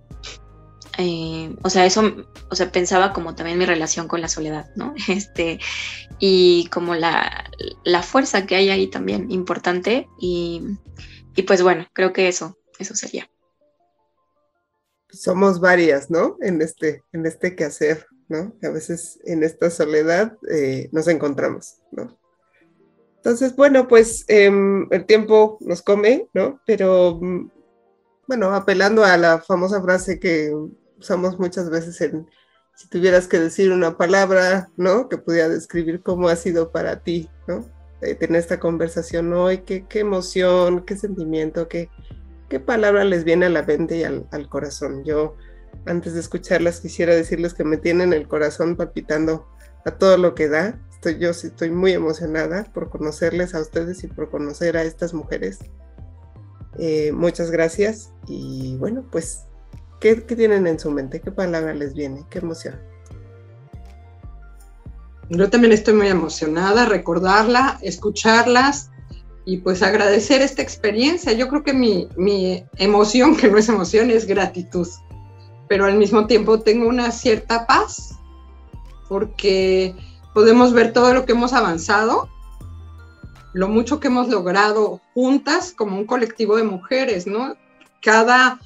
eh, 0.97 1.55
o 1.63 1.69
sea, 1.69 1.85
eso, 1.85 2.25
o 2.49 2.55
sea, 2.55 2.71
pensaba 2.71 3.13
como 3.13 3.35
también 3.35 3.57
mi 3.57 3.65
relación 3.65 4.07
con 4.07 4.21
la 4.21 4.27
soledad, 4.27 4.69
¿no? 4.75 4.93
Este, 5.07 5.59
y 6.19 6.67
como 6.67 6.95
la, 6.95 7.49
la 7.83 8.03
fuerza 8.03 8.45
que 8.45 8.55
hay 8.55 8.69
ahí 8.69 8.87
también 8.87 9.31
importante 9.31 10.07
y, 10.19 10.63
y 11.35 11.43
pues 11.43 11.61
bueno, 11.61 11.87
creo 11.93 12.13
que 12.13 12.27
eso, 12.27 12.57
eso 12.79 12.95
sería 12.95 13.29
somos 15.09 15.59
varias, 15.59 16.09
¿no? 16.09 16.37
En 16.41 16.61
este, 16.61 17.03
en 17.13 17.25
este 17.25 17.55
quehacer, 17.55 18.05
¿no? 18.29 18.53
a 18.61 18.69
veces 18.69 19.19
en 19.25 19.43
esta 19.43 19.69
soledad 19.69 20.37
eh, 20.49 20.89
nos 20.91 21.07
encontramos, 21.07 21.81
¿no? 21.91 22.17
Entonces, 23.17 23.55
bueno, 23.55 23.87
pues 23.87 24.23
em, 24.27 24.87
el 24.91 25.05
tiempo 25.05 25.57
nos 25.61 25.81
come, 25.81 26.29
¿no? 26.33 26.61
Pero, 26.65 27.19
mm, 27.21 27.49
bueno, 28.27 28.53
apelando 28.53 29.03
a 29.03 29.17
la 29.17 29.39
famosa 29.39 29.81
frase 29.81 30.19
que 30.19 30.53
usamos 30.99 31.39
muchas 31.39 31.69
veces 31.69 31.99
en, 32.01 32.29
si 32.75 32.87
tuvieras 32.89 33.27
que 33.27 33.39
decir 33.39 33.71
una 33.71 33.97
palabra, 33.97 34.69
¿no? 34.77 35.09
Que 35.09 35.17
pudiera 35.17 35.49
describir 35.49 36.01
cómo 36.01 36.29
ha 36.29 36.35
sido 36.35 36.71
para 36.71 37.01
ti, 37.03 37.29
¿no? 37.47 37.65
Eh, 38.01 38.15
tener 38.15 38.39
esta 38.39 38.59
conversación 38.59 39.33
hoy, 39.33 39.59
qué, 39.59 39.85
qué 39.87 39.99
emoción, 39.99 40.85
qué 40.85 40.95
sentimiento, 40.95 41.67
qué, 41.67 41.89
¿Qué 42.49 42.61
palabra 42.61 43.03
les 43.03 43.25
viene 43.25 43.47
a 43.47 43.49
la 43.49 43.63
mente 43.63 43.97
y 43.97 44.03
al, 44.03 44.49
corazón? 44.49 45.03
Yo, 45.03 45.35
antes 45.85 46.13
de 46.13 46.21
escucharlas, 46.21 46.79
quisiera 46.79 47.13
decirles 47.13 47.53
que 47.53 47.65
me 47.65 47.75
tienen 47.75 48.13
el 48.13 48.27
corazón 48.27 48.77
palpitando 48.77 49.47
a 49.85 49.91
todo 49.91 50.17
lo 50.17 50.33
que 50.33 50.47
da. 50.47 50.79
Estoy, 50.89 51.19
yo 51.19 51.33
sí 51.33 51.47
estoy 51.47 51.71
muy 51.71 51.91
emocionada 51.91 52.63
por 52.73 52.89
conocerles 52.89 53.53
a 53.53 53.59
ustedes 53.59 54.01
y 54.05 54.07
por 54.07 54.29
conocer 54.29 54.77
a 54.77 54.83
estas 54.83 55.13
mujeres. 55.13 55.59
Eh, 56.79 57.11
muchas 57.11 57.51
gracias 57.51 58.13
y 58.27 58.77
bueno, 58.77 59.05
pues, 59.11 59.45
¿qué, 59.99 60.23
¿qué 60.23 60.35
tienen 60.35 60.67
en 60.67 60.79
su 60.79 60.91
mente? 60.91 61.21
¿Qué 61.21 61.31
palabra 61.31 61.73
les 61.73 61.93
viene? 61.93 62.25
¿Qué 62.29 62.39
emoción? 62.39 62.79
Yo 65.29 65.49
también 65.49 65.73
estoy 65.73 65.93
muy 65.93 66.07
emocionada, 66.07 66.85
recordarla, 66.85 67.79
escucharlas 67.81 68.91
y 69.45 69.57
pues 69.57 69.83
agradecer 69.83 70.41
esta 70.41 70.61
experiencia. 70.61 71.33
Yo 71.33 71.47
creo 71.49 71.63
que 71.63 71.73
mi, 71.73 72.07
mi 72.15 72.65
emoción, 72.77 73.35
que 73.35 73.49
no 73.49 73.57
es 73.57 73.67
emoción, 73.67 74.09
es 74.09 74.25
gratitud, 74.25 74.87
pero 75.67 75.85
al 75.85 75.97
mismo 75.97 76.27
tiempo 76.27 76.59
tengo 76.61 76.87
una 76.87 77.11
cierta 77.11 77.65
paz 77.67 78.17
porque 79.09 79.95
podemos 80.33 80.73
ver 80.73 80.93
todo 80.93 81.13
lo 81.13 81.25
que 81.25 81.31
hemos 81.33 81.53
avanzado, 81.53 82.29
lo 83.53 83.67
mucho 83.67 83.99
que 83.99 84.07
hemos 84.07 84.29
logrado 84.29 85.01
juntas 85.13 85.73
como 85.75 85.97
un 85.97 86.05
colectivo 86.05 86.57
de 86.57 86.63
mujeres, 86.63 87.25
¿no? 87.27 87.55
Cada 88.01 88.59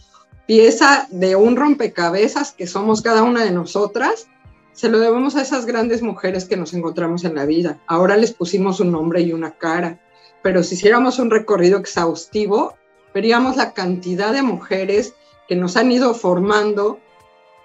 pieza 0.52 1.08
de 1.12 1.38
un 1.38 1.56
rompecabezas 1.56 2.52
que 2.52 2.68
somos 2.68 3.02
cada 3.02 3.24
una 3.24 3.46
de 3.46 3.52
nosotras, 3.52 4.28
se 4.74 4.90
lo 4.90 5.00
debemos 5.00 5.38
a 5.38 5.44
esas 5.44 5.66
grandes 5.66 6.02
mujeres 6.02 6.44
que 6.44 6.58
nos 6.58 6.74
encontramos 6.74 7.24
en 7.24 7.36
la 7.36 7.46
vida. 7.46 7.80
Ahora 7.88 8.18
les 8.18 8.34
pusimos 8.34 8.82
un 8.82 8.92
nombre 8.92 9.22
y 9.22 9.32
una 9.32 9.52
cara, 9.52 10.02
pero 10.44 10.62
si 10.62 10.76
hiciéramos 10.76 11.20
un 11.20 11.32
recorrido 11.32 11.80
exhaustivo, 11.80 12.74
veríamos 13.14 13.56
la 13.56 13.72
cantidad 13.72 14.34
de 14.34 14.42
mujeres 14.42 15.14
que 15.48 15.56
nos 15.56 15.78
han 15.78 15.90
ido 15.90 16.14
formando, 16.14 17.00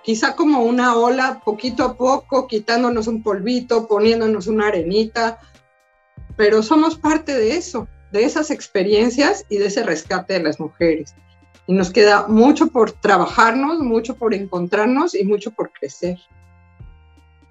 quizá 0.05 0.37
como 0.37 0.63
una 0.63 0.95
ola, 0.95 1.43
poquito 1.45 1.83
a 1.83 1.97
poco, 1.97 2.47
quitándonos 2.47 3.09
un 3.09 3.21
polvito, 3.25 3.89
poniéndonos 3.89 4.47
una 4.47 4.69
arenita, 4.69 5.41
pero 6.37 6.63
somos 6.63 6.97
parte 6.97 7.35
de 7.35 7.57
eso, 7.57 7.89
de 8.13 8.23
esas 8.23 8.53
experiencias 8.53 9.45
y 9.49 9.57
de 9.57 9.67
ese 9.67 9.83
rescate 9.83 10.35
de 10.35 10.45
las 10.45 10.61
mujeres. 10.61 11.17
Y 11.67 11.73
nos 11.73 11.91
queda 11.91 12.29
mucho 12.29 12.69
por 12.69 12.93
trabajarnos, 12.93 13.81
mucho 13.81 14.17
por 14.17 14.35
encontrarnos 14.35 15.15
y 15.15 15.25
mucho 15.25 15.51
por 15.51 15.73
crecer. 15.73 16.19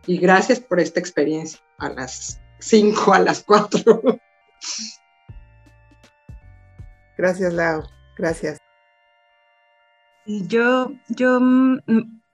Y 0.07 0.17
gracias 0.17 0.59
por 0.59 0.79
esta 0.79 0.99
experiencia 0.99 1.59
a 1.77 1.89
las 1.89 2.39
5, 2.59 3.13
a 3.13 3.19
las 3.19 3.43
4. 3.43 4.01
Gracias, 7.17 7.53
Lau. 7.53 7.83
Gracias. 8.17 8.57
Yo, 10.25 10.91
yo 11.09 11.39
mm, 11.39 11.79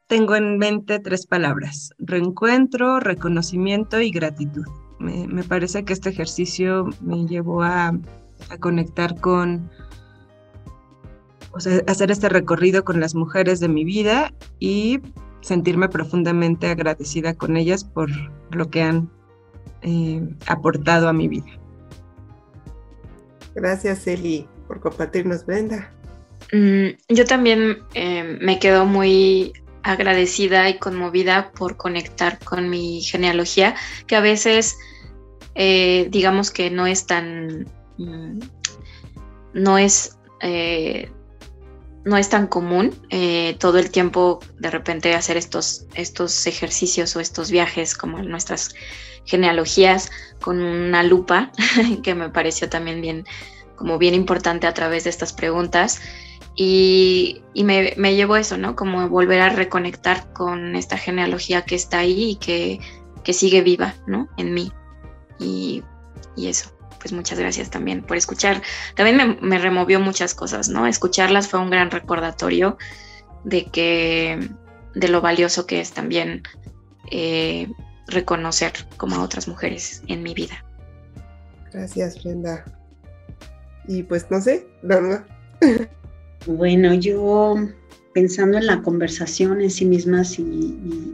tengo 0.07 0.35
en 0.35 0.57
mente 0.57 0.99
tres 0.99 1.27
palabras, 1.27 1.93
reencuentro, 1.99 2.99
reconocimiento 2.99 3.99
y 3.99 4.11
gratitud. 4.11 4.65
Me, 4.99 5.43
parece 5.43 5.83
que 5.83 5.93
este 5.93 6.09
ejercicio 6.09 6.87
me 7.01 7.25
llevó 7.25 7.63
a, 7.63 7.87
a 8.49 8.57
conectar 8.59 9.19
con, 9.19 9.69
o 11.53 11.59
sea, 11.59 11.81
hacer 11.87 12.11
este 12.11 12.29
recorrido 12.29 12.83
con 12.83 12.99
las 12.99 13.15
mujeres 13.15 13.59
de 13.59 13.67
mi 13.67 13.83
vida 13.83 14.33
y 14.59 15.01
sentirme 15.41 15.89
profundamente 15.89 16.67
agradecida 16.67 17.33
con 17.33 17.57
ellas 17.57 17.83
por 17.83 18.09
lo 18.51 18.69
que 18.69 18.83
han 18.83 19.09
eh, 19.81 20.21
aportado 20.47 21.09
a 21.09 21.13
mi 21.13 21.27
vida. 21.27 21.59
Gracias, 23.55 24.07
Eli, 24.07 24.47
por 24.67 24.79
compartirnos, 24.79 25.45
Brenda. 25.45 25.91
Mm, 26.53 26.89
yo 27.09 27.25
también 27.25 27.79
eh, 27.93 28.37
me 28.41 28.59
quedo 28.59 28.85
muy 28.85 29.53
agradecida 29.83 30.69
y 30.69 30.77
conmovida 30.77 31.51
por 31.51 31.75
conectar 31.75 32.39
con 32.39 32.69
mi 32.69 33.01
genealogía, 33.01 33.75
que 34.07 34.15
a 34.15 34.21
veces 34.21 34.77
eh, 35.55 36.07
digamos 36.11 36.51
que 36.51 36.69
no 36.69 36.85
es 36.87 37.07
tan, 37.07 37.67
mm, 37.97 38.39
no 39.53 39.77
es 39.77 40.17
no 42.03 42.17
es 42.17 42.29
tan 42.29 42.47
común 42.47 42.95
eh, 43.09 43.55
todo 43.59 43.77
el 43.77 43.91
tiempo 43.91 44.39
de 44.57 44.71
repente 44.71 45.13
hacer 45.13 45.37
estos, 45.37 45.85
estos 45.93 46.47
ejercicios 46.47 47.15
o 47.15 47.19
estos 47.19 47.51
viajes 47.51 47.95
como 47.95 48.21
nuestras 48.23 48.73
genealogías 49.25 50.09
con 50.41 50.61
una 50.61 51.03
lupa, 51.03 51.51
que 52.03 52.15
me 52.15 52.29
pareció 52.29 52.69
también 52.69 53.01
bien, 53.01 53.25
como 53.75 53.97
bien 53.97 54.15
importante 54.15 54.67
a 54.67 54.73
través 54.73 55.03
de 55.03 55.11
estas 55.11 55.33
preguntas. 55.33 56.01
Y, 56.55 57.41
me, 57.55 57.93
me 57.97 58.15
llevó 58.15 58.35
eso, 58.35 58.57
¿no? 58.57 58.75
Como 58.75 59.07
volver 59.07 59.39
a 59.41 59.49
reconectar 59.49 60.33
con 60.33 60.75
esta 60.75 60.97
genealogía 60.97 61.61
que 61.63 61.75
está 61.75 61.99
ahí 61.99 62.31
y 62.31 62.35
que, 62.35 62.79
que 63.23 63.33
sigue 63.33 63.61
viva, 63.61 63.95
¿no? 64.05 64.27
En 64.37 64.53
mí. 64.53 64.71
Y, 65.39 65.83
y 66.35 66.47
eso 66.47 66.71
pues 67.01 67.13
muchas 67.13 67.39
gracias 67.39 67.69
también 67.69 68.03
por 68.03 68.15
escuchar. 68.15 68.61
También 68.95 69.37
me, 69.41 69.57
removió 69.57 69.99
muchas 69.99 70.35
cosas, 70.35 70.69
¿no? 70.69 70.85
Escucharlas 70.85 71.47
fue 71.47 71.59
un 71.59 71.69
gran 71.69 71.89
recordatorio 71.89 72.77
de 73.43 73.65
que, 73.65 74.49
de 74.93 75.07
lo 75.07 75.21
valioso 75.21 75.65
que 75.65 75.81
es 75.81 75.91
también 75.91 76.43
eh, 77.09 77.67
reconocer 78.07 78.73
como 78.97 79.15
a 79.15 79.23
otras 79.23 79.47
mujeres 79.47 80.03
en 80.07 80.21
mi 80.21 80.33
vida. 80.33 80.63
Gracias, 81.73 82.23
Brenda. 82.23 82.63
Y 83.87 84.03
pues 84.03 84.29
no 84.29 84.39
sé, 84.39 84.67
Norma. 84.83 85.25
Bueno, 86.47 86.95
yo 86.95 87.53
pensando 88.15 88.57
en 88.57 88.65
la 88.65 88.81
conversación 88.81 89.61
en 89.61 89.69
sí 89.69 89.85
mismas 89.85 90.39
y, 90.39 90.43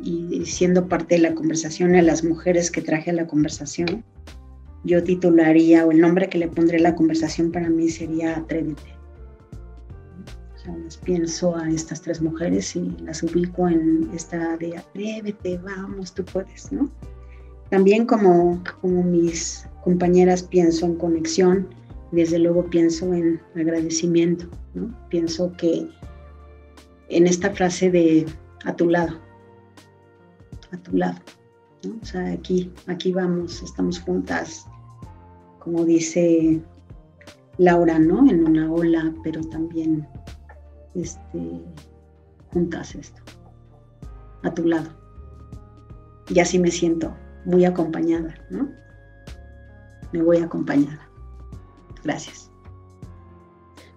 y, 0.03 0.45
siendo 0.45 0.87
parte 0.87 1.15
de 1.15 1.21
la 1.21 1.35
conversación 1.35 1.95
a 1.97 2.01
las 2.01 2.23
mujeres 2.23 2.71
que 2.71 2.81
traje 2.81 3.11
a 3.11 3.13
la 3.13 3.27
conversación, 3.27 4.05
yo 4.87 5.03
titularía 5.03 5.85
o 5.85 5.91
el 5.91 5.99
nombre 5.99 6.29
que 6.29 6.37
le 6.37 6.47
pondré 6.47 6.77
a 6.77 6.81
la 6.81 6.95
conversación 6.95 7.51
para 7.51 7.69
mí 7.69 7.89
sería 7.89 8.37
Atrévete. 8.37 8.95
O 10.55 10.59
sea, 10.59 10.75
pienso 11.03 11.55
a 11.55 11.69
estas 11.69 12.01
tres 12.01 12.21
mujeres 12.21 12.75
y 12.75 12.95
las 13.03 13.21
ubico 13.21 13.67
en 13.67 14.09
esta 14.13 14.57
de 14.57 14.77
Atrévete, 14.77 15.57
vamos, 15.59 16.13
tú 16.13 16.23
puedes, 16.25 16.71
¿no? 16.71 16.89
También 17.69 18.05
como, 18.05 18.63
como 18.81 19.03
mis 19.03 19.67
compañeras 19.83 20.41
pienso 20.41 20.85
en 20.85 20.95
conexión, 20.95 21.67
desde 22.11 22.39
luego 22.39 22.65
pienso 22.69 23.13
en 23.13 23.41
agradecimiento, 23.55 24.47
¿no? 24.73 24.97
Pienso 25.09 25.51
que 25.57 25.87
en 27.09 27.27
esta 27.27 27.51
frase 27.51 27.91
de 27.91 28.25
a 28.63 28.73
tu 28.73 28.89
lado, 28.89 29.19
a 30.71 30.77
tu 30.77 30.95
lado, 30.95 31.19
o 32.01 32.05
sea, 32.05 32.31
aquí, 32.31 32.71
aquí 32.87 33.11
vamos, 33.11 33.61
estamos 33.61 33.99
juntas, 33.99 34.65
como 35.67 35.83
dice 35.83 36.61
Laura, 37.57 37.99
¿no? 37.99 38.25
En 38.29 38.47
una 38.47 38.71
ola, 38.71 39.13
pero 39.21 39.41
también 39.41 40.07
este, 40.95 41.61
juntas 42.53 42.95
esto, 42.95 43.21
a 44.43 44.53
tu 44.53 44.63
lado. 44.63 44.89
Y 46.29 46.39
así 46.39 46.57
me 46.57 46.71
siento 46.71 47.13
muy 47.43 47.65
acompañada, 47.65 48.33
¿no? 48.49 48.71
Me 50.13 50.21
voy 50.23 50.37
acompañada. 50.37 51.09
Gracias. 52.01 52.49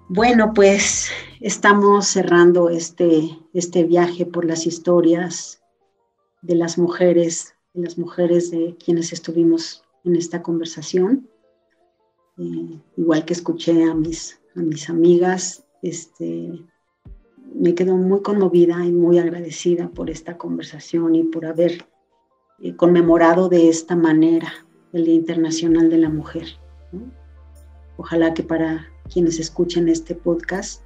Bueno, 0.08 0.52
pues 0.52 1.08
estamos 1.38 2.08
cerrando 2.08 2.68
este, 2.68 3.38
este 3.54 3.84
viaje 3.84 4.26
por 4.26 4.44
las 4.44 4.66
historias 4.66 5.62
de 6.42 6.56
las 6.56 6.78
mujeres 6.78 7.54
las 7.74 7.96
mujeres 7.96 8.50
de 8.50 8.76
quienes 8.84 9.12
estuvimos 9.12 9.84
en 10.02 10.16
esta 10.16 10.42
conversación. 10.42 11.29
Eh, 12.40 12.80
igual 12.96 13.26
que 13.26 13.34
escuché 13.34 13.84
a 13.84 13.94
mis, 13.94 14.40
amigas, 14.88 15.62
este, 15.82 16.64
me 17.54 17.74
quedo 17.74 17.96
muy 17.96 18.22
conmovida 18.22 18.82
y 18.82 18.92
muy 18.92 19.18
agradecida 19.18 19.90
por 19.90 20.08
esta 20.08 20.38
conversación 20.38 21.14
y 21.14 21.24
por 21.24 21.44
haber 21.44 21.84
eh, 22.62 22.74
conmemorado 22.76 23.50
de 23.50 23.68
esta 23.68 23.94
manera 23.94 24.50
el 24.94 25.04
Día 25.04 25.16
Internacional 25.16 25.90
de 25.90 25.98
la 25.98 26.08
Mujer. 26.08 26.46
Ojalá 27.98 28.32
que 28.32 28.42
para 28.42 28.86
quienes 29.12 29.38
escuchen 29.38 29.90
este 29.90 30.14
podcast 30.14 30.82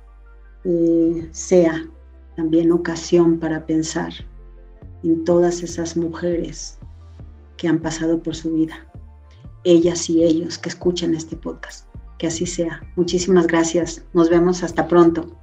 eh, 0.65 1.29
sea 1.31 1.89
también 2.35 2.73
ocasión 2.73 3.39
para 3.39 3.65
pensar 3.65 4.13
en 5.05 5.23
todas 5.25 5.63
esas 5.63 5.97
mujeres 5.97 6.81
que 7.57 7.69
han 7.69 7.79
pasado 7.79 8.21
por 8.21 8.35
su 8.35 8.55
vida, 8.55 8.91
ellas 9.65 10.09
y 10.09 10.23
ellos 10.23 10.59
que 10.59 10.69
escuchan 10.69 11.15
este 11.15 11.37
podcast. 11.37 11.89
Que 12.19 12.29
así 12.29 12.47
sea. 12.47 12.83
Muchísimas 12.97 13.47
gracias. 13.47 14.05
Nos 14.13 14.31
vemos 14.31 14.63
hasta 14.63 14.87
pronto. 14.87 15.41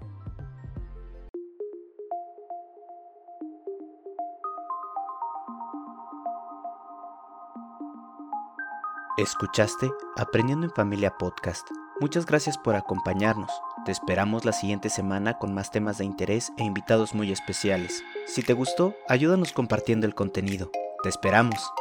Escuchaste 9.17 9.91
Aprendiendo 10.17 10.65
en 10.65 10.71
Familia 10.71 11.15
Podcast. 11.17 11.67
Muchas 11.99 12.25
gracias 12.25 12.57
por 12.57 12.75
acompañarnos. 12.75 13.51
Te 13.85 13.91
esperamos 13.91 14.45
la 14.45 14.53
siguiente 14.53 14.89
semana 14.89 15.37
con 15.37 15.53
más 15.53 15.69
temas 15.69 15.99
de 15.99 16.05
interés 16.05 16.51
e 16.57 16.63
invitados 16.63 17.13
muy 17.13 17.31
especiales. 17.31 18.03
Si 18.25 18.41
te 18.41 18.53
gustó, 18.53 18.95
ayúdanos 19.07 19.53
compartiendo 19.53 20.07
el 20.07 20.15
contenido. 20.15 20.71
Te 21.03 21.09
esperamos. 21.09 21.71